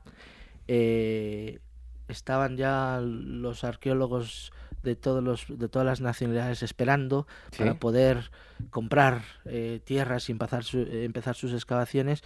eh, 0.69 1.61
estaban 2.09 2.57
ya 2.57 3.01
los 3.03 3.65
arqueólogos 3.65 4.53
de 4.83 4.97
todos 4.97 5.23
los 5.23 5.47
de 5.49 5.69
todas 5.69 5.87
las 5.87 6.01
nacionalidades 6.01 6.63
esperando 6.63 7.27
para 7.57 7.75
poder 7.75 8.31
comprar 8.71 9.23
eh, 9.45 9.81
tierras 9.85 10.29
y 10.29 10.33
empezar, 10.33 10.65
empezar 10.73 11.37
sus 11.37 11.53
excavaciones 11.53 12.23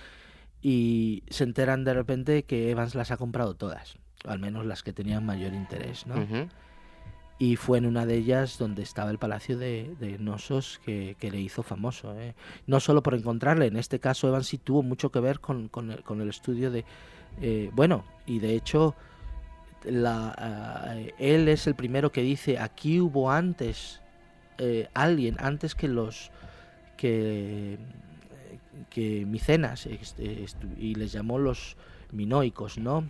y 0.63 1.23
se 1.29 1.45
enteran 1.45 1.85
de 1.85 1.95
repente 1.95 2.45
que 2.45 2.71
Evans 2.71 2.95
las 2.95 3.11
ha 3.11 3.17
comprado 3.17 3.55
todas, 3.55 3.97
al 4.25 4.39
menos 4.39 4.65
las 4.65 4.83
que 4.83 4.93
tenían 4.93 5.25
mayor 5.25 5.53
interés, 5.53 6.07
¿no? 6.07 6.27
Y 7.39 7.57
fue 7.57 7.77
en 7.79 7.87
una 7.87 8.07
de 8.07 8.17
ellas 8.17 8.57
donde 8.57 8.83
estaba 8.83 9.11
el 9.11 9.19
palacio 9.19 9.59
de, 9.59 9.95
de 10.01 10.19
Nosos 10.19 10.81
que, 10.85 11.17
le 11.21 11.39
hizo 11.39 11.63
famoso. 11.63 12.19
¿eh? 12.19 12.35
No 12.67 12.81
solo 12.81 13.03
por 13.03 13.15
encontrarle, 13.15 13.67
en 13.67 13.77
este 13.77 14.01
caso 14.01 14.27
Evans 14.27 14.47
sí 14.47 14.57
tuvo 14.57 14.83
mucho 14.83 15.13
que 15.13 15.21
ver 15.21 15.41
con, 15.41 15.69
con, 15.69 15.91
el, 15.91 16.29
estudio 16.31 16.71
de... 16.71 16.87
Eh, 17.41 17.71
bueno, 17.73 18.05
y 18.27 18.39
de 18.39 18.55
hecho 18.55 18.95
la, 19.85 20.95
eh, 20.97 21.15
él 21.19 21.49
es 21.49 21.67
el 21.67 21.75
primero 21.75 22.13
que 22.13 22.23
dice, 22.23 22.59
aquí 22.59 23.01
hubo 23.01 23.31
antes 23.31 24.01
alguien, 24.95 25.37
antes 25.39 25.75
que 25.75 25.87
los... 25.87 26.31
que, 26.97 27.79
que 28.89 29.27
Micenas, 29.27 29.87
y 30.79 30.95
les 30.95 31.13
llamó 31.13 31.39
los 31.39 31.77
minoicos, 32.11 32.79
¿no? 32.79 33.05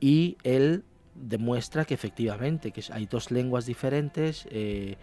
y 0.00 0.36
él 0.42 0.84
demuestra 1.14 1.84
que 1.84 1.94
efectivamente 1.94 2.70
que 2.72 2.82
hay 2.90 3.06
dos 3.06 3.30
lenguas 3.30 3.66
diferentes, 3.66 4.46
eh, 4.50 4.96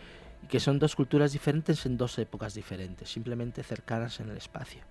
que 0.47 0.59
son 0.59 0.79
dos 0.79 0.95
culturas 0.95 1.31
diferentes 1.31 1.85
en 1.85 1.97
dos 1.97 2.17
épocas 2.17 2.53
diferentes, 2.53 3.09
simplemente 3.09 3.63
cercanas 3.63 4.19
en 4.19 4.29
el 4.29 4.37
espacio. 4.37 4.81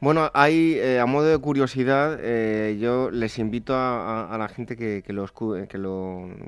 Bueno, 0.00 0.30
hay, 0.32 0.74
eh, 0.74 1.00
a 1.00 1.06
modo 1.06 1.26
de 1.26 1.38
curiosidad, 1.38 2.18
eh, 2.20 2.78
yo 2.80 3.10
les 3.10 3.38
invito 3.38 3.74
a, 3.74 4.36
la 4.38 4.48
gente 4.48 4.76
que, 4.76 5.02
que, 5.02 5.12
lo, 5.12 5.26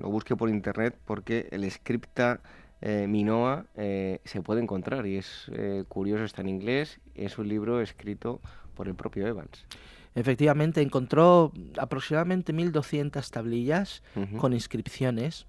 busque 0.03 0.37
por 0.37 0.49
internet 0.49 0.97
porque 1.05 1.49
el 1.51 1.69
scripta 1.71 2.41
Minoa 2.83 3.67
se 3.77 4.43
puede 4.43 4.63
encontrar 4.63 5.07
y 5.07 5.17
es 5.17 5.51
curioso, 5.89 6.25
está 6.25 6.41
en 6.43 6.49
inglés, 6.49 7.01
es 7.15 7.37
un 7.39 7.49
libro 7.49 7.81
escrito 7.81 8.41
por 8.75 8.89
el 8.89 8.95
propio 8.95 9.27
Evans. 9.27 9.67
Efectivamente, 10.15 10.81
encontró 10.81 11.53
aproximadamente 11.79 12.53
1.200 12.53 13.31
tablillas 13.31 14.03
con 14.39 14.53
inscripciones. 14.53 15.47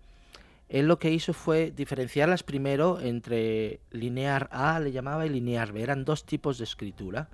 Él 0.69 0.87
lo 0.87 0.99
que 0.99 1.11
hizo 1.11 1.33
fue 1.33 1.71
diferenciarlas 1.71 2.43
primero 2.43 3.01
entre 3.01 3.81
linear 3.91 4.47
A, 4.51 4.79
le 4.79 4.91
llamaba, 4.91 5.25
y 5.25 5.29
linear 5.29 5.73
B. 5.73 5.81
Eran 5.81 6.05
dos 6.05 6.25
tipos 6.25 6.57
de 6.57 6.63
escritura. 6.63 7.27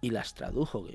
Y 0.00 0.10
las 0.10 0.34
tradujo. 0.34 0.86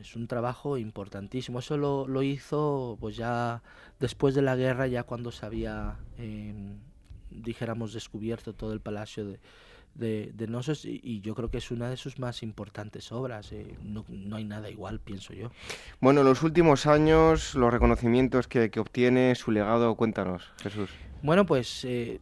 Es 0.00 0.16
un 0.16 0.26
trabajo 0.26 0.78
importantísimo. 0.78 1.58
Eso 1.60 1.76
lo, 1.76 2.22
hizo 2.22 2.96
pues 3.00 3.16
ya 3.16 3.62
después 4.00 4.34
de 4.34 4.42
la 4.42 4.56
guerra, 4.56 4.86
ya 4.86 5.02
cuando 5.02 5.30
se 5.30 5.46
había, 5.46 5.96
em, 6.18 6.78
dijéramos, 7.30 7.92
descubierto 7.92 8.52
todo 8.52 8.72
el 8.72 8.80
palacio 8.80 9.24
de, 9.24 9.40
de, 9.98 10.30
de 10.34 10.46
Nosos 10.46 10.84
y, 10.84 11.20
yo 11.20 11.34
creo 11.34 11.50
que 11.50 11.58
es 11.58 11.70
una 11.70 11.90
de 11.90 11.96
sus 11.96 12.18
más 12.18 12.42
importantes 12.42 13.12
obras. 13.12 13.52
Eh, 13.52 13.76
no, 13.82 14.04
hay 14.36 14.44
nada 14.44 14.70
igual, 14.70 15.00
pienso 15.00 15.34
yo. 15.34 15.50
Bueno, 16.00 16.22
los 16.22 16.42
últimos 16.42 16.86
años, 16.86 17.54
los 17.54 17.72
reconocimientos 17.72 18.48
que, 18.48 18.70
obtiene, 18.78 19.34
su 19.34 19.50
legado, 19.50 19.94
cuéntanos, 19.96 20.52
Jesús. 20.62 20.90
Bueno, 21.22 21.44
pues 21.44 21.84
eh, 21.84 22.20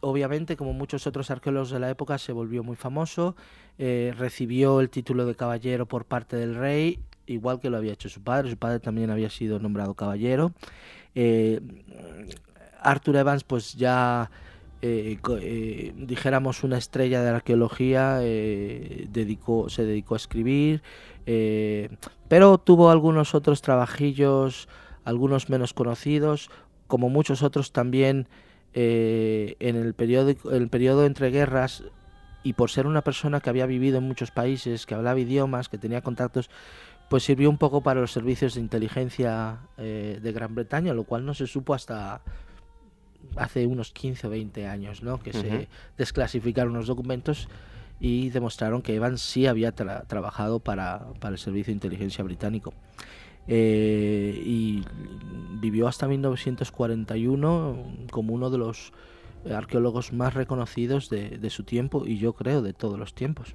obviamente, 0.00 0.56
como 0.56 0.72
muchos 0.72 1.06
otros 1.06 1.30
arqueólogos 1.30 1.70
de 1.70 1.80
la 1.80 1.90
época, 1.90 2.16
se 2.18 2.32
volvió 2.32 2.62
muy 2.62 2.76
famoso, 2.76 3.34
eh, 3.78 4.14
recibió 4.16 4.80
el 4.80 4.90
título 4.90 5.26
de 5.26 5.34
caballero 5.34 5.86
por 5.86 6.04
parte 6.04 6.36
del 6.36 6.54
rey, 6.54 6.98
igual 7.26 7.60
que 7.60 7.70
lo 7.70 7.76
había 7.76 7.92
hecho 7.92 8.08
su 8.08 8.22
padre, 8.22 8.50
su 8.50 8.56
padre 8.56 8.80
también 8.80 9.10
había 9.10 9.30
sido 9.30 9.58
nombrado 9.58 9.94
caballero. 9.94 10.52
Arthur 12.82 13.16
Evans, 13.16 13.42
pues 13.44 13.74
ya 13.74 14.30
eh, 14.82 15.18
eh, 15.40 15.92
dijéramos 15.96 16.62
una 16.62 16.78
estrella 16.78 17.22
de 17.22 17.30
la 17.30 17.36
arqueología, 17.38 18.18
eh, 18.22 19.06
dedicó, 19.10 19.68
se 19.68 19.84
dedicó 19.84 20.14
a 20.14 20.18
escribir, 20.18 20.82
pero 22.28 22.58
tuvo 22.58 22.90
algunos 22.90 23.34
otros 23.34 23.62
trabajillos, 23.62 24.68
algunos 25.04 25.48
menos 25.48 25.72
conocidos, 25.72 26.50
como 26.86 27.08
muchos 27.08 27.42
otros 27.42 27.72
también 27.72 28.28
en 28.74 29.76
el 29.76 29.94
periodo, 29.94 30.34
el 30.52 30.68
periodo 30.68 31.06
entre 31.06 31.30
guerras 31.30 31.82
y 32.46 32.52
por 32.52 32.70
ser 32.70 32.86
una 32.86 33.02
persona 33.02 33.40
que 33.40 33.50
había 33.50 33.66
vivido 33.66 33.98
en 33.98 34.04
muchos 34.04 34.30
países, 34.30 34.86
que 34.86 34.94
hablaba 34.94 35.18
idiomas, 35.18 35.68
que 35.68 35.78
tenía 35.78 36.00
contactos, 36.00 36.48
pues 37.10 37.24
sirvió 37.24 37.50
un 37.50 37.58
poco 37.58 37.80
para 37.80 38.00
los 38.00 38.12
servicios 38.12 38.54
de 38.54 38.60
inteligencia 38.60 39.58
de 39.76 40.32
Gran 40.32 40.54
Bretaña, 40.54 40.94
lo 40.94 41.02
cual 41.02 41.26
no 41.26 41.34
se 41.34 41.48
supo 41.48 41.74
hasta 41.74 42.20
hace 43.34 43.66
unos 43.66 43.90
15 43.90 44.28
o 44.28 44.30
20 44.30 44.68
años, 44.68 45.02
¿no? 45.02 45.18
Que 45.18 45.32
se 45.32 45.66
desclasificaron 45.98 46.74
los 46.74 46.86
documentos 46.86 47.48
y 47.98 48.30
demostraron 48.30 48.80
que 48.80 48.94
Evans 48.94 49.22
sí 49.22 49.48
había 49.48 49.72
trabajado 49.72 50.60
para, 50.60 51.04
el 51.20 51.38
Servicio 51.38 51.72
de 51.72 51.72
Inteligencia 51.72 52.22
Británico. 52.22 52.72
Eh, 53.48 54.40
y 54.44 54.84
vivió 55.60 55.88
hasta 55.88 56.06
1941 56.06 58.06
como 58.12 58.34
uno 58.34 58.50
de 58.50 58.58
los 58.58 58.92
arqueólogos 59.54 60.12
más 60.12 60.34
reconocidos 60.34 61.10
de, 61.10 61.50
su 61.50 61.64
tiempo 61.64 62.04
y 62.06 62.18
yo 62.18 62.32
creo 62.32 62.62
de 62.62 62.72
todos 62.72 62.98
los 62.98 63.14
tiempos. 63.14 63.54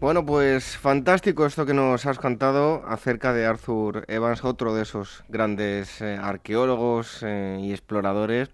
Bueno, 0.00 0.24
pues 0.24 0.76
fantástico 0.76 1.44
esto 1.44 1.66
que 1.66 1.74
nos 1.74 2.06
has 2.06 2.18
contado 2.18 2.84
acerca 2.86 3.32
de 3.32 3.46
Arthur 3.46 4.04
Evans, 4.06 4.44
otro 4.44 4.74
de 4.74 4.82
esos 4.82 5.24
grandes 5.28 6.00
eh, 6.00 6.16
arqueólogos 6.20 7.22
eh, 7.22 7.58
y 7.60 7.72
exploradores. 7.72 8.50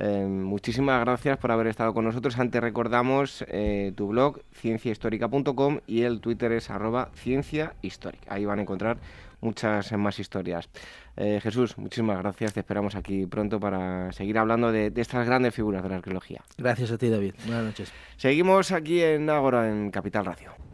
Eh, 0.00 0.26
muchísimas 0.28 1.00
gracias 1.00 1.38
por 1.38 1.50
haber 1.50 1.66
estado 1.66 1.92
con 1.92 2.04
nosotros. 2.04 2.38
Antes 2.38 2.60
recordamos 2.60 3.44
eh, 3.48 3.92
tu 3.96 4.06
blog 4.06 4.40
cienciahistórica.com 4.54 5.80
y 5.88 6.02
el 6.02 6.20
Twitter 6.20 6.52
es 6.52 6.70
arroba 6.70 7.10
cienciahistórica. 7.16 8.32
Ahí 8.32 8.44
van 8.44 8.60
a 8.60 8.62
encontrar 8.62 8.98
muchas 9.40 9.90
más 9.92 10.20
historias. 10.20 10.68
Eh, 11.20 11.40
Jesús, 11.42 11.76
muchísimas 11.78 12.18
gracias. 12.18 12.54
Te 12.54 12.60
esperamos 12.60 12.94
aquí 12.94 13.26
pronto 13.26 13.58
para 13.58 14.12
seguir 14.12 14.38
hablando 14.38 14.70
de, 14.70 14.90
de, 14.90 15.00
estas 15.00 15.26
grandes 15.26 15.52
figuras 15.52 15.82
de 15.82 15.88
la 15.88 15.96
arqueología. 15.96 16.42
Gracias 16.56 16.92
a 16.92 16.98
ti, 16.98 17.08
David. 17.08 17.34
Buenas 17.44 17.64
noches. 17.64 17.92
Seguimos 18.16 18.70
aquí 18.70 19.02
en 19.02 19.28
Ágora, 19.28 19.68
en 19.68 19.90
Capital 19.90 20.24
Radio. 20.24 20.67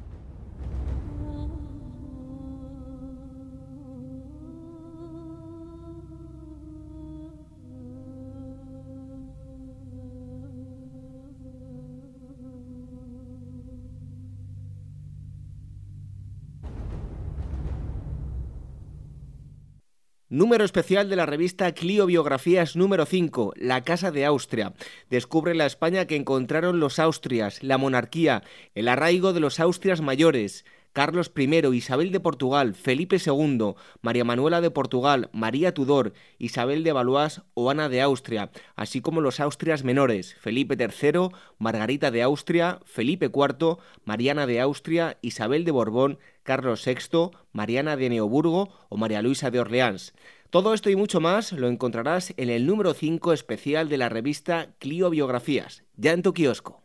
Número 20.34 20.64
especial 20.64 21.08
de 21.08 21.14
la 21.14 21.26
revista 21.26 21.72
Clio 21.74 22.06
Biografías 22.06 22.74
número 22.74 23.06
5, 23.06 23.52
La 23.54 23.84
Casa 23.84 24.10
de 24.10 24.24
Austria. 24.24 24.72
Descubre 25.08 25.54
la 25.54 25.64
España 25.64 26.08
que 26.08 26.16
encontraron 26.16 26.80
los 26.80 26.98
Austrias, 26.98 27.62
la 27.62 27.78
monarquía, 27.78 28.42
el 28.74 28.88
arraigo 28.88 29.32
de 29.32 29.38
los 29.38 29.60
Austrias 29.60 30.00
mayores, 30.00 30.64
Carlos 30.94 31.32
I, 31.36 31.74
Isabel 31.74 32.12
de 32.12 32.20
Portugal, 32.20 32.74
Felipe 32.74 33.16
II, 33.16 33.74
María 34.00 34.24
Manuela 34.24 34.60
de 34.60 34.70
Portugal, 34.70 35.28
María 35.32 35.74
Tudor, 35.74 36.12
Isabel 36.38 36.84
de 36.84 36.92
Valois 36.92 37.42
o 37.54 37.68
Ana 37.68 37.88
de 37.88 38.00
Austria, 38.00 38.52
así 38.76 39.00
como 39.00 39.20
los 39.20 39.40
Austrias 39.40 39.82
menores, 39.82 40.36
Felipe 40.36 40.76
III, 40.78 41.30
Margarita 41.58 42.12
de 42.12 42.22
Austria, 42.22 42.78
Felipe 42.84 43.26
IV, 43.26 43.78
Mariana 44.04 44.46
de 44.46 44.60
Austria, 44.60 45.18
Isabel 45.20 45.64
de 45.64 45.72
Borbón, 45.72 46.18
Carlos 46.44 46.86
VI, 46.86 47.32
Mariana 47.52 47.96
de 47.96 48.10
Neoburgo 48.10 48.68
o 48.88 48.96
María 48.96 49.20
Luisa 49.20 49.50
de 49.50 49.58
Orleans. 49.58 50.14
Todo 50.50 50.74
esto 50.74 50.90
y 50.90 50.94
mucho 50.94 51.18
más 51.18 51.50
lo 51.50 51.66
encontrarás 51.66 52.32
en 52.36 52.50
el 52.50 52.66
número 52.66 52.94
5 52.94 53.32
especial 53.32 53.88
de 53.88 53.98
la 53.98 54.10
revista 54.10 54.68
Clio 54.78 55.10
Biografías, 55.10 55.82
ya 55.96 56.12
en 56.12 56.22
tu 56.22 56.32
kiosco. 56.32 56.84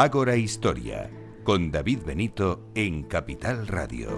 Ágora 0.00 0.36
Historia, 0.36 1.10
con 1.42 1.72
David 1.72 2.04
Benito 2.06 2.62
en 2.76 3.02
Capital 3.02 3.66
Radio. 3.66 4.08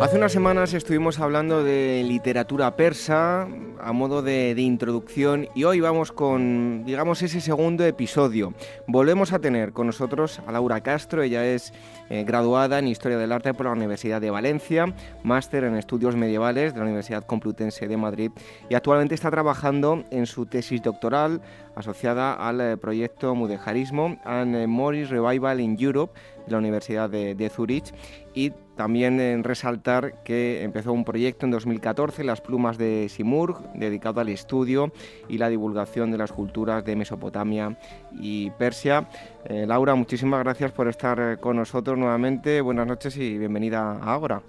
Hace 0.00 0.16
unas 0.16 0.32
semanas 0.32 0.74
estuvimos 0.74 1.20
hablando 1.20 1.62
de 1.62 2.02
literatura 2.04 2.74
persa 2.74 3.46
a 3.82 3.92
modo 3.92 4.22
de, 4.22 4.54
introducción 4.58 5.48
y 5.54 5.64
hoy 5.64 5.80
vamos 5.80 6.12
con, 6.12 6.84
digamos, 6.84 7.22
ese 7.22 7.40
segundo 7.40 7.84
episodio. 7.84 8.54
Volvemos 8.86 9.32
a 9.32 9.38
tener 9.38 9.72
con 9.72 9.86
nosotros 9.86 10.40
a 10.46 10.52
Laura 10.52 10.80
Castro, 10.82 11.22
ella 11.22 11.46
es 11.46 11.72
eh, 12.08 12.24
graduada 12.24 12.78
en 12.78 12.88
Historia 12.88 13.18
del 13.18 13.32
Arte 13.32 13.54
por 13.54 13.66
la 13.66 13.72
Universidad 13.72 14.20
de 14.20 14.30
Valencia, 14.30 14.94
máster 15.22 15.64
en 15.64 15.76
Estudios 15.76 16.16
Medievales 16.16 16.72
de 16.72 16.80
la 16.80 16.84
Universidad 16.84 17.24
Complutense 17.24 17.88
de 17.88 17.96
Madrid 17.96 18.30
y 18.68 18.74
actualmente 18.74 19.14
está 19.14 19.30
trabajando 19.30 20.04
en 20.10 20.26
su 20.26 20.46
tesis 20.46 20.82
doctoral 20.82 21.40
asociada 21.74 22.34
al 22.34 22.60
eh, 22.60 22.76
proyecto 22.76 23.34
Mudejarismo 23.34 24.18
and 24.24 24.66
Morris 24.66 25.10
Revival 25.10 25.60
in 25.60 25.76
Europe 25.78 26.12
de 26.46 26.52
la 26.52 26.58
Universidad 26.58 27.10
de, 27.10 27.34
de 27.34 27.48
Zurich 27.48 27.92
y 28.34 28.52
también 28.80 29.20
en 29.20 29.44
resaltar 29.44 30.22
que 30.24 30.62
empezó 30.62 30.94
un 30.94 31.04
proyecto 31.04 31.44
en 31.44 31.52
2014, 31.52 32.24
Las 32.24 32.40
plumas 32.40 32.78
de 32.78 33.10
Simurg, 33.10 33.72
dedicado 33.74 34.22
al 34.22 34.30
estudio 34.30 34.90
y 35.28 35.36
la 35.36 35.50
divulgación 35.50 36.10
de 36.10 36.16
las 36.16 36.32
culturas 36.32 36.82
de 36.84 36.96
Mesopotamia 36.96 37.76
y 38.18 38.50
Persia. 38.52 39.06
Eh, 39.44 39.66
Laura, 39.66 39.94
muchísimas 39.94 40.42
gracias 40.42 40.72
por 40.72 40.88
estar 40.88 41.20
eh, 41.20 41.36
con 41.38 41.56
nosotros 41.56 41.98
nuevamente. 41.98 42.62
Buenas 42.62 42.86
noches 42.86 43.16
y 43.18 43.36
bienvenida 43.36 43.98
a 44.00 44.14
Ágora. 44.14 44.40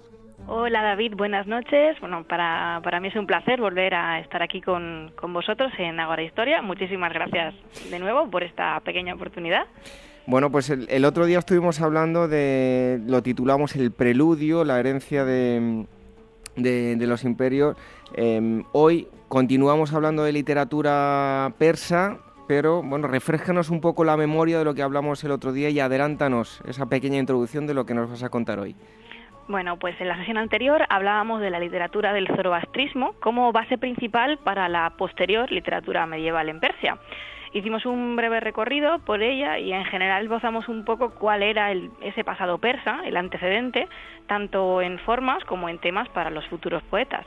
Hola 0.46 0.82
David, 0.82 1.14
buenas 1.14 1.46
noches. 1.46 2.00
Bueno, 2.00 2.24
para, 2.24 2.80
para 2.82 3.00
mí 3.00 3.08
es 3.08 3.16
un 3.16 3.26
placer 3.26 3.60
volver 3.60 3.94
a 3.94 4.18
estar 4.18 4.42
aquí 4.42 4.60
con, 4.60 5.12
con 5.14 5.32
vosotros 5.32 5.70
en 5.78 6.00
Ágora 6.00 6.22
Historia. 6.22 6.62
Muchísimas 6.62 7.12
gracias 7.12 7.54
de 7.90 7.98
nuevo 7.98 8.30
por 8.30 8.42
esta 8.42 8.80
pequeña 8.80 9.14
oportunidad. 9.14 9.66
Bueno, 10.26 10.50
pues 10.50 10.70
el, 10.70 11.04
otro 11.04 11.26
día 11.26 11.40
estuvimos 11.40 11.80
hablando 11.80 12.28
de, 12.28 13.00
lo 13.06 13.22
titulamos 13.22 13.74
El 13.74 13.90
Preludio, 13.90 14.64
la 14.64 14.78
herencia 14.78 15.24
de, 15.24 15.86
de, 16.56 17.06
los 17.06 17.24
imperios. 17.24 17.76
Em, 18.14 18.62
hoy 18.72 19.08
continuamos 19.28 19.92
hablando 19.92 20.22
de 20.22 20.32
literatura 20.32 21.52
persa, 21.58 22.18
pero 22.46 22.82
bueno, 22.82 23.08
refrescanos 23.08 23.68
un 23.70 23.80
poco 23.80 24.04
la 24.04 24.16
memoria 24.16 24.58
de 24.58 24.64
lo 24.64 24.74
que 24.74 24.82
hablamos 24.82 25.24
el 25.24 25.32
otro 25.32 25.52
día 25.52 25.70
y 25.70 25.80
adelántanos 25.80 26.60
esa 26.68 26.86
pequeña 26.86 27.18
introducción 27.18 27.66
de 27.66 27.74
lo 27.74 27.84
que 27.84 27.94
nos 27.94 28.08
vas 28.08 28.22
a 28.22 28.28
contar 28.28 28.60
hoy. 28.60 28.76
Bueno, 29.48 29.76
pues 29.76 30.00
en 30.00 30.06
la 30.06 30.16
sesión 30.18 30.38
anterior 30.38 30.84
hablábamos 30.88 31.40
de 31.40 31.50
la 31.50 31.58
literatura 31.58 32.12
del 32.12 32.28
zoroastrismo 32.28 33.14
como 33.20 33.50
base 33.50 33.76
principal 33.76 34.38
para 34.38 34.68
la 34.68 34.90
posterior 34.96 35.50
literatura 35.50 36.06
medieval 36.06 36.48
en 36.48 36.60
Persia. 36.60 36.96
Hicimos 37.54 37.84
un 37.84 38.16
breve 38.16 38.40
recorrido 38.40 38.98
por 39.00 39.22
ella 39.22 39.58
y 39.58 39.72
en 39.74 39.84
general 39.84 40.24
esbozamos 40.24 40.68
un 40.68 40.86
poco 40.86 41.10
cuál 41.10 41.42
era 41.42 41.70
ese 42.00 42.24
pasado 42.24 42.56
persa, 42.58 43.00
el 43.04 43.16
antecedente, 43.16 43.88
tanto 44.26 44.80
en 44.80 44.98
formas 45.00 45.44
como 45.44 45.68
en 45.68 45.78
temas 45.78 46.08
para 46.08 46.30
los 46.30 46.46
futuros 46.46 46.82
poetas. 46.84 47.26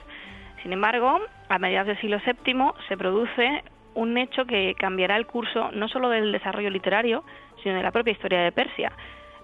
Sin 0.64 0.74
embargo, 0.74 1.20
a 1.48 1.60
mediados 1.60 1.88
del 1.88 2.02
siglo 2.02 2.18
VII 2.26 2.72
se 2.88 2.98
produce 2.98 3.64
un 3.94 4.18
hecho 4.18 4.46
que 4.46 4.74
cambiará 4.80 5.16
el 5.16 5.28
curso 5.28 5.70
no 5.72 5.88
solo 5.88 6.10
del 6.10 6.32
desarrollo 6.32 6.72
literario, 6.72 7.24
sino 7.62 7.76
de 7.76 7.84
la 7.84 7.92
propia 7.92 8.14
historia 8.14 8.42
de 8.42 8.52
Persia. 8.52 8.92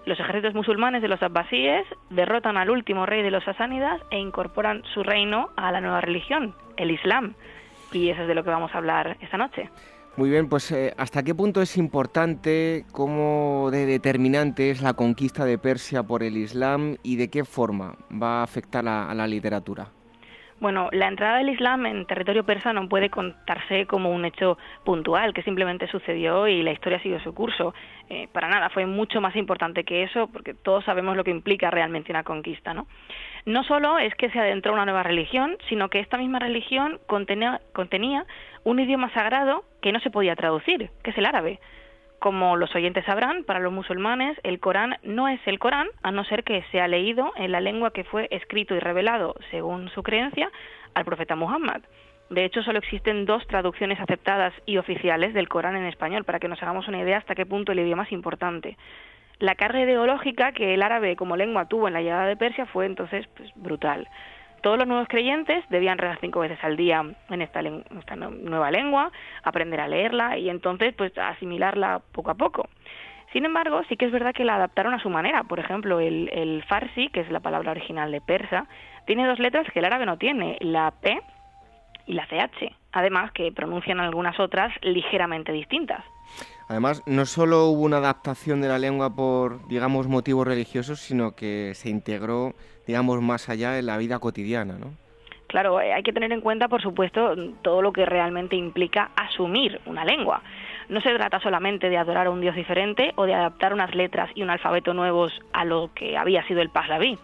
Los 0.04 0.18
ejércitos 0.18 0.52
musulmanes 0.52 1.00
de 1.00 1.06
los 1.06 1.22
abbasíes 1.22 1.86
derrotan 2.10 2.56
al 2.56 2.70
último 2.70 3.06
rey 3.06 3.22
de 3.22 3.30
los 3.30 3.44
sasánidas 3.44 4.00
e 4.10 4.18
incorporan 4.18 4.82
su 4.94 5.04
reino 5.04 5.50
a 5.56 5.70
la 5.70 5.80
nueva 5.80 6.00
religión, 6.00 6.56
el 6.76 6.90
Islam. 6.90 7.34
Y 7.92 8.08
eso 8.08 8.22
es 8.22 8.28
de 8.28 8.34
lo 8.34 8.42
que 8.42 8.50
vamos 8.50 8.74
a 8.74 8.78
hablar 8.78 9.16
esta 9.20 9.38
noche. 9.38 9.70
Muy 10.14 10.28
bien, 10.28 10.48
pues 10.50 10.70
eh, 10.72 10.92
¿hasta 10.98 11.22
qué 11.22 11.34
punto 11.34 11.62
es 11.62 11.78
importante, 11.78 12.84
cómo 12.92 13.70
de 13.72 13.86
determinante 13.86 14.70
es 14.70 14.82
la 14.82 14.92
conquista 14.92 15.46
de 15.46 15.56
Persia 15.56 16.02
por 16.02 16.22
el 16.22 16.36
Islam 16.36 16.96
y 17.02 17.16
de 17.16 17.28
qué 17.28 17.46
forma 17.46 17.96
va 18.10 18.40
a 18.40 18.42
afectar 18.42 18.86
a 18.86 19.14
la 19.14 19.26
literatura? 19.26 19.90
Bueno, 20.62 20.90
la 20.92 21.08
entrada 21.08 21.38
del 21.38 21.48
Islam 21.48 21.86
en 21.86 22.06
territorio 22.06 22.44
persa 22.44 22.72
no 22.72 22.88
puede 22.88 23.10
contarse 23.10 23.84
como 23.86 24.10
un 24.10 24.24
hecho 24.24 24.58
puntual, 24.84 25.34
que 25.34 25.42
simplemente 25.42 25.88
sucedió 25.88 26.46
y 26.46 26.62
la 26.62 26.70
historia 26.70 27.00
siguió 27.00 27.18
su 27.18 27.34
curso. 27.34 27.74
Eh, 28.08 28.28
para 28.30 28.48
nada, 28.48 28.70
fue 28.70 28.86
mucho 28.86 29.20
más 29.20 29.34
importante 29.34 29.82
que 29.82 30.04
eso, 30.04 30.28
porque 30.28 30.54
todos 30.54 30.84
sabemos 30.84 31.16
lo 31.16 31.24
que 31.24 31.32
implica 31.32 31.68
realmente 31.72 32.12
una 32.12 32.22
conquista, 32.22 32.74
¿no? 32.74 32.86
No 33.44 33.64
solo 33.64 33.98
es 33.98 34.14
que 34.14 34.30
se 34.30 34.38
adentró 34.38 34.72
una 34.72 34.84
nueva 34.84 35.02
religión, 35.02 35.56
sino 35.68 35.88
que 35.88 35.98
esta 35.98 36.16
misma 36.16 36.38
religión 36.38 37.00
contenía, 37.08 37.60
contenía 37.72 38.24
un 38.62 38.78
idioma 38.78 39.12
sagrado 39.14 39.64
que 39.80 39.90
no 39.90 39.98
se 39.98 40.10
podía 40.10 40.36
traducir, 40.36 40.90
que 41.02 41.10
es 41.10 41.18
el 41.18 41.26
árabe. 41.26 41.58
Como 42.22 42.56
los 42.56 42.72
oyentes 42.76 43.04
sabrán, 43.04 43.42
para 43.42 43.58
los 43.58 43.72
musulmanes 43.72 44.38
el 44.44 44.60
Corán 44.60 44.94
no 45.02 45.26
es 45.26 45.40
el 45.44 45.58
Corán 45.58 45.88
a 46.04 46.12
no 46.12 46.22
ser 46.22 46.44
que 46.44 46.62
sea 46.70 46.86
leído 46.86 47.32
en 47.34 47.50
la 47.50 47.60
lengua 47.60 47.92
que 47.92 48.04
fue 48.04 48.28
escrito 48.30 48.76
y 48.76 48.78
revelado, 48.78 49.34
según 49.50 49.88
su 49.88 50.04
creencia, 50.04 50.48
al 50.94 51.04
profeta 51.04 51.34
Muhammad. 51.34 51.82
De 52.30 52.44
hecho, 52.44 52.62
solo 52.62 52.78
existen 52.78 53.26
dos 53.26 53.44
traducciones 53.48 53.98
aceptadas 53.98 54.54
y 54.66 54.76
oficiales 54.76 55.34
del 55.34 55.48
Corán 55.48 55.74
en 55.74 55.86
español, 55.86 56.22
para 56.22 56.38
que 56.38 56.46
nos 56.46 56.62
hagamos 56.62 56.86
una 56.86 57.00
idea 57.00 57.18
hasta 57.18 57.34
qué 57.34 57.44
punto 57.44 57.72
el 57.72 57.80
idioma 57.80 58.04
es 58.04 58.12
importante. 58.12 58.76
La 59.40 59.56
carga 59.56 59.80
ideológica 59.80 60.52
que 60.52 60.74
el 60.74 60.82
árabe 60.84 61.16
como 61.16 61.36
lengua 61.36 61.66
tuvo 61.66 61.88
en 61.88 61.94
la 61.94 62.02
llegada 62.02 62.26
de 62.26 62.36
Persia 62.36 62.66
fue 62.66 62.86
entonces 62.86 63.26
pues, 63.36 63.50
brutal. 63.56 64.06
Todos 64.62 64.78
los 64.78 64.86
nuevos 64.86 65.08
creyentes 65.08 65.64
debían 65.70 65.98
rezar 65.98 66.18
cinco 66.20 66.40
veces 66.40 66.58
al 66.62 66.76
día 66.76 67.04
en 67.28 67.42
esta, 67.42 67.62
nueva 67.62 68.70
lengua, 68.70 69.10
aprender 69.42 69.80
a 69.80 69.88
leerla 69.88 70.38
y 70.38 70.48
entonces 70.48 70.94
pues 70.94 71.16
asimilarla 71.18 72.00
poco 72.12 72.30
a 72.30 72.34
poco. 72.34 72.68
Sin 73.32 73.44
embargo, 73.44 73.82
sí 73.88 73.96
que 73.96 74.04
es 74.04 74.12
verdad 74.12 74.34
que 74.34 74.44
la 74.44 74.56
adaptaron 74.56 74.94
a 74.94 75.02
su 75.02 75.10
manera. 75.10 75.42
Por 75.44 75.58
ejemplo, 75.58 76.00
el, 76.00 76.28
el 76.32 76.62
farsi, 76.64 77.08
que 77.08 77.20
es 77.20 77.30
la 77.30 77.40
palabra 77.40 77.72
original 77.72 78.12
de 78.12 78.20
persa, 78.20 78.66
tiene 79.06 79.26
dos 79.26 79.38
letras 79.38 79.66
que 79.72 79.80
el 79.80 79.84
árabe 79.84 80.06
no 80.06 80.18
tiene, 80.18 80.58
la 80.60 80.92
P 81.00 81.20
y 82.06 82.12
la 82.12 82.26
CH. 82.26 82.72
Además 82.92 83.32
que 83.32 83.50
pronuncian 83.50 84.00
algunas 84.00 84.38
otras 84.38 84.72
ligeramente 84.82 85.50
distintas. 85.50 86.04
Además, 86.72 87.02
no 87.04 87.26
solo 87.26 87.66
hubo 87.66 87.82
una 87.82 87.98
adaptación 87.98 88.62
de 88.62 88.68
la 88.68 88.78
lengua 88.78 89.14
por, 89.14 89.68
digamos, 89.68 90.08
motivos 90.08 90.46
religiosos, 90.46 91.00
sino 91.00 91.36
que 91.36 91.72
se 91.74 91.90
integró, 91.90 92.54
digamos, 92.86 93.20
más 93.20 93.50
allá 93.50 93.78
en 93.78 93.84
la 93.84 93.98
vida 93.98 94.18
cotidiana, 94.20 94.78
¿no? 94.78 94.86
Claro, 95.48 95.82
eh, 95.82 95.92
hay 95.92 96.02
que 96.02 96.14
tener 96.14 96.32
en 96.32 96.40
cuenta, 96.40 96.68
por 96.68 96.80
supuesto, 96.80 97.36
todo 97.60 97.82
lo 97.82 97.92
que 97.92 98.06
realmente 98.06 98.56
implica 98.56 99.10
asumir 99.16 99.82
una 99.84 100.06
lengua. 100.06 100.40
No 100.88 101.02
se 101.02 101.14
trata 101.14 101.40
solamente 101.40 101.90
de 101.90 101.98
adorar 101.98 102.28
a 102.28 102.30
un 102.30 102.40
dios 102.40 102.56
diferente 102.56 103.12
o 103.16 103.26
de 103.26 103.34
adaptar 103.34 103.74
unas 103.74 103.94
letras 103.94 104.30
y 104.34 104.42
un 104.42 104.48
alfabeto 104.48 104.94
nuevos 104.94 105.30
a 105.52 105.66
lo 105.66 105.90
que 105.94 106.16
había 106.16 106.42
sido 106.46 106.62
el 106.62 106.70
Pahlaví. 106.70 107.18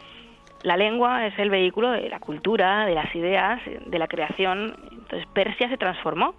La 0.62 0.76
lengua 0.76 1.26
es 1.26 1.38
el 1.38 1.48
vehículo 1.48 1.92
de 1.92 2.10
la 2.10 2.20
cultura, 2.20 2.84
de 2.84 2.94
las 2.94 3.14
ideas, 3.14 3.62
de 3.64 3.98
la 3.98 4.08
creación. 4.08 4.76
Entonces 4.92 5.26
Persia 5.32 5.70
se 5.70 5.78
transformó 5.78 6.34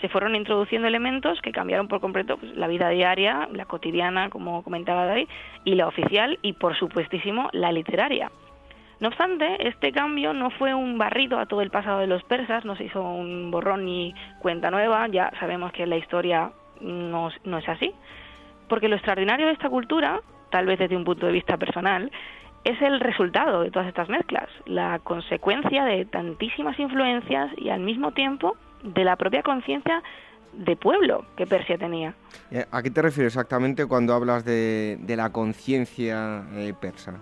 se 0.00 0.08
fueron 0.08 0.34
introduciendo 0.34 0.88
elementos 0.88 1.40
que 1.40 1.52
cambiaron 1.52 1.88
por 1.88 2.00
completo 2.00 2.36
pues, 2.36 2.56
la 2.56 2.68
vida 2.68 2.88
diaria, 2.88 3.48
la 3.52 3.64
cotidiana, 3.64 4.30
como 4.30 4.62
comentaba 4.62 5.06
David, 5.06 5.28
y 5.64 5.74
la 5.74 5.86
oficial 5.86 6.38
y, 6.42 6.52
por 6.54 6.76
supuestísimo, 6.76 7.48
la 7.52 7.72
literaria. 7.72 8.30
No 9.00 9.08
obstante, 9.08 9.68
este 9.68 9.92
cambio 9.92 10.32
no 10.32 10.50
fue 10.50 10.74
un 10.74 10.98
barrido 10.98 11.38
a 11.38 11.46
todo 11.46 11.62
el 11.62 11.70
pasado 11.70 12.00
de 12.00 12.08
los 12.08 12.24
persas, 12.24 12.64
no 12.64 12.74
se 12.74 12.84
hizo 12.84 13.00
un 13.00 13.50
borrón 13.50 13.84
ni 13.84 14.12
cuenta 14.40 14.70
nueva, 14.70 15.06
ya 15.06 15.30
sabemos 15.38 15.70
que 15.72 15.86
la 15.86 15.96
historia 15.96 16.50
no, 16.80 17.30
no 17.44 17.58
es 17.58 17.68
así, 17.68 17.92
porque 18.68 18.88
lo 18.88 18.96
extraordinario 18.96 19.46
de 19.46 19.52
esta 19.52 19.70
cultura, 19.70 20.20
tal 20.50 20.66
vez 20.66 20.80
desde 20.80 20.96
un 20.96 21.04
punto 21.04 21.26
de 21.26 21.32
vista 21.32 21.56
personal, 21.56 22.10
es 22.64 22.80
el 22.82 22.98
resultado 22.98 23.62
de 23.62 23.70
todas 23.70 23.86
estas 23.88 24.08
mezclas, 24.08 24.48
la 24.66 24.98
consecuencia 24.98 25.84
de 25.84 26.04
tantísimas 26.04 26.78
influencias 26.80 27.52
y 27.56 27.68
al 27.68 27.80
mismo 27.80 28.10
tiempo 28.10 28.56
de 28.82 29.04
la 29.04 29.16
propia 29.16 29.42
conciencia 29.42 30.02
de 30.52 30.76
pueblo 30.76 31.24
que 31.36 31.46
Persia 31.46 31.78
tenía. 31.78 32.14
Eh, 32.50 32.64
¿A 32.70 32.82
qué 32.82 32.90
te 32.90 33.02
refieres 33.02 33.34
exactamente 33.34 33.86
cuando 33.86 34.14
hablas 34.14 34.44
de, 34.44 34.98
la 35.08 35.30
conciencia 35.30 36.44
eh, 36.54 36.74
persa? 36.80 37.20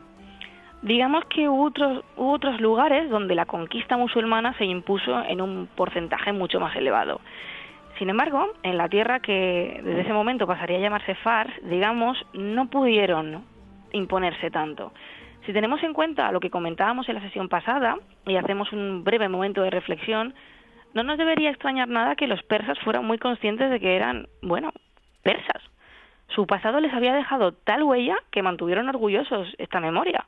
Digamos 0.83 1.25
que 1.25 1.49
hubo 1.49 1.65
otros, 1.65 2.05
hubo 2.17 2.33
otros 2.33 2.61
lugares 2.61 3.11
donde 3.11 3.35
la 3.35 3.47
conquista 3.47 3.97
musulmana 3.97 4.57
se 4.59 4.65
impuso 4.65 5.23
en 5.25 5.41
un 5.41 5.69
porcentaje 5.75 6.33
mucho 6.33 6.61
más 6.61 6.77
elevado. 6.77 7.21
Sin 7.99 8.11
embargo, 8.11 8.53
en 8.63 8.77
la 8.77 8.89
tierra 8.89 9.21
que 9.21 9.81
desde 9.83 10.03
ese 10.03 10.13
momento 10.13 10.47
pasaría 10.47 10.77
a 10.77 10.81
llamarse 10.81 11.15
Fars, 11.17 11.53
digamos, 11.63 12.19
no 12.35 12.69
pudieron 12.69 13.43
imponerse 13.93 14.51
tanto. 14.51 14.93
Si 15.47 15.53
tenemos 15.53 15.83
en 15.83 15.95
cuenta 15.95 16.31
lo 16.31 16.41
que 16.41 16.51
comentábamos 16.51 17.09
en 17.09 17.15
la 17.15 17.21
sesión 17.23 17.49
pasada 17.49 17.97
y 18.27 18.37
hacemos 18.37 18.73
un 18.73 19.03
breve 19.03 19.29
momento 19.29 19.63
de 19.63 19.71
reflexión, 19.71 20.35
no 20.95 21.03
nos 21.03 21.19
debería 21.19 21.51
extrañar 21.51 21.89
nada 21.89 22.17
que 22.17 22.27
los 22.27 22.43
persas 22.43 22.79
fueran 22.81 23.05
muy 23.05 23.19
conscientes 23.19 23.71
de 23.71 23.81
que 23.81 23.97
eran, 23.97 24.29
bueno, 24.43 24.73
persas. 25.23 25.63
Su 26.29 26.47
pasado 26.47 26.81
les 26.81 26.93
había 26.93 27.15
dejado 27.15 27.53
tal 27.53 27.83
huella 27.83 28.17
que 28.31 28.43
mantuvieron 28.43 28.89
orgullosos 28.89 29.55
esta 29.59 29.81
memoria. 29.81 30.25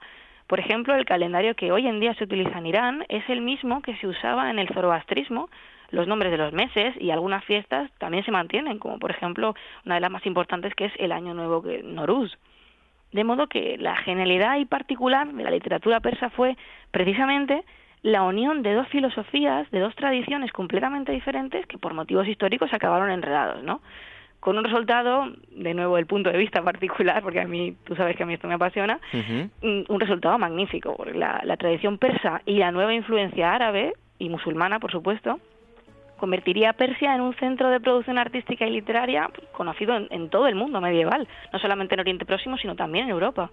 Por 0.47 0.61
ejemplo, 0.61 0.95
el 0.95 1.05
calendario 1.05 1.55
que 1.55 1.73
hoy 1.73 1.87
en 1.87 2.01
día 2.01 2.15
se 2.15 2.25
utiliza 2.25 2.59
en 2.59 2.67
Irán 2.67 3.05
es 3.09 3.29
el 3.29 3.43
mismo 3.43 3.83
que 3.83 3.97
se 3.97 4.07
usaba 4.07 4.51
en 4.51 4.59
el 4.59 4.69
zoroastrismo. 4.69 5.51
Los 5.91 6.07
nombres 6.07 6.31
de 6.31 6.39
los 6.39 6.53
meses 6.53 6.95
y 6.99 7.11
algunas 7.11 7.45
fiestas 7.45 7.91
también 7.99 8.25
se 8.25 8.31
mantienen, 8.31 8.79
como 8.79 8.99
por 8.99 9.11
ejemplo 9.11 9.55
una 9.85 9.97
de 9.97 10.01
las 10.01 10.11
más 10.11 10.25
importantes 10.25 10.75
que 10.75 10.87
es 10.87 10.93
el 10.99 11.13
Año 11.13 11.35
Nuevo 11.35 11.63
Noruz. 11.85 12.37
De 13.13 13.25
modo 13.25 13.47
que 13.47 13.77
la 13.79 13.97
genialidad 13.97 14.59
y 14.59 14.65
particular 14.65 15.29
de 15.33 15.43
la 15.43 15.51
literatura 15.51 16.01
persa 16.01 16.31
fue 16.31 16.57
precisamente 16.91 17.65
la 18.03 18.23
unión 18.23 18.63
de 18.63 18.75
dos 18.75 18.89
filosofías, 18.89 19.71
de 19.71 19.81
dos 19.81 19.95
tradiciones 19.95 20.53
completamente 20.53 21.13
diferentes 21.13 21.67
que 21.67 21.79
por 21.79 21.95
motivos 21.95 22.27
históricos 22.29 22.73
acabaron 22.73 23.11
enredados, 23.11 23.63
¿no? 23.63 23.81
Con 24.41 24.57
un 24.57 24.65
resultado, 24.65 25.27
de 25.51 25.75
nuevo 25.75 25.99
el 25.99 26.07
punto 26.07 26.31
de 26.31 26.39
vista 26.39 26.63
particular, 26.65 27.23
porque 27.23 27.41
a 27.41 27.47
mí, 27.47 27.77
tú 27.85 27.97
sabes 27.97 28.17
que 28.17 28.23
a 28.23 28.27
mí 28.27 28.35
esto 28.35 28.49
me 28.49 28.55
apasiona, 28.55 29.01
un 29.63 30.01
resultado 30.01 30.39
magnífico, 30.39 30.97
porque 30.97 31.15
la, 31.15 31.41
la 31.45 31.57
tradición 31.57 31.99
persa 31.99 32.43
y 32.47 32.59
la 32.59 32.71
nueva 32.71 32.95
influencia 32.95 33.53
árabe 33.53 33.95
y 34.19 34.29
musulmana, 34.29 34.79
por 34.79 34.93
supuesto, 34.93 35.41
convertiría 36.19 36.71
a 36.71 36.73
Persia 36.75 37.15
en 37.15 37.23
un 37.23 37.35
centro 37.37 37.71
de 37.71 37.81
producción 37.81 38.19
artística 38.19 38.67
y 38.67 38.71
literaria 38.71 39.31
conocido 39.53 39.97
en, 39.97 40.29
todo 40.29 40.47
el 40.47 40.55
mundo 40.55 40.81
medieval, 40.81 41.27
no 41.53 41.59
solamente 41.59 41.95
en 41.95 42.01
Oriente 42.01 42.27
Próximo, 42.27 42.59
sino 42.59 42.77
también 42.77 43.07
en 43.07 43.11
Europa. 43.13 43.51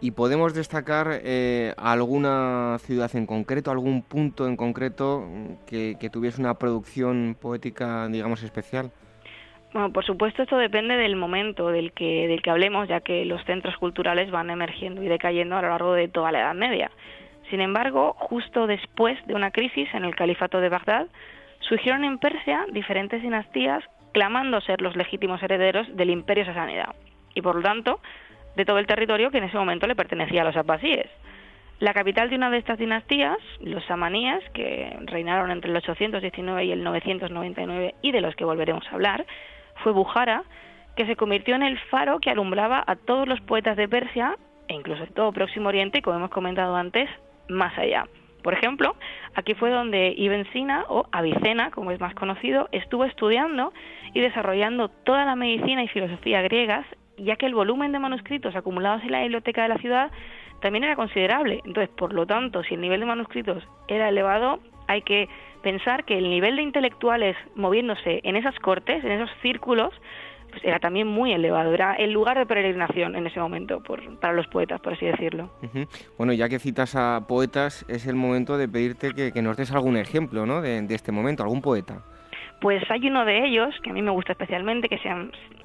¿Y 0.00 0.10
podemos 0.10 0.52
destacar 0.54 1.08
eh, 1.24 1.72
alguna 1.78 2.76
ciudad 2.80 3.10
en 3.16 3.26
concreto, 3.26 3.70
algún 3.70 4.02
punto 4.02 4.46
en 4.46 4.56
concreto 4.56 5.24
que, 5.66 5.96
tuviese 6.12 6.40
una 6.40 6.54
producción 6.54 7.36
poética, 7.40 8.08
digamos, 8.08 8.42
especial? 8.42 8.90
Bueno, 9.72 9.92
por 9.92 10.04
supuesto 10.04 10.42
esto 10.42 10.56
depende 10.56 10.96
del 10.96 11.16
momento 11.16 11.68
del 11.68 11.92
que, 11.92 12.26
del 12.26 12.42
que 12.42 12.50
hablemos, 12.50 12.88
ya 12.88 13.00
que 13.00 13.24
los 13.24 13.44
centros 13.44 13.76
culturales 13.76 14.30
van 14.30 14.50
emergiendo 14.50 15.02
y 15.02 15.08
decayendo 15.08 15.56
a 15.56 15.62
lo 15.62 15.68
largo 15.68 15.92
de 15.92 16.08
toda 16.08 16.32
la 16.32 16.40
Edad 16.40 16.54
Media. 16.54 16.90
Sin 17.50 17.60
embargo, 17.60 18.14
justo 18.18 18.66
después 18.66 19.18
de 19.26 19.34
una 19.34 19.50
crisis 19.50 19.88
en 19.94 20.04
el 20.04 20.14
califato 20.14 20.60
de 20.60 20.68
Bagdad, 20.68 21.06
surgieron 21.68 22.04
en 22.04 22.18
Persia 22.18 22.66
diferentes 22.72 23.22
dinastías 23.22 23.84
clamando 24.12 24.60
ser 24.60 24.80
los 24.80 24.96
legítimos 24.96 25.42
herederos 25.42 25.86
del 25.96 26.10
imperio 26.10 26.44
sasánida. 26.44 26.94
y 27.34 27.42
por 27.42 27.54
lo 27.54 27.62
tanto 27.62 28.00
de 28.56 28.64
todo 28.64 28.78
el 28.78 28.86
territorio 28.86 29.30
que 29.30 29.38
en 29.38 29.44
ese 29.44 29.56
momento 29.56 29.86
le 29.86 29.94
pertenecía 29.94 30.42
a 30.42 30.44
los 30.44 30.56
abbasíes. 30.56 31.06
La 31.78 31.94
capital 31.94 32.28
de 32.28 32.34
una 32.34 32.50
de 32.50 32.58
estas 32.58 32.78
dinastías, 32.78 33.38
los 33.60 33.84
samaníes, 33.84 34.42
que 34.52 34.96
reinaron 35.04 35.52
entre 35.52 35.70
el 35.70 35.76
819 35.76 36.64
y 36.64 36.72
el 36.72 36.82
999 36.82 37.94
y 38.02 38.10
de 38.10 38.20
los 38.20 38.34
que 38.34 38.44
volveremos 38.44 38.84
a 38.88 38.94
hablar, 38.94 39.24
fue 39.84 39.92
Bujara, 39.92 40.42
que 40.96 41.06
se 41.06 41.14
convirtió 41.14 41.54
en 41.54 41.62
el 41.62 41.78
faro 41.78 42.18
que 42.18 42.30
alumbraba 42.30 42.82
a 42.84 42.96
todos 42.96 43.28
los 43.28 43.40
poetas 43.42 43.76
de 43.76 43.88
Persia 43.88 44.34
e 44.66 44.74
incluso 44.74 45.04
de 45.04 45.12
todo 45.12 45.30
Próximo 45.30 45.68
Oriente, 45.68 46.02
como 46.02 46.16
hemos 46.16 46.30
comentado 46.30 46.74
antes, 46.74 47.08
más 47.48 47.78
allá. 47.78 48.06
Por 48.42 48.54
ejemplo, 48.54 48.96
aquí 49.34 49.54
fue 49.54 49.70
donde 49.70 50.14
Ibn 50.16 50.44
Sina, 50.52 50.84
o 50.88 51.06
Avicena, 51.12 51.70
como 51.70 51.90
es 51.90 52.00
más 52.00 52.14
conocido, 52.14 52.68
estuvo 52.72 53.04
estudiando 53.04 53.72
y 54.14 54.20
desarrollando 54.20 54.88
toda 54.88 55.24
la 55.24 55.36
medicina 55.36 55.82
y 55.82 55.88
filosofía 55.88 56.42
griegas, 56.42 56.86
ya 57.16 57.36
que 57.36 57.46
el 57.46 57.54
volumen 57.54 57.92
de 57.92 57.98
manuscritos 57.98 58.54
acumulados 58.54 59.02
en 59.02 59.12
la 59.12 59.22
biblioteca 59.22 59.62
de 59.62 59.68
la 59.68 59.78
ciudad 59.78 60.10
también 60.60 60.84
era 60.84 60.96
considerable. 60.96 61.60
Entonces, 61.64 61.88
por 61.96 62.12
lo 62.12 62.26
tanto, 62.26 62.62
si 62.62 62.74
el 62.74 62.80
nivel 62.80 63.00
de 63.00 63.06
manuscritos 63.06 63.66
era 63.88 64.08
elevado, 64.08 64.60
hay 64.86 65.02
que 65.02 65.28
pensar 65.62 66.04
que 66.04 66.18
el 66.18 66.30
nivel 66.30 66.56
de 66.56 66.62
intelectuales 66.62 67.36
moviéndose 67.54 68.20
en 68.22 68.36
esas 68.36 68.58
cortes, 68.60 69.04
en 69.04 69.12
esos 69.12 69.30
círculos, 69.42 69.92
pues 70.58 70.68
era 70.68 70.80
también 70.80 71.06
muy 71.06 71.32
elevado, 71.32 71.72
era 71.72 71.94
el 71.94 72.10
lugar 72.10 72.36
de 72.36 72.46
peregrinación 72.46 73.14
en 73.14 73.26
ese 73.26 73.38
momento 73.38 73.80
por, 73.80 74.18
para 74.18 74.32
los 74.32 74.46
poetas, 74.48 74.80
por 74.80 74.94
así 74.94 75.06
decirlo. 75.06 75.50
Bueno, 76.16 76.32
ya 76.32 76.48
que 76.48 76.58
citas 76.58 76.96
a 76.96 77.26
poetas, 77.28 77.84
es 77.88 78.06
el 78.06 78.16
momento 78.16 78.56
de 78.58 78.68
pedirte 78.68 79.12
que, 79.14 79.42
nos 79.42 79.56
des 79.56 79.70
algún 79.72 79.96
ejemplo 79.96 80.46
¿no? 80.46 80.60
de, 80.60 80.84
este 80.90 81.12
momento, 81.12 81.42
algún 81.42 81.62
poeta. 81.62 82.02
Pues 82.60 82.82
hay 82.90 83.06
uno 83.06 83.24
de 83.24 83.46
ellos, 83.46 83.74
que 83.82 83.90
a 83.90 83.92
mí 83.92 84.02
me 84.02 84.10
gusta 84.10 84.32
especialmente, 84.32 84.88
que 84.88 84.98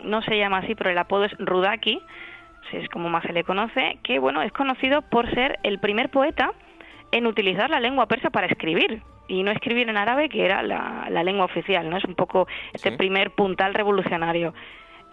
no 0.03 0.21
se 0.21 0.37
llama 0.37 0.59
así, 0.59 0.75
pero 0.75 0.91
el 0.91 0.97
apodo 0.97 1.25
es 1.25 1.31
Rudaki, 1.39 1.99
es 2.71 2.87
como 2.89 3.09
más 3.09 3.23
se 3.23 3.33
le 3.33 3.43
conoce, 3.43 3.97
que 4.03 4.19
bueno, 4.19 4.41
es 4.41 4.51
conocido 4.51 5.01
por 5.01 5.29
ser 5.33 5.59
el 5.63 5.79
primer 5.79 6.09
poeta 6.09 6.51
en 7.11 7.25
utilizar 7.25 7.69
la 7.69 7.79
lengua 7.79 8.07
persa 8.07 8.29
para 8.29 8.47
escribir 8.47 9.01
y 9.27 9.43
no 9.43 9.51
escribir 9.51 9.89
en 9.89 9.97
árabe, 9.97 10.29
que 10.29 10.45
era 10.45 10.61
la, 10.61 11.23
lengua 11.23 11.45
oficial, 11.45 11.89
¿no? 11.89 11.97
Es 11.97 12.05
un 12.05 12.15
poco 12.15 12.47
este 12.73 12.91
primer 12.91 13.31
puntal 13.31 13.73
revolucionario. 13.73 14.53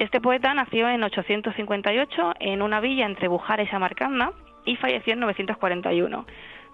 Este 0.00 0.18
poeta 0.18 0.54
nació 0.54 0.88
en 0.88 1.02
858 1.02 2.32
en 2.40 2.62
una 2.62 2.80
villa 2.80 3.04
entre 3.04 3.28
Bujara 3.28 3.62
y 3.62 3.66
Samarcanda 3.66 4.32
y 4.64 4.76
falleció 4.76 5.12
en 5.12 5.20
941 5.20 6.26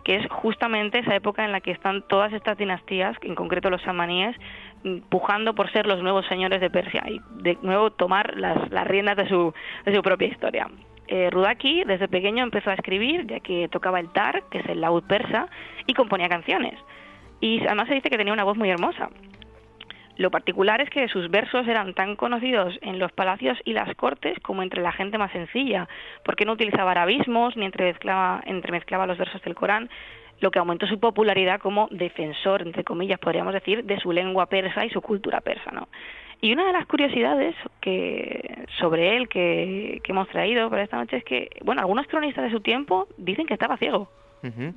que 0.05 0.15
es 0.15 0.29
justamente 0.31 1.01
esa 1.01 1.17
época 1.17 1.45
en 1.45 1.51
la 1.51 1.61
que 1.61 1.73
están 1.73 2.03
todas 2.03 2.33
estas 2.33 2.57
dinastías, 2.57 3.17
en 3.23 3.35
concreto 3.35 3.71
los 3.71 3.83
samaníes, 3.83 4.37
pujando 5.09 5.57
por 5.57 5.69
ser 5.73 5.89
los 5.89 6.01
nuevos 6.01 6.25
señores 6.27 6.61
de 6.61 6.71
Persia 6.71 7.03
y 7.09 7.21
de 7.43 7.59
nuevo 7.63 7.91
tomar 7.91 8.37
las, 8.37 8.71
las 8.71 8.87
riendas 8.87 9.17
de 9.17 9.29
su, 9.29 9.53
de 9.85 9.93
su 9.93 10.03
propia 10.03 10.29
historia. 10.29 10.69
Eh, 11.09 11.29
Rudaki 11.33 11.83
desde 11.83 12.07
pequeño 12.07 12.45
empezó 12.45 12.71
a 12.71 12.75
escribir, 12.75 13.27
ya 13.27 13.41
que 13.41 13.67
tocaba 13.67 13.99
el 13.99 14.13
tar, 14.13 14.45
que 14.49 14.59
es 14.59 14.67
el 14.67 14.81
laúd 14.81 15.03
persa, 15.09 15.49
y 15.89 15.95
componía 15.95 16.29
canciones. 16.29 16.79
Y 17.41 17.67
además 17.67 17.89
se 17.89 17.95
dice 17.95 18.09
que 18.09 18.17
tenía 18.17 18.33
una 18.33 18.45
voz 18.45 18.57
muy 18.57 18.71
hermosa. 18.71 19.09
Lo 20.17 20.31
particular 20.31 20.81
es 20.81 20.89
que 20.89 21.09
sus 21.09 21.31
versos 21.31 21.69
eran 21.69 21.93
tan 21.93 22.17
conocidos 22.17 22.79
en 22.81 22.99
los 22.99 23.13
palacios 23.13 23.59
y 23.65 23.75
las 23.75 23.95
cortes 23.97 24.39
como 24.41 24.63
entre 24.63 24.83
la 24.83 24.93
gente 24.93 25.19
más 25.19 25.31
sencilla, 25.33 25.89
porque 26.25 26.47
no 26.47 26.53
utilizaba 26.53 26.93
arabismos 26.93 27.57
ni 27.57 27.67
entremezclaba, 27.67 28.43
entremezclaba 28.47 29.07
los 29.07 29.19
versos 29.19 29.43
del 29.43 29.55
Corán, 29.55 29.91
lo 30.41 30.51
que 30.51 30.59
aumentó 30.59 30.87
su 30.87 30.99
popularidad 30.99 31.61
como 31.61 31.89
defensor, 31.91 32.63
entre 32.63 32.85
comillas, 32.85 33.19
podríamos 33.19 33.53
decir, 33.53 33.85
de 33.85 33.99
su 34.01 34.13
lengua 34.13 34.47
persa 34.47 34.85
y 34.85 34.91
su 34.91 35.03
cultura 35.03 35.41
persa. 35.41 35.71
¿no? 35.71 35.89
Y 36.41 36.53
una 36.53 36.67
de 36.67 36.73
las 36.73 36.87
curiosidades 36.87 37.55
que 37.81 38.65
sobre 38.79 39.17
él 39.17 39.29
que, 39.29 40.01
que 40.03 40.13
hemos 40.13 40.29
traído 40.29 40.71
para 40.71 40.83
esta 40.83 40.97
noche 40.97 41.19
es 41.19 41.25
que, 41.25 41.51
bueno, 41.63 41.81
algunos 41.83 42.07
cronistas 42.07 42.45
de 42.45 42.51
su 42.51 42.61
tiempo 42.61 43.07
dicen 43.19 43.47
que 43.47 43.55
estaba 43.55 43.77
ciego. 43.77 44.09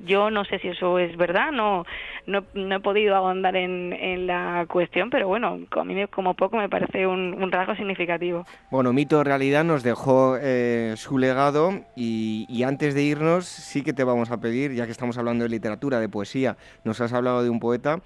Yo 0.04 0.30
no 0.30 0.44
sé 0.44 0.58
si 0.58 0.68
eso 0.68 0.98
es 0.98 1.16
verdad, 1.16 1.52
no, 1.52 1.84
no, 2.26 2.44
he 2.54 2.80
podido 2.80 3.14
ahondar 3.14 3.54
en, 3.56 3.92
en, 3.92 4.26
la 4.26 4.66
cuestión, 4.68 5.10
pero 5.10 5.28
bueno, 5.28 5.60
a 5.70 5.84
mí 5.84 6.06
como 6.08 6.34
poco 6.34 6.56
me 6.56 6.68
parece 6.68 7.06
un, 7.06 7.50
rasgo 7.52 7.74
significativo. 7.76 8.44
Bueno, 8.70 8.92
Mito 8.92 9.22
Realidad 9.22 9.64
nos 9.64 9.82
dejó 9.82 10.36
eh, 10.40 10.94
su 10.96 11.18
legado 11.18 11.84
y, 11.94 12.46
y, 12.48 12.64
antes 12.64 12.94
de 12.94 13.02
irnos 13.02 13.46
sí 13.46 13.82
que 13.82 13.92
te 13.92 14.02
vamos 14.02 14.30
a 14.30 14.40
pedir, 14.40 14.72
ya 14.72 14.86
que 14.86 14.92
estamos 14.92 15.18
hablando 15.18 15.44
de 15.44 15.50
literatura, 15.50 16.00
de 16.00 16.08
poesía, 16.08 16.56
nos 16.84 17.00
has 17.00 17.12
hablado 17.12 17.42
de 17.42 17.50
un 17.50 17.60
poeta, 17.60 18.00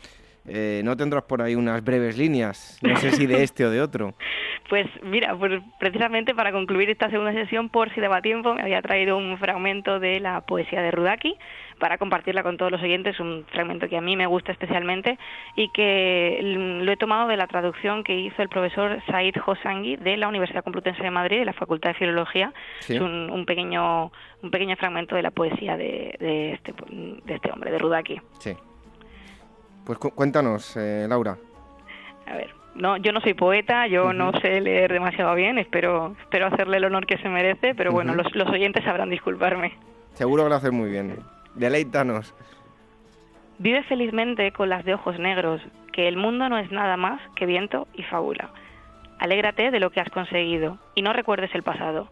eh, 0.47 0.83
¿no 0.85 0.97
tendrás 0.97 1.25
por 1.25 1.43
ahí 1.43 1.55
unas 1.55 1.83
breves 1.83 2.19
líneas? 2.19 2.79
No 2.83 2.97
sé 2.97 3.13
si 3.13 3.27
de 3.27 3.43
este 3.43 3.65
o 3.65 3.71
de 3.71 3.81
otro. 3.81 4.15
Pues 4.69 4.87
mira, 5.03 5.37
pues 5.37 5.63
precisamente 5.79 6.35
para 6.35 6.51
concluir 6.51 6.89
esta 6.89 7.11
segunda 7.11 7.33
sesión, 7.33 7.69
por 7.69 7.93
si 7.95 8.01
daba 8.01 8.23
tiempo, 8.23 8.55
me 8.55 8.63
había 8.63 8.81
traído 8.81 9.19
un 9.19 9.37
fragmento 9.37 10.01
de 10.01 10.21
la 10.21 10.41
poesía 10.41 10.81
de 10.81 10.91
Rudaki 10.91 11.37
para 11.79 11.99
compartirla 11.99 12.43
con 12.43 12.57
todos 12.57 12.73
los 12.73 12.83
oyentes, 12.83 13.21
un 13.21 13.45
fragmento 13.53 13.89
que 13.89 13.99
a 13.99 14.01
mí 14.01 14.17
me 14.17 14.27
gusta 14.27 14.53
especialmente 14.53 15.19
y 15.55 15.69
que 15.69 16.39
lo 16.83 16.91
he 16.91 16.97
tomado 16.97 17.29
de 17.29 17.37
la 17.37 17.47
traducción 17.47 18.05
que 18.05 18.19
hizo 18.19 18.41
el 18.41 18.49
profesor 18.49 19.03
Said 19.07 19.35
Hosangui 19.45 19.97
de 19.97 20.17
la 20.17 20.29
Universidad 20.29 20.65
Complutense 20.65 21.03
de 21.03 21.11
Madrid, 21.11 21.41
de 21.41 21.45
la 21.45 21.53
Facultad 21.53 21.91
de 21.91 21.95
Filología. 21.95 22.53
Es 22.81 22.99
un, 23.01 23.45
pequeño, 23.47 24.13
un 24.43 24.51
pequeño 24.51 24.77
fragmento 24.77 25.15
de 25.15 25.23
la 25.23 25.31
poesía 25.31 25.77
de, 25.77 26.17
de, 26.19 26.53
este, 26.55 26.73
de 27.25 27.35
este 27.35 27.53
hombre, 27.53 27.71
de 27.71 27.79
Rudaki. 27.79 28.21
Sí. 28.39 28.57
Pues 29.85 29.99
cuéntanos, 29.99 30.77
eh, 30.77 31.07
Laura. 31.09 31.37
A 32.27 32.35
ver, 32.35 32.55
no, 32.75 32.97
yo 32.97 33.13
no 33.13 33.21
soy 33.21 33.35
poeta, 33.35 33.87
yo 33.87 34.13
no 34.13 34.33
sé 34.41 34.61
leer 34.61 34.93
demasiado 34.93 35.35
bien, 35.35 35.59
espero, 35.59 36.17
espero 36.21 36.47
hacerle 36.47 36.79
el 36.79 36.85
honor 36.85 37.07
que 37.07 37.19
se 37.19 37.29
merece, 37.29 37.75
pero 37.75 37.93
bueno, 37.93 38.15
los, 38.15 38.35
los 38.35 38.49
oyentes 38.49 38.85
sabrán 38.85 39.11
disculparme. 39.11 39.75
Seguro 40.15 40.45
que 40.45 40.49
lo 40.49 40.55
haces 40.55 40.73
muy 40.73 40.91
bien. 40.91 41.19
Deleítanos. 41.55 42.35
Vive 43.59 43.83
felizmente 43.85 44.51
con 44.53 44.69
las 44.69 44.85
de 44.85 44.95
ojos 44.95 45.19
negros, 45.19 45.61
que 45.93 46.09
el 46.09 46.17
mundo 46.17 46.49
no 46.49 46.59
es 46.59 46.73
nada 46.73 46.97
más 46.97 47.21
que 47.37 47.47
viento 47.47 47.87
y 47.95 48.03
fábula. 48.03 48.51
Alégrate 49.19 49.71
de 49.71 49.81
lo 49.81 49.91
que 49.91 50.01
has 50.01 50.11
conseguido 50.11 50.79
y 50.95 51.03
no 51.03 51.13
recuerdes 51.13 51.55
el 51.55 51.63
pasado. 51.63 52.09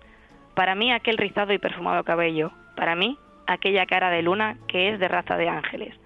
Para 0.55 0.75
mí 0.75 0.93
aquel 0.93 1.17
rizado 1.17 1.53
y 1.53 1.59
perfumado 1.59 2.05
cabello, 2.05 2.53
para 2.77 2.95
mí 2.95 3.19
aquella 3.47 3.87
cara 3.87 4.11
de 4.11 4.23
luna 4.23 4.57
que 4.69 4.91
es 4.91 5.01
de 5.01 5.09
raza 5.09 5.37
de 5.37 5.49
ángeles. 5.49 5.97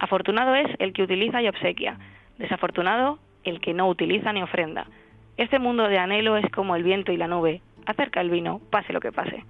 Afortunado 0.00 0.54
es 0.54 0.66
el 0.78 0.94
que 0.94 1.02
utiliza 1.02 1.42
y 1.42 1.48
obsequia, 1.48 1.98
desafortunado 2.38 3.18
el 3.44 3.60
que 3.60 3.74
no 3.74 3.86
utiliza 3.86 4.32
ni 4.32 4.42
ofrenda. 4.42 4.86
Este 5.36 5.58
mundo 5.58 5.88
de 5.88 5.98
anhelo 5.98 6.38
es 6.38 6.50
como 6.52 6.74
el 6.74 6.82
viento 6.82 7.12
y 7.12 7.18
la 7.18 7.28
nube, 7.28 7.60
acerca 7.84 8.22
el 8.22 8.30
vino, 8.30 8.62
pase 8.70 8.94
lo 8.94 9.00
que 9.00 9.12
pase. 9.12 9.44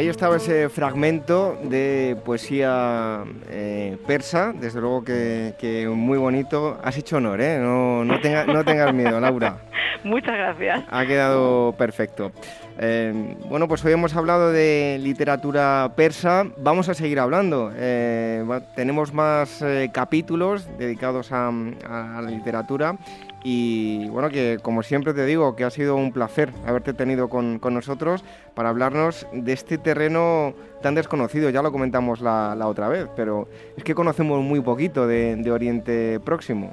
Ahí 0.00 0.08
estaba 0.08 0.36
ese 0.36 0.70
fragmento 0.70 1.58
de 1.62 2.16
poesía 2.24 3.22
eh, 3.50 3.98
persa, 4.06 4.54
desde 4.58 4.80
luego 4.80 5.04
que, 5.04 5.92
muy 5.94 6.16
bonito. 6.16 6.78
Has 6.82 6.96
hecho 6.96 7.18
honor, 7.18 7.38
¿eh? 7.42 7.58
No, 7.58 8.02
no, 8.02 8.14
no 8.46 8.64
tengas 8.64 8.94
miedo, 8.94 9.20
Laura. 9.20 9.58
Muchas 10.04 10.38
gracias. 10.38 10.84
Ha 10.88 11.04
quedado 11.04 11.74
perfecto. 11.76 12.32
Eh, 12.78 13.36
bueno, 13.50 13.68
pues 13.68 13.84
hoy 13.84 13.92
hemos 13.92 14.16
hablado 14.16 14.50
de 14.50 14.98
literatura 15.02 15.92
persa. 15.94 16.46
Vamos 16.56 16.88
a 16.88 16.94
seguir 16.94 17.20
hablando. 17.20 17.70
Eh, 17.76 18.42
tenemos 18.74 19.12
más 19.12 19.62
capítulos 19.92 20.66
dedicados 20.78 21.30
a, 21.30 21.48
a 21.48 22.22
la 22.22 22.30
literatura 22.30 22.96
y 23.42 24.08
bueno, 24.10 24.28
que 24.28 24.58
como 24.62 24.82
siempre 24.82 25.14
te 25.14 25.24
digo, 25.24 25.56
que 25.56 25.64
ha 25.64 25.70
sido 25.70 25.96
un 25.96 26.12
placer 26.12 26.50
haberte 26.66 26.92
tenido 26.92 27.28
con, 27.28 27.60
nosotros 27.70 28.24
para 28.54 28.68
hablarnos 28.68 29.26
de 29.32 29.52
este 29.52 29.78
terreno 29.78 30.52
tan 30.82 30.94
desconocido. 30.94 31.48
Ya 31.50 31.62
lo 31.62 31.72
comentamos 31.72 32.20
la, 32.20 32.54
otra 32.66 32.88
vez, 32.88 33.08
pero 33.16 33.48
es 33.76 33.84
que 33.84 33.94
conocemos 33.94 34.42
muy 34.42 34.60
poquito 34.60 35.06
de, 35.06 35.50
Oriente 35.50 36.20
Próximo. 36.20 36.70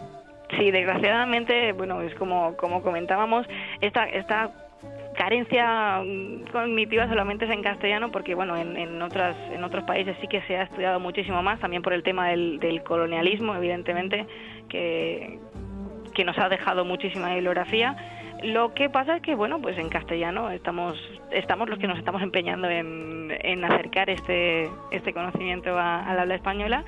Sí, 0.57 0.71
desgraciadamente, 0.71 1.73
bueno, 1.73 2.01
es 2.01 2.13
como, 2.15 2.55
como 2.57 2.81
comentábamos, 2.81 3.47
esta, 3.81 4.05
esta 4.05 4.51
carencia 5.17 6.03
cognitiva 6.51 7.07
solamente 7.07 7.45
es 7.45 7.51
en 7.51 7.63
castellano 7.63 8.11
porque 8.11 8.35
bueno 8.35 8.55
en, 8.55 8.77
en 8.77 9.01
otras 9.01 9.35
en 9.51 9.63
otros 9.63 9.83
países 9.85 10.15
sí 10.21 10.27
que 10.27 10.41
se 10.43 10.57
ha 10.57 10.63
estudiado 10.63 10.99
muchísimo 10.99 11.41
más 11.41 11.59
también 11.59 11.81
por 11.81 11.93
el 11.93 12.03
tema 12.03 12.29
del, 12.29 12.59
del 12.59 12.83
colonialismo 12.83 13.55
evidentemente 13.55 14.27
que, 14.69 15.39
que 16.17 16.25
nos 16.25 16.37
ha 16.39 16.49
dejado 16.49 16.83
muchísima 16.83 17.31
bibliografía. 17.35 17.95
Lo 18.41 18.73
que 18.73 18.89
pasa 18.89 19.17
es 19.17 19.21
que, 19.21 19.35
bueno, 19.35 19.61
pues 19.61 19.77
en 19.77 19.87
castellano 19.87 20.49
estamos, 20.49 20.97
estamos 21.29 21.69
los 21.69 21.77
que 21.77 21.87
nos 21.87 21.99
estamos 21.99 22.23
empeñando 22.23 22.67
en, 22.67 23.37
en 23.39 23.63
acercar 23.63 24.09
este, 24.09 24.67
este 24.89 25.13
conocimiento 25.13 25.77
al 25.77 26.19
habla 26.19 26.33
española. 26.33 26.83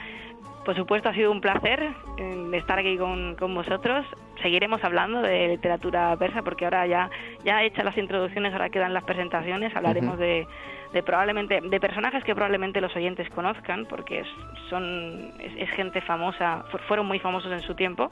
Por 0.65 0.75
supuesto, 0.75 1.09
ha 1.09 1.13
sido 1.13 1.32
un 1.32 1.41
placer 1.41 1.91
eh, 2.17 2.49
estar 2.53 2.80
aquí 2.80 2.97
con, 2.97 3.36
con, 3.36 3.53
vosotros. 3.53 4.03
seguiremos 4.41 4.84
hablando 4.84 5.21
de 5.21 5.49
literatura 5.49 6.15
persa 6.17 6.41
porque 6.41 6.65
ahora 6.65 6.88
ya, 6.88 7.11
ya 7.45 7.61
hechas 7.61 7.86
las 7.86 7.97
introducciones, 7.99 8.51
ahora 8.53 8.71
quedan 8.71 8.95
las 8.95 9.03
presentaciones, 9.03 9.75
hablaremos 9.75 10.17
de, 10.17 10.47
de 10.93 11.03
probablemente 11.03 11.61
de 11.61 11.79
personajes 11.79 12.23
que 12.23 12.33
probablemente 12.33 12.81
los 12.81 12.95
oyentes 12.95 13.29
conozcan 13.29 13.85
porque 13.85 14.21
es, 14.21 14.27
son 14.69 15.33
es, 15.39 15.69
gente 15.71 16.01
famosa 16.01 16.65
fueron 16.87 17.05
muy 17.05 17.19
famosos 17.19 17.51
en 17.51 17.61
su 17.61 17.75
tiempo 17.75 18.11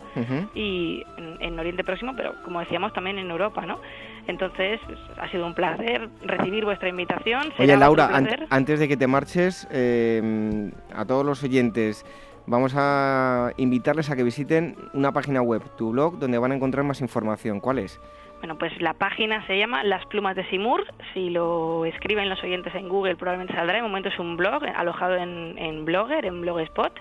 y 0.54 1.04
en, 1.40 1.58
Oriente 1.60 1.84
Próximo 1.84 2.14
pero 2.16 2.36
como 2.44 2.60
decíamos 2.60 2.94
también 2.94 3.18
en 3.18 3.32
Europa 3.32 3.66
no 3.66 3.80
entonces 4.28 4.80
pues, 4.86 5.00
ha 5.18 5.28
sido 5.30 5.46
un 5.46 5.56
placer 5.56 6.10
recibir 6.22 6.66
vuestra 6.66 6.90
invitación 6.90 7.52
oye 7.58 7.76
Laura 7.76 8.10
antes 8.50 8.80
de 8.80 8.88
que 8.88 8.96
te 8.96 9.08
marches 9.08 9.68
eh, 9.72 10.72
a 10.96 11.06
todos 11.06 11.26
los 11.26 11.44
oyentes 11.44 12.06
vamos 12.48 12.74
a 12.76 13.52
invitarles 13.58 14.10
a 14.10 14.16
que 14.16 14.24
visiten 14.24 14.76
una 14.94 15.12
página 15.12 15.42
web, 15.42 15.62
tu 15.78 15.92
blog, 15.92 16.18
donde 16.18 16.38
van 16.38 16.54
a 16.54 16.56
encontrar 16.56 16.84
más 16.84 17.02
información. 17.02 17.60
¿Cuál 17.60 17.80
es? 17.80 18.00
Bueno, 18.40 18.58
pues 18.58 18.80
la 18.82 18.94
página 18.94 19.46
se 19.48 19.58
llama 19.58 19.84
Las 19.84 20.06
Plumas 20.06 20.36
de 20.36 20.48
Simur. 20.50 20.86
Si 21.14 21.30
lo 21.30 21.86
escriben 21.86 22.30
los 22.30 22.42
oyentes 22.44 22.74
en 22.76 22.88
Google, 22.88 23.16
probablemente 23.16 23.56
saldrá. 23.56 23.78
En 23.78 23.84
momento 23.84 24.10
es 24.10 24.20
un 24.20 24.38
blog 24.38 24.64
alojado 24.76 25.16
en, 25.16 25.86
Blogger, 25.86 26.26
en 26.26 26.42
Blogspot. 26.42 26.94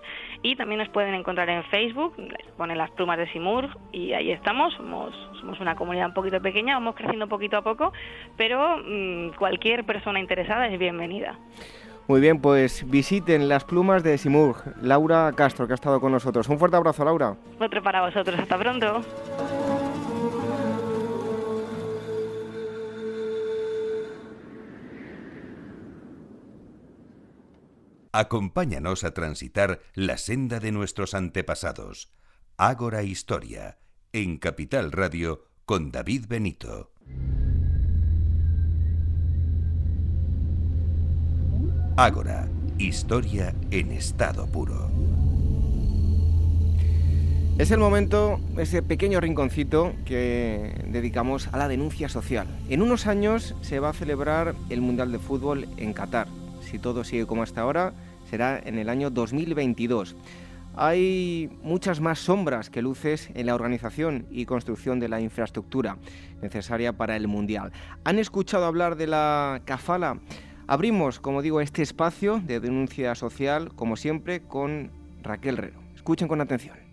Y 0.43 0.57
también 0.57 0.79
nos 0.79 0.89
pueden 0.89 1.15
encontrar 1.15 1.49
en 1.51 1.63
Facebook. 1.65 2.15
Ponen 2.57 2.79
Las 2.79 2.91
Plumas 2.93 3.19
de 3.19 3.31
Simur 3.33 3.69
y 3.93 4.15
ahí 4.15 4.31
estamos. 4.31 4.73
Somos, 4.75 5.15
somos 5.41 5.61
una 5.61 5.77
comunidad 5.77 6.09
un 6.09 6.15
poquito 6.15 6.41
pequeña, 6.41 6.75
vamos 6.75 6.95
creciendo 6.95 7.29
poquito 7.29 7.59
a 7.59 7.63
poco, 7.63 7.93
pero 8.37 8.79
mm, 8.79 9.37
cualquier 9.37 9.85
persona 9.85 10.21
interesada 10.21 10.67
es 10.69 10.79
bienvenida. 10.79 11.39
Muy 12.09 12.21
bien, 12.21 12.41
pues 12.41 12.89
visiten 12.89 13.49
las 13.49 13.65
plumas 13.65 14.05
de 14.05 14.17
Simur. 14.17 14.57
Laura 14.81 15.33
Castro, 15.37 15.67
que 15.67 15.73
ha 15.73 15.75
estado 15.75 16.01
con 16.01 16.13
nosotros. 16.13 16.49
Un 16.49 16.59
fuerte 16.59 16.77
abrazo, 16.77 17.05
Laura. 17.05 17.37
Otro 17.59 17.83
para 17.83 18.03
vosotros. 18.03 18.39
Hasta 18.39 18.57
pronto. 18.57 19.03
Acompáñanos 28.19 29.05
a 29.05 29.11
transitar 29.11 29.83
la 29.93 30.17
senda 30.17 30.59
de 30.59 30.73
nuestros 30.73 31.13
antepasados. 31.13 32.15
Ágora 32.57 33.03
Historia, 33.03 33.77
en 34.15 34.39
Capital 34.39 34.91
Radio, 34.91 35.45
con 35.67 35.93
David 35.93 36.25
Benito. 36.27 36.95
Ágora, 41.99 42.49
historia 42.79 43.55
en 43.71 43.93
estado 43.93 44.47
puro. 44.47 44.91
Es 47.59 47.71
el 47.71 47.79
momento, 47.81 48.41
ese 48.57 48.83
pequeño 48.83 49.21
rinconcito 49.21 49.93
que 50.07 50.87
dedicamos 50.89 51.49
a 51.49 51.59
la 51.59 51.69
denuncia 51.69 52.09
social. 52.09 52.47
En 52.71 52.81
unos 52.81 53.07
años 53.07 53.55
se 53.61 53.79
va 53.79 53.91
a 53.91 53.93
celebrar 53.93 54.55
el 54.71 54.81
Mundial 54.81 55.13
de 55.13 55.19
Fútbol 55.19 55.69
en 55.77 55.93
Qatar. 55.93 56.29
Si 56.63 56.79
todo 56.79 57.05
sigue 57.05 57.27
como 57.27 57.43
hasta 57.43 57.61
ahora, 57.61 57.93
será 58.29 58.61
en 58.65 58.79
el 58.79 58.89
año 58.89 59.11
2022. 59.11 60.17
Hay 60.79 61.51
muchas 61.63 62.01
más 62.01 62.19
sombras 62.19 62.69
que 62.69 62.83
luces 62.83 63.31
en 63.35 63.47
la 63.47 63.55
organización 63.55 64.27
y 64.31 64.45
construcción 64.45 65.01
de 65.01 65.09
la 65.09 65.21
infraestructura 65.21 65.97
necesaria 66.43 66.93
para 66.93 67.17
el 67.17 67.29
Mundial. 67.29 67.73
¿Han 68.05 68.19
escuchado 68.19 68.67
hablar 68.67 68.97
de 68.97 69.07
la 69.07 69.63
Kafala? 69.65 70.21
Abrimos, 70.67 71.19
como 71.19 71.41
digo, 71.41 71.61
este 71.61 71.83
espacio 71.83 72.43
de 72.45 72.61
denuncia 72.61 73.15
social, 73.15 73.73
como 73.75 73.97
siempre, 73.97 74.43
con 74.43 74.91
Raquel 75.23 75.57
Rero. 75.57 75.81
Escuchen 75.95 76.29
con 76.29 76.43
atención. 76.43 76.86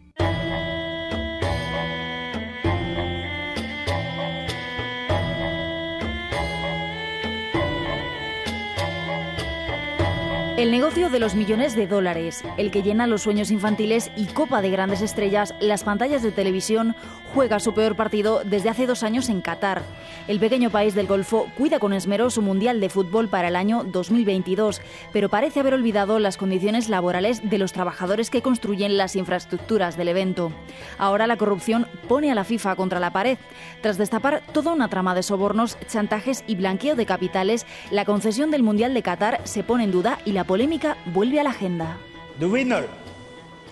El 10.56 10.70
negocio 10.70 11.10
de 11.10 11.20
los 11.20 11.34
millones 11.34 11.76
de 11.76 11.88
dólares, 11.88 12.43
el 12.58 12.70
que 12.70 12.84
llena 12.84 13.08
los 13.08 13.24
sueños 13.24 13.49
infantiles 13.49 14.12
y 14.16 14.28
copa 14.28 14.62
de 14.62 14.70
grandes 14.70 15.01
estrellas 15.01 15.56
las 15.60 15.84
pantallas 15.84 16.22
de 16.22 16.32
televisión, 16.32 16.95
juega 17.34 17.59
su 17.59 17.73
peor 17.73 17.95
partido 17.95 18.41
desde 18.45 18.69
hace 18.69 18.86
dos 18.86 19.03
años 19.03 19.27
en 19.29 19.41
Qatar. 19.41 19.81
El 20.27 20.39
pequeño 20.39 20.69
país 20.69 20.93
del 20.93 21.07
Golfo 21.07 21.47
cuida 21.57 21.79
con 21.79 21.91
esmero 21.91 22.29
su 22.29 22.41
Mundial 22.41 22.79
de 22.79 22.89
Fútbol 22.89 23.27
para 23.27 23.47
el 23.47 23.55
año 23.55 23.84
2022, 23.84 24.81
pero 25.11 25.29
parece 25.29 25.59
haber 25.59 25.73
olvidado 25.73 26.19
las 26.19 26.38
condiciones 26.38 26.89
laborales 26.89 27.49
de 27.49 27.57
los 27.57 27.73
trabajadores 27.73 28.29
que 28.29 28.41
construyen 28.41 28.97
las 28.97 29.15
infraestructuras 29.15 29.97
del 29.97 30.09
evento. 30.09 30.51
Ahora 30.97 31.25
la 31.25 31.38
corrupción 31.38 31.88
pone 32.07 32.31
a 32.31 32.36
la 32.36 32.43
FIFA 32.43 32.75
contra 32.75 32.99
la 32.99 33.11
pared. 33.11 33.38
Tras 33.81 33.97
destapar 33.97 34.43
toda 34.51 34.71
una 34.71 34.89
trama 34.89 35.15
de 35.15 35.23
sobornos, 35.23 35.77
chantajes 35.88 36.43
y 36.45 36.55
blanqueo 36.55 36.95
de 36.95 37.05
capitales, 37.05 37.65
la 37.89 38.05
concesión 38.05 38.51
del 38.51 38.63
Mundial 38.63 38.93
de 38.93 39.01
Qatar 39.01 39.41
se 39.43 39.63
pone 39.63 39.86
en 39.86 39.91
duda 39.91 40.19
y 40.25 40.34
la 40.34 40.43
polémica 40.43 40.97
vuelve 41.07 41.39
a 41.39 41.43
la 41.43 41.49
agenda. 41.49 41.97
The 42.39 42.45
winner 42.45 42.88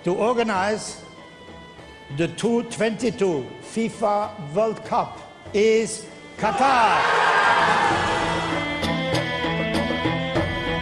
to 0.03 0.13
organize 0.17 1.10
the 2.17 2.27
2022 2.27 3.47
FIFA 3.61 4.53
World 4.53 4.83
Cup 4.83 5.17
is 5.53 6.05
Qatar. 6.37 8.10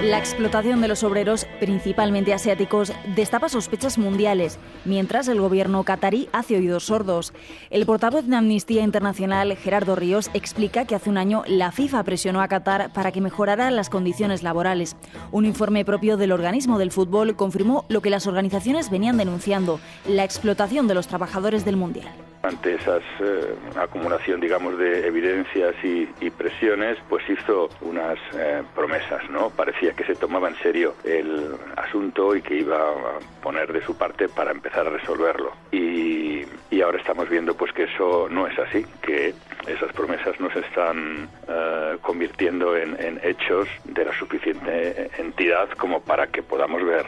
La 0.10 0.18
explotación 0.18 0.82
de 0.82 0.88
los 0.88 1.03
obreros, 1.03 1.45
principalmente 1.60 2.34
asiáticos, 2.34 2.91
destapa 3.16 3.47
sospechas 3.47 3.99
mundiales, 3.99 4.57
mientras 4.84 5.28
el 5.28 5.39
gobierno 5.39 5.84
catarí 5.84 6.30
hace 6.34 6.57
oídos 6.57 6.86
sordos. 6.86 7.32
El 7.70 7.86
portavoz 7.86 8.26
de 8.26 8.36
Amnistía 8.36 8.82
Internacional, 8.82 9.55
Gerardo 9.55 9.95
Ríos, 9.95 10.32
explica 10.34 10.86
que 10.86 10.95
hace 10.95 11.12
un 11.12 11.20
año 11.20 11.43
la 11.45 11.72
FIFA 11.72 12.01
presionó 12.01 12.41
a 12.41 12.47
Qatar 12.47 12.91
para 12.91 13.12
que 13.12 13.22
mejorara 13.22 13.70
las 13.70 13.91
condiciones 13.91 14.41
laborales. 14.41 14.95
Un 15.32 15.45
informe 15.45 15.86
propio 15.86 16.18
del 16.18 16.32
organismo 16.32 16.80
del 16.80 16.89
fútbol 16.89 17.36
confirmó 17.36 17.86
lo 17.88 18.01
que 18.01 18.10
las 18.10 18.26
organizaciones 18.26 18.89
venían 18.89 19.18
denunciando, 19.18 19.80
la 20.07 20.24
explotación 20.24 20.88
de 20.88 20.95
los 20.95 21.05
trabajadores 21.05 21.66
del 21.66 21.78
Mundial. 21.78 22.12
Ante 22.41 22.75
esa 22.75 22.97
eh, 22.97 23.55
acumulación, 23.75 24.39
digamos, 24.39 24.77
de 24.77 25.05
evidencias 25.05 25.75
y, 25.83 26.05
presiones, 26.29 26.97
pues 27.09 27.27
hizo 27.29 27.69
unas 27.81 28.17
eh, 28.33 28.63
promesas, 28.73 29.29
¿no? 29.29 29.49
Parecía 29.49 29.91
que 29.91 30.05
se 30.05 30.15
tomaba 30.15 30.47
en 30.47 30.55
serio 30.57 30.95
el 31.03 31.55
asunto 31.75 32.33
y 32.35 32.41
que 32.41 32.55
iba 32.55 32.77
a 32.77 33.19
poner 33.41 33.73
de 33.73 33.81
su 33.81 33.97
parte 33.97 34.29
para 34.29 34.51
empezar 34.51 34.87
a 34.87 34.91
resolverlo. 34.91 35.51
Y, 35.71 36.45
ahora 36.81 36.97
estamos 36.97 37.27
viendo, 37.27 37.55
pues, 37.55 37.73
que 37.73 37.83
eso 37.83 38.29
no 38.29 38.47
es 38.47 38.57
así, 38.57 38.85
que 39.01 39.33
esas 39.67 39.91
promesas 39.91 40.39
no 40.39 40.49
se 40.49 40.59
están 40.59 41.27
eh, 41.49 41.97
convirtiendo 42.01 42.77
en, 42.77 42.95
en, 43.01 43.19
hechos 43.21 43.67
de 43.83 44.05
la 44.05 44.17
suficiente 44.17 45.11
entidad 45.17 45.69
como 45.71 45.99
para 45.99 46.27
que 46.27 46.41
podamos 46.41 46.81
ver 46.85 47.05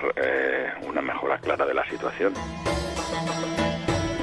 una 0.82 1.02
mejora 1.02 1.38
clara 1.38 1.66
de 1.66 1.74
la 1.74 1.86
situación. 1.86 2.34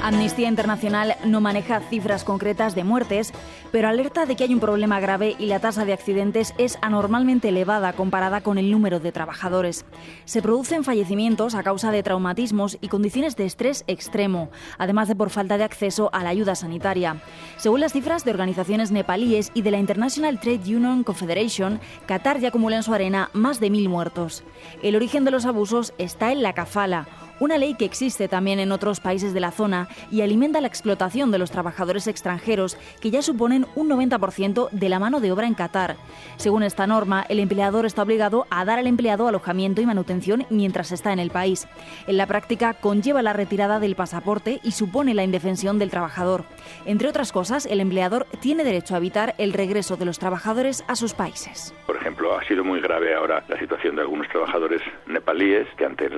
Amnistía 0.01 0.47
Internacional 0.47 1.15
no 1.25 1.41
maneja 1.41 1.81
cifras 1.81 2.23
concretas 2.23 2.73
de 2.73 2.85
muertes, 2.85 3.33
pero 3.71 3.89
alerta 3.89 4.25
de 4.25 4.35
que 4.35 4.45
hay 4.45 4.53
un 4.53 4.61
problema 4.61 4.99
grave 5.01 5.35
y 5.37 5.47
la 5.47 5.59
tasa 5.59 5.83
de 5.83 5.91
accidentes 5.91 6.53
es 6.57 6.79
anormalmente 6.81 7.49
elevada 7.49 7.91
comparada 7.93 8.39
con 8.41 8.57
el 8.57 8.71
número 8.71 9.01
de 9.01 9.11
trabajadores. 9.11 9.85
Se 10.23 10.41
producen 10.41 10.85
fallecimientos 10.85 11.53
a 11.53 11.63
causa 11.63 11.91
de 11.91 12.01
traumatismos 12.01 12.77
y 12.79 12.87
condiciones 12.87 13.35
de 13.35 13.45
estrés 13.45 13.83
extremo, 13.87 14.49
además 14.77 15.09
de 15.09 15.17
por 15.17 15.31
falta 15.31 15.57
de 15.57 15.65
acceso 15.65 16.09
a 16.13 16.23
la 16.23 16.29
ayuda 16.29 16.55
sanitaria. 16.55 17.21
Según 17.57 17.81
las 17.81 17.91
cifras 17.91 18.23
de 18.23 18.31
organizaciones 18.31 18.91
nepalíes 18.91 19.51
y 19.53 19.63
de 19.63 19.71
la 19.71 19.79
International 19.79 20.39
Trade 20.39 20.75
Union 20.75 21.03
Confederation, 21.03 21.81
Qatar 22.07 22.39
ya 22.39 22.47
acumula 22.49 22.77
en 22.77 22.83
su 22.83 22.93
arena 22.93 23.29
más 23.33 23.59
de 23.59 23.69
mil 23.69 23.89
muertos. 23.89 24.43
El 24.81 24.95
origen 24.95 25.25
de 25.25 25.31
los 25.31 25.45
abusos 25.45 25.93
está 25.97 26.31
en 26.31 26.41
la 26.41 26.53
kafala, 26.53 27.07
una 27.39 27.57
ley 27.57 27.75
que 27.75 27.85
existe 27.85 28.27
también 28.27 28.59
en 28.59 28.71
otros 28.71 28.99
países 28.99 29.33
de 29.33 29.39
la 29.39 29.51
zona 29.51 29.87
y 30.11 30.21
alimenta 30.21 30.61
la 30.61 30.67
explotación 30.67 31.31
de 31.31 31.37
los 31.37 31.51
trabajadores 31.51 32.07
extranjeros, 32.07 32.77
que 33.01 33.11
ya 33.11 33.21
suponen 33.21 33.65
un 33.75 33.89
90% 33.89 34.69
de 34.71 34.89
la 34.89 34.99
mano 34.99 35.19
de 35.19 35.31
obra 35.31 35.47
en 35.47 35.53
Qatar. 35.53 35.95
Según 36.37 36.63
esta 36.63 36.87
norma, 36.87 37.25
el 37.29 37.39
empleador 37.39 37.85
está 37.85 38.03
obligado 38.03 38.45
a 38.49 38.65
dar 38.65 38.79
al 38.79 38.87
empleado 38.87 39.27
alojamiento 39.27 39.81
y 39.81 39.85
manutención 39.85 40.45
mientras 40.49 40.91
está 40.91 41.13
en 41.13 41.19
el 41.19 41.31
país. 41.31 41.67
En 42.07 42.17
la 42.17 42.27
práctica, 42.27 42.73
conlleva 42.73 43.21
la 43.21 43.33
retirada 43.33 43.79
del 43.79 43.95
pasaporte 43.95 44.59
y 44.63 44.71
supone 44.71 45.13
la 45.13 45.23
indefensión 45.23 45.79
del 45.79 45.89
trabajador. 45.89 46.45
Entre 46.85 47.07
otras 47.07 47.31
cosas, 47.31 47.65
el 47.65 47.79
empleador 47.79 48.25
tiene 48.41 48.63
derecho 48.63 48.95
a 48.95 48.97
evitar 48.97 49.35
el 49.37 49.53
regreso 49.53 49.97
de 49.97 50.05
los 50.05 50.19
trabajadores 50.19 50.83
a 50.87 50.95
sus 50.95 51.13
países. 51.13 51.73
Por 51.85 51.97
ejemplo, 51.97 52.37
ha 52.37 52.43
sido 52.45 52.63
muy 52.63 52.81
grave 52.81 53.13
ahora 53.13 53.43
la 53.47 53.59
situación 53.59 53.95
de 53.95 54.01
algunos 54.01 54.27
trabajadores 54.29 54.81
nepalíes 55.07 55.67
que 55.77 55.85
ante 55.85 56.09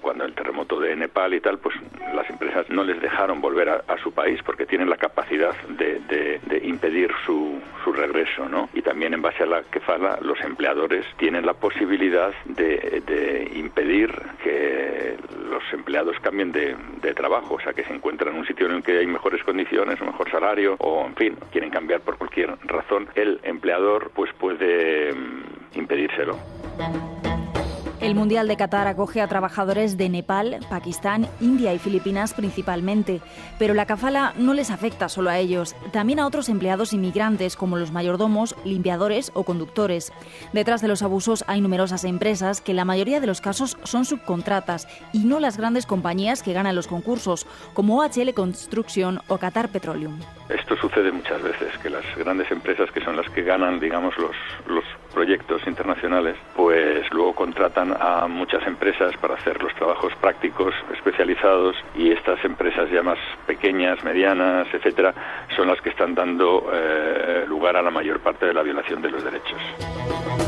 cuando 0.00 0.24
el 0.24 0.34
terremoto 0.34 0.67
de 0.76 0.94
Nepal 0.96 1.34
y 1.34 1.40
tal, 1.40 1.58
pues 1.58 1.74
las 2.14 2.28
empresas 2.30 2.68
no 2.68 2.84
les 2.84 3.00
dejaron 3.00 3.40
volver 3.40 3.68
a, 3.68 3.98
su 4.02 4.12
país 4.12 4.40
porque 4.44 4.66
tienen 4.66 4.88
la 4.88 4.96
capacidad 4.96 5.54
de, 5.68 6.60
impedir 6.62 7.10
su, 7.24 7.60
su, 7.82 7.92
regreso, 7.92 8.48
¿no? 8.48 8.68
Y 8.74 8.82
también 8.82 9.14
en 9.14 9.22
base 9.22 9.42
a 9.42 9.46
la 9.46 9.62
que 9.62 9.80
fala, 9.80 10.18
los 10.20 10.38
empleadores 10.40 11.04
tienen 11.16 11.46
la 11.46 11.54
posibilidad 11.54 12.32
de, 12.44 13.50
impedir 13.54 14.10
que 14.42 15.16
los 15.50 15.62
empleados 15.72 16.16
cambien 16.20 16.52
de, 16.52 16.76
trabajo, 17.14 17.54
o 17.54 17.60
sea, 17.60 17.72
que 17.72 17.82
se 17.84 17.94
encuentran 17.94 18.34
en 18.34 18.40
un 18.40 18.46
sitio 18.46 18.66
en 18.66 18.74
el 18.74 18.82
que 18.82 18.98
hay 18.98 19.06
mejores 19.06 19.42
condiciones, 19.42 20.00
un 20.00 20.08
mejor 20.08 20.30
salario, 20.30 20.76
o 20.78 21.06
en 21.06 21.16
fin, 21.16 21.36
quieren 21.50 21.70
cambiar 21.70 22.00
por 22.02 22.18
cualquier 22.18 22.54
razón, 22.64 23.08
el 23.14 23.40
empleador 23.42 24.10
pues 24.14 24.30
puede 24.34 25.12
mm, 25.12 25.78
impedírselo. 25.78 26.38
El 28.00 28.14
Mundial 28.14 28.46
de 28.46 28.56
Qatar 28.56 28.86
acoge 28.86 29.20
a 29.20 29.26
trabajadores 29.26 29.96
de 29.96 30.08
Nepal, 30.08 30.60
Pakistán, 30.70 31.26
India 31.40 31.74
y 31.74 31.80
Filipinas 31.80 32.32
principalmente, 32.32 33.20
pero 33.58 33.74
la 33.74 33.86
cafala 33.86 34.34
no 34.36 34.54
les 34.54 34.70
afecta 34.70 35.08
solo 35.08 35.30
a 35.30 35.38
ellos, 35.38 35.74
también 35.90 36.20
a 36.20 36.26
otros 36.26 36.48
empleados 36.48 36.92
inmigrantes 36.92 37.56
como 37.56 37.76
los 37.76 37.90
mayordomos, 37.90 38.54
limpiadores 38.64 39.32
o 39.34 39.42
conductores. 39.42 40.12
Detrás 40.52 40.80
de 40.80 40.86
los 40.86 41.02
abusos 41.02 41.44
hay 41.48 41.60
numerosas 41.60 42.04
empresas 42.04 42.60
que 42.60 42.70
en 42.70 42.76
la 42.76 42.84
mayoría 42.84 43.18
de 43.18 43.26
los 43.26 43.40
casos 43.40 43.76
son 43.82 44.04
subcontratas 44.04 44.86
y 45.12 45.24
no 45.24 45.40
las 45.40 45.56
grandes 45.56 45.84
compañías 45.84 46.44
que 46.44 46.52
ganan 46.52 46.76
los 46.76 46.86
concursos, 46.86 47.48
como 47.74 47.98
OHL 47.98 48.32
Construction 48.32 49.18
o 49.26 49.38
Qatar 49.38 49.70
Petroleum. 49.70 50.20
Esto 50.48 50.76
sucede 50.76 51.10
muchas 51.10 51.42
veces, 51.42 51.76
que 51.82 51.90
las 51.90 52.04
grandes 52.16 52.50
empresas 52.52 52.90
que 52.92 53.04
son 53.04 53.16
las 53.16 53.28
que 53.30 53.42
ganan, 53.42 53.80
digamos, 53.80 54.16
los, 54.18 54.36
los 54.66 54.84
proyectos 55.12 55.60
internacionales, 55.66 56.36
pues 56.54 57.10
luego 57.10 57.34
contratan 57.34 57.87
a 57.98 58.26
muchas 58.28 58.66
empresas 58.66 59.16
para 59.18 59.34
hacer 59.34 59.62
los 59.62 59.74
trabajos 59.74 60.12
prácticos 60.20 60.74
especializados 60.92 61.76
y 61.94 62.10
estas 62.10 62.44
empresas 62.44 62.90
ya 62.90 63.02
más 63.02 63.18
pequeñas, 63.46 64.02
medianas, 64.04 64.66
etcétera, 64.72 65.14
son 65.56 65.68
las 65.68 65.80
que 65.80 65.90
están 65.90 66.14
dando 66.14 66.70
eh, 66.72 67.44
lugar 67.48 67.76
a 67.76 67.82
la 67.82 67.90
mayor 67.90 68.20
parte 68.20 68.46
de 68.46 68.54
la 68.54 68.62
violación 68.62 69.02
de 69.02 69.10
los 69.10 69.24
derechos. 69.24 70.47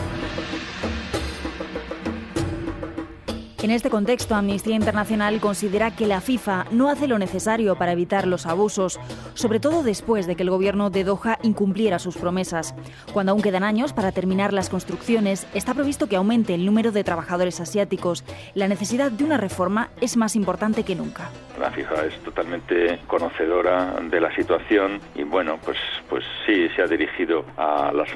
En 3.63 3.71
este 3.71 3.91
contexto, 3.91 4.35
Amnistía 4.35 4.75
Internacional 4.75 5.39
considera 5.39 5.95
que 5.95 6.07
la 6.07 6.23
FIFA 6.23 6.65
no 6.71 6.89
hace 6.89 7.07
lo 7.07 7.19
necesario 7.19 7.77
para 7.77 7.93
evitar 7.93 8.27
los 8.27 8.47
abusos, 8.47 8.99
sobre 9.35 9.61
todo 9.61 9.83
después 9.83 10.27
de 10.27 10.35
que 10.35 10.45
el 10.45 10.49
gobierno 10.49 10.89
de 10.89 11.05
Doha 11.05 11.39
incumpliera 11.43 11.99
sus 11.99 12.17
promesas. 12.17 12.75
Cuando 13.13 13.33
aún 13.33 13.43
quedan 13.43 13.63
años 13.63 13.93
para 13.93 14.13
terminar 14.13 14.55
las 14.55 14.71
construcciones, 14.71 15.47
está 15.53 15.75
previsto 15.75 16.09
que 16.09 16.17
aumente 16.17 16.55
el 16.55 16.65
número 16.65 16.91
de 16.91 17.05
trabajadores 17.05 17.61
asiáticos. 17.61 18.25
La 18.55 18.67
necesidad 18.67 19.13
de 19.13 19.25
una 19.25 19.37
reforma 19.37 19.91
es 20.01 20.17
más 20.17 20.37
importante 20.37 20.83
que 20.83 20.95
nunca. 20.95 21.29
La 21.61 21.71
FIFA 21.71 22.07
es 22.07 22.19
totalmente 22.21 23.01
conocedora 23.07 24.01
de 24.11 24.21
la 24.23 24.35
situación 24.35 25.01
y 25.15 25.25
bueno, 25.25 25.59
pues, 25.63 25.77
pues 26.09 26.25
sí, 26.47 26.71
se 26.75 26.81
ha 26.81 26.87
dirigido 26.87 27.45
a 27.59 27.93
las 27.93 28.09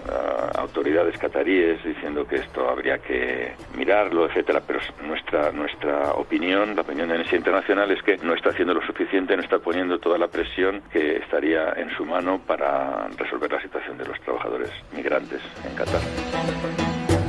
autoridades 0.57 1.19
cataríes 1.19 1.85
diciendo 1.85 2.27
que 2.27 2.37
esto 2.37 2.67
habría 2.67 2.97
que 2.97 3.53
mirarlo, 3.77 4.27
etcétera, 4.27 4.63
pero 4.67 4.81
nuestra 5.07 5.34
nuestra, 5.53 6.13
opinión, 6.13 6.75
la 6.75 6.83
opinión 6.83 7.09
de 7.09 7.15
Amnistía 7.15 7.39
Internacional 7.39 7.91
es 7.91 8.03
que 8.03 8.17
no 8.19 8.35
está 8.35 8.51
haciendo 8.51 8.75
lo 8.75 8.83
suficiente, 8.83 9.37
no 9.37 9.43
está 9.43 9.59
poniendo 9.59 9.99
toda 9.99 10.19
la 10.19 10.29
presión 10.29 10.83
que 10.93 11.17
estaría 11.17 11.73
en 11.77 11.91
su 11.97 12.05
mano 12.05 12.41
para 12.47 13.09
resolver 13.17 13.51
la 13.53 13.61
situación 13.61 13.99
de 13.99 14.07
los 14.07 14.21
trabajadores 14.21 14.71
migrantes 14.93 15.41
en 15.69 15.75
Qatar. 15.75 17.24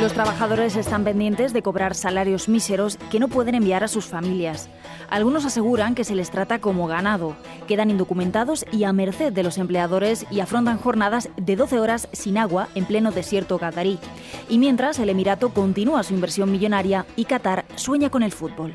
Los 0.00 0.12
trabajadores 0.12 0.76
están 0.76 1.04
pendientes 1.04 1.54
de 1.54 1.62
cobrar 1.62 1.94
salarios 1.94 2.50
míseros 2.50 2.98
que 3.10 3.18
no 3.18 3.28
pueden 3.28 3.54
enviar 3.54 3.82
a 3.82 3.88
sus 3.88 4.04
familias. 4.04 4.68
Algunos 5.08 5.46
aseguran 5.46 5.94
que 5.94 6.04
se 6.04 6.14
les 6.14 6.30
trata 6.30 6.58
como 6.58 6.86
ganado, 6.86 7.34
quedan 7.66 7.90
indocumentados 7.90 8.66
y 8.70 8.84
a 8.84 8.92
merced 8.92 9.32
de 9.32 9.42
los 9.42 9.56
empleadores 9.56 10.26
y 10.30 10.40
afrontan 10.40 10.76
jornadas 10.76 11.30
de 11.38 11.56
12 11.56 11.78
horas 11.78 12.08
sin 12.12 12.36
agua 12.36 12.68
en 12.74 12.84
pleno 12.84 13.10
desierto 13.10 13.58
qatarí. 13.58 13.98
Y 14.50 14.58
mientras 14.58 14.98
el 14.98 15.08
Emirato 15.08 15.54
continúa 15.54 16.02
su 16.02 16.12
inversión 16.12 16.52
millonaria 16.52 17.06
y 17.16 17.24
Qatar 17.24 17.64
sueña 17.76 18.10
con 18.10 18.22
el 18.22 18.32
fútbol. 18.32 18.74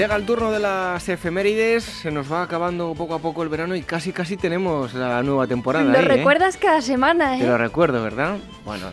Llega 0.00 0.16
el 0.16 0.24
turno 0.24 0.50
de 0.50 0.60
las 0.60 1.06
efemérides, 1.10 1.84
se 1.84 2.10
nos 2.10 2.32
va 2.32 2.42
acabando 2.42 2.94
poco 2.94 3.16
a 3.16 3.18
poco 3.18 3.42
el 3.42 3.50
verano 3.50 3.76
y 3.76 3.82
casi 3.82 4.12
casi 4.12 4.38
tenemos 4.38 4.94
la 4.94 5.22
nueva 5.22 5.46
temporada. 5.46 5.84
Lo 5.84 5.98
¿eh? 5.98 6.00
recuerdas 6.00 6.56
cada 6.56 6.80
semana, 6.80 7.36
¿eh? 7.36 7.40
Te 7.40 7.46
lo 7.46 7.58
recuerdo, 7.58 8.02
¿verdad? 8.02 8.38
Bueno, 8.64 8.86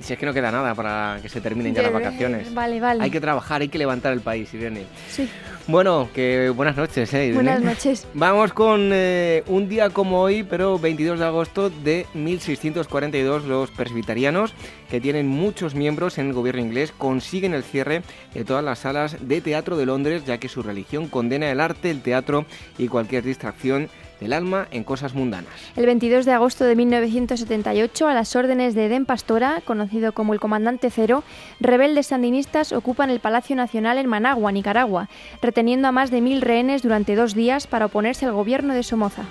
si 0.00 0.12
es 0.12 0.18
que 0.18 0.26
no 0.26 0.32
queda 0.34 0.50
nada 0.50 0.74
para 0.74 1.20
que 1.22 1.28
se 1.28 1.40
terminen 1.40 1.72
ya 1.72 1.82
las 1.82 1.92
vacaciones. 1.92 2.52
Vale, 2.52 2.80
vale. 2.80 3.04
Hay 3.04 3.12
que 3.12 3.20
trabajar, 3.20 3.60
hay 3.60 3.68
que 3.68 3.78
levantar 3.78 4.12
el 4.12 4.22
país, 4.22 4.52
Irene. 4.52 4.86
Sí. 5.08 5.30
Bueno, 5.66 6.08
que 6.14 6.50
buenas 6.50 6.76
noches, 6.76 7.12
¿eh? 7.14 7.32
Buenas 7.32 7.60
noches. 7.60 8.06
Vamos 8.14 8.52
con 8.52 8.90
eh, 8.92 9.44
un 9.46 9.68
día 9.68 9.90
como 9.90 10.20
hoy, 10.20 10.42
pero 10.42 10.78
22 10.78 11.18
de 11.18 11.24
agosto 11.24 11.70
de 11.70 12.06
1642, 12.14 13.44
los 13.44 13.70
presbiterianos, 13.70 14.52
que 14.90 15.00
tienen 15.00 15.28
muchos 15.28 15.74
miembros 15.74 16.18
en 16.18 16.28
el 16.28 16.32
gobierno 16.32 16.62
inglés, 16.62 16.92
consiguen 16.96 17.54
el 17.54 17.62
cierre 17.62 18.02
de 18.34 18.44
todas 18.44 18.64
las 18.64 18.80
salas 18.80 19.16
de 19.20 19.40
teatro 19.40 19.76
de 19.76 19.86
Londres, 19.86 20.24
ya 20.24 20.38
que 20.38 20.48
su 20.48 20.62
religión 20.62 21.08
condena 21.08 21.50
el 21.50 21.60
arte, 21.60 21.90
el 21.90 22.02
teatro 22.02 22.46
y 22.78 22.88
cualquier 22.88 23.22
distracción 23.22 23.88
del 24.20 24.32
alma 24.32 24.68
en 24.70 24.84
cosas 24.84 25.14
mundanas. 25.14 25.52
El 25.76 25.86
22 25.86 26.24
de 26.24 26.32
agosto 26.32 26.64
de 26.64 26.76
1978, 26.76 28.06
a 28.06 28.14
las 28.14 28.36
órdenes 28.36 28.74
de 28.74 28.86
Eden 28.86 29.06
Pastora, 29.06 29.62
conocido 29.64 30.12
como 30.12 30.34
el 30.34 30.40
Comandante 30.40 30.90
Cero, 30.90 31.24
rebeldes 31.58 32.08
sandinistas 32.08 32.72
ocupan 32.72 33.10
el 33.10 33.20
Palacio 33.20 33.56
Nacional 33.56 33.98
en 33.98 34.08
Managua, 34.08 34.52
Nicaragua, 34.52 35.08
reteniendo 35.42 35.88
a 35.88 35.92
más 35.92 36.10
de 36.10 36.20
mil 36.20 36.42
rehenes 36.42 36.82
durante 36.82 37.16
dos 37.16 37.34
días 37.34 37.66
para 37.66 37.86
oponerse 37.86 38.26
al 38.26 38.32
gobierno 38.32 38.74
de 38.74 38.82
Somoza. 38.82 39.24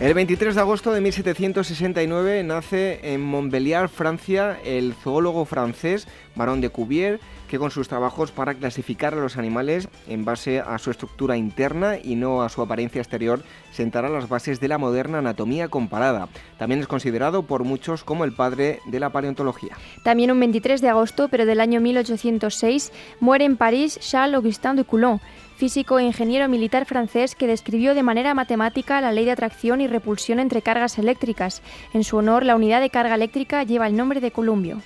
El 0.00 0.12
23 0.12 0.54
de 0.54 0.60
agosto 0.60 0.92
de 0.92 1.00
1769 1.00 2.42
nace 2.42 3.00
en 3.14 3.22
Montbéliard, 3.22 3.88
Francia, 3.88 4.58
el 4.64 4.92
zoólogo 4.92 5.44
francés 5.44 6.08
Baron 6.34 6.60
de 6.60 6.68
Cuvier, 6.68 7.20
que 7.54 7.60
con 7.60 7.70
sus 7.70 7.86
trabajos 7.86 8.32
para 8.32 8.54
clasificar 8.54 9.14
a 9.14 9.20
los 9.20 9.36
animales 9.36 9.86
en 10.08 10.24
base 10.24 10.58
a 10.58 10.76
su 10.78 10.90
estructura 10.90 11.36
interna 11.36 11.96
y 12.02 12.16
no 12.16 12.42
a 12.42 12.48
su 12.48 12.60
apariencia 12.60 13.00
exterior, 13.00 13.44
sentará 13.70 14.08
las 14.08 14.28
bases 14.28 14.58
de 14.58 14.66
la 14.66 14.76
moderna 14.76 15.18
anatomía 15.18 15.68
comparada. 15.68 16.26
También 16.58 16.80
es 16.80 16.88
considerado 16.88 17.44
por 17.44 17.62
muchos 17.62 18.02
como 18.02 18.24
el 18.24 18.32
padre 18.32 18.80
de 18.86 18.98
la 18.98 19.10
paleontología. 19.10 19.76
También 20.02 20.32
un 20.32 20.40
23 20.40 20.80
de 20.80 20.88
agosto, 20.88 21.28
pero 21.28 21.46
del 21.46 21.60
año 21.60 21.80
1806, 21.80 22.90
muere 23.20 23.44
en 23.44 23.56
París 23.56 24.00
Charles 24.00 24.34
Augustin 24.34 24.74
de 24.74 24.84
Coulomb 24.84 25.20
físico 25.56 26.00
e 26.00 26.02
ingeniero 26.02 26.48
militar 26.48 26.86
francés 26.86 27.36
que 27.36 27.46
describió 27.46 27.94
de 27.94 28.02
manera 28.02 28.34
matemática 28.34 29.00
la 29.00 29.12
ley 29.12 29.26
de 29.26 29.30
atracción 29.30 29.80
y 29.80 29.86
repulsión 29.86 30.40
entre 30.40 30.60
cargas 30.60 30.98
eléctricas. 30.98 31.62
En 31.92 32.02
su 32.02 32.16
honor, 32.16 32.44
la 32.44 32.56
unidad 32.56 32.80
de 32.80 32.90
carga 32.90 33.14
eléctrica 33.14 33.62
lleva 33.62 33.86
el 33.86 33.94
nombre 33.94 34.18
de 34.18 34.32
Columbio. 34.32 34.82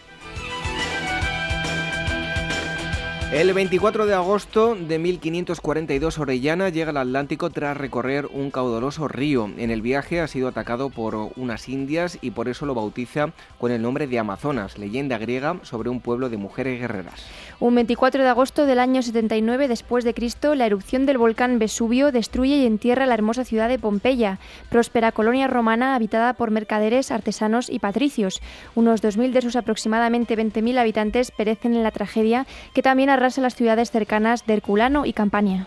El 3.31 3.53
24 3.53 4.07
de 4.07 4.15
agosto 4.15 4.75
de 4.75 4.99
1542 4.99 6.19
Orellana 6.19 6.71
llega 6.71 6.91
al 6.91 6.97
Atlántico 6.97 7.51
tras 7.51 7.77
recorrer 7.77 8.27
un 8.33 8.51
caudaloso 8.51 9.07
río. 9.07 9.51
En 9.59 9.71
el 9.71 9.83
viaje 9.83 10.23
ha 10.23 10.27
sido 10.27 10.49
atacado 10.49 10.89
por 10.89 11.15
unas 11.37 11.69
indias 11.69 12.17
y 12.23 12.31
por 12.31 12.49
eso 12.49 12.65
lo 12.65 12.75
bautiza 12.75 13.33
con 13.59 13.71
el 13.71 13.83
nombre 13.83 14.07
de 14.07 14.19
Amazonas, 14.19 14.79
leyenda 14.79 15.19
griega 15.19 15.61
sobre 15.63 15.91
un 15.91 16.01
pueblo 16.01 16.31
de 16.31 16.39
mujeres 16.39 16.81
guerreras. 16.81 17.27
Un 17.61 17.75
24 17.75 18.23
de 18.23 18.29
agosto 18.29 18.67
del 18.67 18.79
año 18.79 19.03
79 19.03 19.67
después 19.67 20.05
de 20.05 20.15
Cristo, 20.15 20.55
la 20.55 20.67
erupción 20.67 21.07
del 21.07 21.19
volcán 21.19 21.59
Vesubio 21.59 22.13
destruye 22.13 22.59
y 22.59 22.67
entierra 22.67 23.05
la 23.05 23.15
hermosa 23.15 23.45
ciudad 23.45 23.69
de 23.69 23.81
Pompeya, 23.81 24.39
próspera 24.71 25.11
colonia 25.11 25.49
romana 25.49 25.97
habitada 25.97 26.35
por 26.35 26.53
mercaderes, 26.53 27.11
artesanos 27.11 27.69
y 27.69 27.81
patricios. 27.81 28.41
Unos 28.77 29.03
2.000 29.03 29.33
de 29.33 29.43
sus 29.43 29.57
aproximadamente 29.57 30.39
20.000 30.39 30.79
habitantes 30.79 31.33
perecen 31.33 31.75
en 31.75 31.83
la 31.83 31.91
tragedia 31.91 32.47
que 32.75 32.83
también 32.83 33.11
arrasa 33.11 33.41
las 33.41 33.57
ciudades 33.57 33.91
cercanas 33.91 34.47
de 34.47 34.55
Herculano 34.55 35.05
y 35.05 35.13
Campania. 35.13 35.67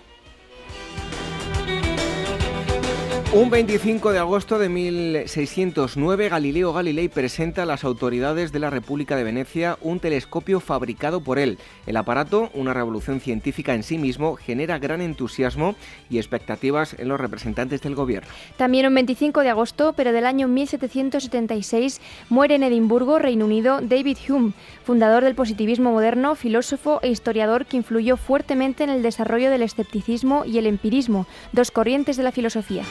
Un 3.33 3.49
25 3.49 4.11
de 4.11 4.19
agosto 4.19 4.59
de 4.59 4.67
1609, 4.67 6.27
Galileo 6.27 6.73
Galilei 6.73 7.07
presenta 7.07 7.63
a 7.63 7.65
las 7.65 7.85
autoridades 7.85 8.51
de 8.51 8.59
la 8.59 8.69
República 8.69 9.15
de 9.15 9.23
Venecia 9.23 9.77
un 9.79 10.01
telescopio 10.01 10.59
fabricado 10.59 11.21
por 11.21 11.39
él. 11.39 11.57
El 11.87 11.95
aparato, 11.95 12.49
una 12.53 12.73
revolución 12.73 13.21
científica 13.21 13.73
en 13.73 13.83
sí 13.83 13.97
mismo, 13.97 14.35
genera 14.35 14.79
gran 14.79 14.99
entusiasmo 14.99 15.75
y 16.09 16.17
expectativas 16.17 16.93
en 16.99 17.07
los 17.07 17.21
representantes 17.21 17.81
del 17.81 17.95
gobierno. 17.95 18.27
También 18.57 18.85
un 18.85 18.95
25 18.95 19.39
de 19.39 19.49
agosto, 19.49 19.93
pero 19.93 20.11
del 20.11 20.25
año 20.25 20.49
1776, 20.49 22.01
muere 22.27 22.55
en 22.55 22.63
Edimburgo, 22.63 23.17
Reino 23.17 23.45
Unido, 23.45 23.79
David 23.79 24.17
Hume, 24.27 24.51
fundador 24.83 25.23
del 25.23 25.35
positivismo 25.35 25.93
moderno, 25.93 26.35
filósofo 26.35 26.99
e 27.01 27.07
historiador 27.07 27.65
que 27.65 27.77
influyó 27.77 28.17
fuertemente 28.17 28.83
en 28.83 28.89
el 28.89 29.01
desarrollo 29.01 29.49
del 29.49 29.61
escepticismo 29.61 30.43
y 30.43 30.57
el 30.57 30.65
empirismo, 30.65 31.27
dos 31.53 31.71
corrientes 31.71 32.17
de 32.17 32.23
la 32.23 32.33
filosofía. 32.33 32.83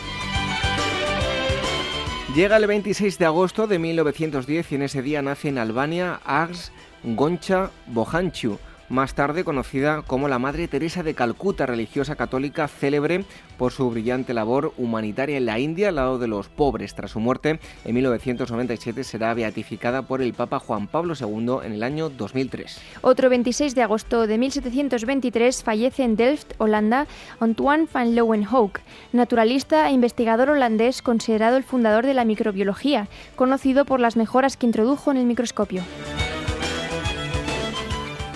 Llega 2.35 2.59
el 2.59 2.67
26 2.69 3.19
de 3.19 3.25
agosto 3.25 3.67
de 3.67 3.81
1910 3.81 4.71
y 4.71 4.75
en 4.77 4.83
ese 4.83 5.03
día 5.03 5.21
nace 5.21 5.49
en 5.49 5.59
Albania 5.59 6.21
Ars 6.25 6.71
Goncha 7.03 7.71
Bohanchu, 7.89 8.57
más 8.91 9.15
tarde 9.15 9.45
conocida 9.45 10.03
como 10.03 10.29
la 10.29 10.39
Madre 10.39 10.69
Teresa 10.69 11.03
de 11.03 11.15
Calcuta, 11.15 11.65
religiosa 11.65 12.17
católica 12.17 12.69
célebre 12.69 13.25
por 13.57 13.73
su 13.73 13.89
brillante 13.89 14.35
labor 14.35 14.75
humanitaria 14.77 15.39
en 15.39 15.47
la 15.47 15.59
India 15.59 15.89
al 15.89 15.95
lado 15.95 16.19
de 16.19 16.27
los 16.27 16.49
pobres. 16.49 16.95
Tras 16.95 17.13
su 17.13 17.21
muerte, 17.21 17.61
en 17.85 17.95
1997 17.95 19.05
será 19.05 19.33
beatificada 19.33 20.03
por 20.03 20.21
el 20.21 20.35
Papa 20.35 20.59
Juan 20.59 20.89
Pablo 20.89 21.15
II 21.19 21.65
en 21.65 21.73
el 21.73 21.83
año 21.83 22.11
2003. 22.11 22.81
Otro 23.01 23.31
26 23.31 23.75
de 23.75 23.83
agosto 23.83 24.27
de 24.27 24.39
1723 24.39 25.63
fallece 25.63 26.03
en 26.03 26.17
Delft, 26.17 26.53
Holanda, 26.59 27.07
Antoine 27.39 27.87
van 27.93 28.15
Leeuwenhoek, 28.15 28.81
naturalista 29.13 29.89
e 29.89 29.93
investigador 29.93 30.51
holandés 30.51 31.01
considerado 31.01 31.57
el 31.57 31.63
fundador 31.63 32.07
de 32.07 32.15
la 32.15 32.25
microbiología, 32.25 33.09
conocido 33.37 33.85
por 33.85 34.01
las 34.01 34.17
mejoras 34.17 34.57
que 34.57 34.67
introdujo 34.67 35.13
en 35.13 35.19
el 35.19 35.27
microscopio. 35.27 35.83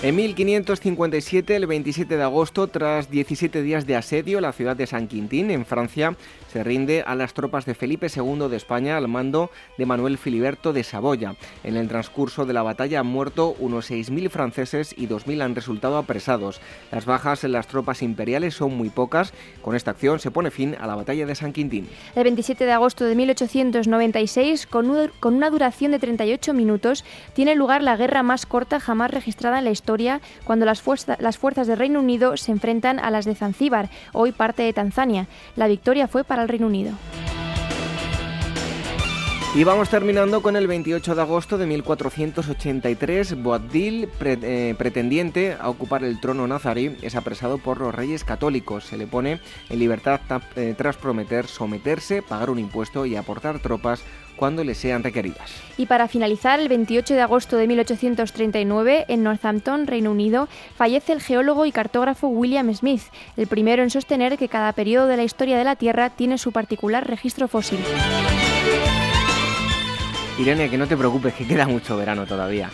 En 0.05 0.15
1557, 0.17 1.55
el 1.55 1.65
27 1.65 2.15
de 2.15 2.21
agosto, 2.21 2.67
tras 2.67 3.09
17 3.09 3.63
días 3.63 3.87
de 3.87 3.95
asedio, 3.95 4.39
la 4.39 4.51
ciudad 4.51 4.75
de 4.75 4.85
San 4.85 5.07
Quintín, 5.07 5.49
en 5.49 5.65
Francia, 5.65 6.15
se 6.53 6.63
rinde 6.63 7.01
a 7.01 7.15
las 7.15 7.33
tropas 7.33 7.65
de 7.65 7.73
Felipe 7.73 8.05
II 8.15 8.47
de 8.47 8.55
España 8.55 8.97
al 8.97 9.07
mando 9.07 9.49
de 9.79 9.87
Manuel 9.87 10.19
Filiberto 10.19 10.73
de 10.73 10.83
Saboya. 10.83 11.35
En 11.63 11.75
el 11.75 11.87
transcurso 11.87 12.45
de 12.45 12.53
la 12.53 12.61
batalla 12.61 12.99
han 12.99 13.07
muerto 13.07 13.55
unos 13.57 13.89
6.000 13.89 14.29
franceses 14.29 14.93
y 14.95 15.07
2.000 15.07 15.41
han 15.41 15.55
resultado 15.55 15.97
apresados. 15.97 16.61
Las 16.91 17.07
bajas 17.07 17.43
en 17.43 17.53
las 17.53 17.67
tropas 17.67 18.03
imperiales 18.03 18.53
son 18.53 18.77
muy 18.77 18.89
pocas. 18.89 19.33
Con 19.63 19.75
esta 19.75 19.89
acción 19.89 20.19
se 20.19 20.29
pone 20.29 20.51
fin 20.51 20.75
a 20.79 20.85
la 20.85 20.93
batalla 20.93 21.25
de 21.25 21.33
San 21.33 21.51
Quintín. 21.51 21.89
El 22.15 22.25
27 22.25 22.63
de 22.63 22.71
agosto 22.71 23.05
de 23.05 23.15
1896, 23.15 24.67
con 24.67 24.91
una 25.33 25.49
duración 25.49 25.91
de 25.93 25.97
38 25.97 26.53
minutos, 26.53 27.03
tiene 27.33 27.55
lugar 27.55 27.81
la 27.81 27.97
guerra 27.97 28.21
más 28.21 28.45
corta 28.45 28.79
jamás 28.79 29.09
registrada 29.09 29.57
en 29.57 29.65
la 29.65 29.71
historia 29.71 29.94
cuando 30.43 30.65
las, 30.65 30.83
las 31.19 31.37
fuerzas 31.37 31.67
del 31.67 31.79
Reino 31.79 31.99
Unido 31.99 32.37
se 32.37 32.51
enfrentan 32.51 32.99
a 32.99 33.09
las 33.11 33.25
de 33.25 33.35
Zanzíbar, 33.35 33.89
hoy 34.13 34.31
parte 34.31 34.63
de 34.63 34.73
Tanzania. 34.73 35.27
La 35.55 35.67
victoria 35.67 36.07
fue 36.07 36.23
para 36.23 36.41
el 36.41 36.49
Reino 36.49 36.67
Unido. 36.67 36.93
Y 39.55 39.63
vamos 39.63 39.87
terminando 39.87 40.41
con 40.41 40.57
el 40.57 40.67
28 40.67 41.15
de 41.15 41.21
agosto 41.21 41.57
de 41.57 41.65
1483. 41.65 43.41
Boabdil, 43.41 44.09
eh, 44.19 44.75
pretendiente 44.77 45.55
a 45.57 45.69
ocupar 45.69 46.03
el 46.03 46.19
trono 46.19 46.45
nazarí, 46.45 46.97
es 47.01 47.15
apresado 47.15 47.57
por 47.57 47.79
los 47.79 47.95
reyes 47.95 48.25
católicos. 48.25 48.83
Se 48.83 48.97
le 48.97 49.07
pone 49.07 49.39
en 49.69 49.79
libertad 49.79 50.19
eh, 50.57 50.75
tras 50.77 50.97
prometer 50.97 51.47
someterse, 51.47 52.21
pagar 52.21 52.49
un 52.49 52.59
impuesto 52.59 53.05
y 53.05 53.15
aportar 53.15 53.59
tropas 53.59 54.03
cuando 54.35 54.61
le 54.65 54.75
sean 54.75 55.03
requeridas. 55.03 55.49
Y 55.77 55.85
para 55.85 56.09
finalizar, 56.09 56.59
el 56.59 56.67
28 56.67 57.13
de 57.13 57.21
agosto 57.21 57.55
de 57.55 57.65
1839, 57.67 59.05
en 59.07 59.23
Northampton, 59.23 59.87
Reino 59.87 60.11
Unido, 60.11 60.49
fallece 60.75 61.13
el 61.13 61.21
geólogo 61.21 61.65
y 61.65 61.71
cartógrafo 61.71 62.27
William 62.27 62.73
Smith, 62.73 63.03
el 63.37 63.47
primero 63.47 63.83
en 63.83 63.89
sostener 63.89 64.37
que 64.37 64.49
cada 64.49 64.73
periodo 64.73 65.07
de 65.07 65.15
la 65.15 65.23
historia 65.23 65.57
de 65.57 65.63
la 65.63 65.77
Tierra 65.77 66.09
tiene 66.09 66.37
su 66.37 66.51
particular 66.51 67.07
registro 67.07 67.47
fósil. 67.47 67.79
Irene, 70.37 70.69
que 70.69 70.77
no 70.77 70.85
te 70.85 70.97
preocupes, 70.97 71.33
que 71.33 71.47
queda 71.47 71.65
mucho 71.65 71.95
verano 71.95 72.25
todavía. 72.25 72.69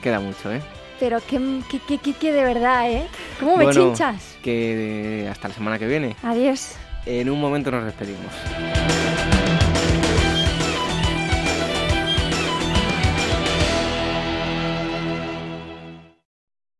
Queda 0.00 0.20
mucho, 0.20 0.52
¿eh? 0.52 0.62
Pero 1.00 1.18
que, 1.20 1.60
que, 1.68 1.98
que, 1.98 2.12
que 2.12 2.32
de 2.32 2.44
verdad, 2.44 2.88
¿eh? 2.88 3.08
¿Cómo 3.40 3.56
me 3.56 3.68
chinchas? 3.70 4.38
Que 4.42 5.26
hasta 5.30 5.48
la 5.48 5.54
semana 5.54 5.78
que 5.78 5.86
viene. 5.86 6.14
Adiós. 6.22 6.76
En 7.06 7.28
un 7.30 7.40
momento 7.40 7.70
nos 7.70 7.84
despedimos. 7.84 8.32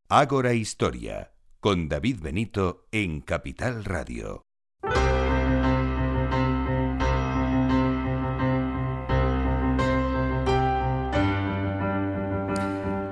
Ágora 0.09 0.55
Historia, 0.55 1.32
con 1.61 1.89
David 1.89 2.19
Benito 2.20 2.86
en 2.93 3.20
Capital 3.20 3.85
Radio. 3.85 4.43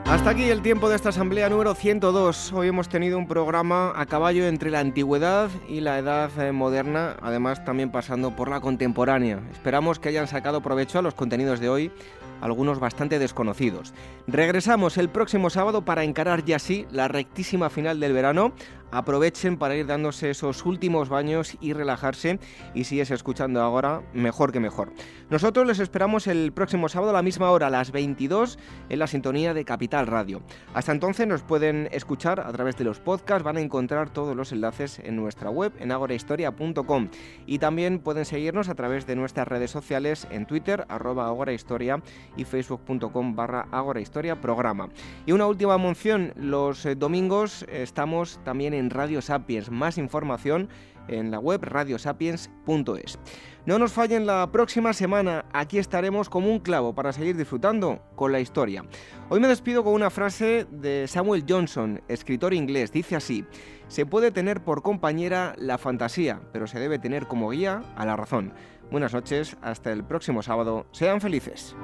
Hasta 0.09 0.30
aquí 0.30 0.44
el 0.44 0.62
tiempo 0.62 0.89
de 0.89 0.97
esta 0.97 1.10
asamblea 1.10 1.51
número 1.51 1.74
102. 1.74 2.55
Hoy 2.55 2.68
hemos 2.68 2.89
tenido 2.89 3.18
un 3.18 3.28
programa 3.28 3.93
a 3.94 4.06
caballo 4.06 4.47
entre 4.47 4.70
la 4.70 4.80
antigüedad 4.80 5.51
y 5.68 5.80
la 5.80 5.98
edad 5.98 6.30
eh, 6.40 6.51
moderna, 6.51 7.16
además 7.20 7.62
también 7.62 7.90
pasando 7.90 8.35
por 8.35 8.48
la 8.48 8.62
contemporánea. 8.62 9.43
Esperamos 9.52 9.98
que 9.98 10.09
hayan 10.09 10.26
sacado 10.26 10.62
provecho 10.62 10.98
a 10.98 11.02
los 11.02 11.12
contenidos 11.12 11.60
de 11.60 11.68
hoy 11.68 11.93
algunos 12.40 12.78
bastante 12.78 13.18
desconocidos. 13.18 13.93
Regresamos 14.26 14.97
el 14.97 15.09
próximo 15.09 15.51
sábado 15.51 15.85
para 15.85 16.05
encarar 16.05 16.44
ya 16.44 16.59
sí 16.59 16.86
la 16.90 17.09
rectísima 17.09 17.70
final 17.70 18.01
del 18.01 18.12
verano. 18.12 18.52
Aprovechen 18.90 19.56
para 19.59 19.77
ir 19.77 19.86
dándose 19.86 20.31
esos 20.31 20.65
últimos 20.65 21.09
baños 21.09 21.56
y 21.60 21.73
relajarse 21.73 22.39
y 22.74 22.85
si 22.85 23.01
es 23.01 23.10
escuchando 23.10 23.60
ahora, 23.60 24.02
mejor 24.12 24.52
que 24.52 24.60
mejor. 24.60 24.93
Nosotros 25.31 25.66
les 25.66 25.78
esperamos 25.78 26.27
el 26.27 26.52
próximo 26.52 26.89
sábado 26.89 27.10
a 27.10 27.15
la 27.15 27.23
misma 27.23 27.51
hora, 27.51 27.69
las 27.69 27.93
22, 27.93 28.59
en 28.89 28.98
la 28.98 29.06
sintonía 29.06 29.52
de 29.52 29.65
Capital 29.65 30.06
Radio. 30.06 30.40
Hasta 30.73 30.93
entonces 30.93 31.27
nos 31.27 31.43
pueden 31.43 31.89
escuchar 31.93 32.40
a 32.40 32.51
través 32.52 32.77
de 32.77 32.85
los 32.85 32.98
podcasts, 32.98 33.44
van 33.44 33.59
a 33.59 33.60
encontrar 33.60 34.10
todos 34.10 34.35
los 34.35 34.52
enlaces 34.52 34.98
en 35.01 35.16
nuestra 35.16 35.51
web 35.51 35.73
en 35.78 35.93
agorahistoria.com 35.93 37.09
y 37.47 37.59
también 37.59 37.98
pueden 37.98 38.24
seguirnos 38.24 38.69
a 38.69 38.74
través 38.74 39.06
de 39.06 39.16
nuestras 39.16 39.48
redes 39.48 39.70
sociales 39.70 40.27
en 40.31 40.47
Twitter, 40.47 40.86
arroba 40.89 41.27
agorahistoria 41.27 42.02
y 42.36 42.44
facebook.com 42.44 43.36
barra 43.36 43.69
agorahistoria 43.70 44.40
programa. 44.40 44.89
Y 45.27 45.32
una 45.32 45.47
última 45.47 45.77
mención, 45.77 46.32
los 46.36 46.86
eh, 46.86 46.94
domingos 46.94 47.66
estamos 47.70 48.40
también 48.44 48.74
en 48.78 48.90
Radio 48.90 49.20
Sapiens, 49.20 49.70
más 49.70 49.98
información 49.98 50.68
en 51.09 51.30
la 51.30 51.38
web 51.38 51.62
radiosapiens.es. 51.62 53.18
No 53.66 53.78
nos 53.78 53.92
fallen 53.92 54.26
la 54.26 54.50
próxima 54.50 54.92
semana, 54.92 55.44
aquí 55.52 55.78
estaremos 55.78 56.28
como 56.28 56.50
un 56.50 56.60
clavo 56.60 56.94
para 56.94 57.12
seguir 57.12 57.36
disfrutando 57.36 58.00
con 58.14 58.32
la 58.32 58.40
historia. 58.40 58.84
Hoy 59.28 59.40
me 59.40 59.48
despido 59.48 59.84
con 59.84 59.92
una 59.92 60.10
frase 60.10 60.66
de 60.70 61.06
Samuel 61.06 61.44
Johnson, 61.46 62.00
escritor 62.09 62.55
inglés, 62.55 62.92
dice 62.92 63.16
así, 63.16 63.44
se 63.88 64.06
puede 64.06 64.30
tener 64.30 64.62
por 64.62 64.82
compañera 64.82 65.55
la 65.59 65.76
fantasía, 65.76 66.40
pero 66.52 66.66
se 66.66 66.78
debe 66.78 66.98
tener 66.98 67.26
como 67.26 67.50
guía 67.50 67.82
a 67.96 68.06
la 68.06 68.16
razón. 68.16 68.52
Buenas 68.90 69.12
noches, 69.12 69.56
hasta 69.60 69.92
el 69.92 70.05
próximo 70.05 70.42
sábado, 70.42 70.86
sean 70.92 71.20
felices. 71.20 71.76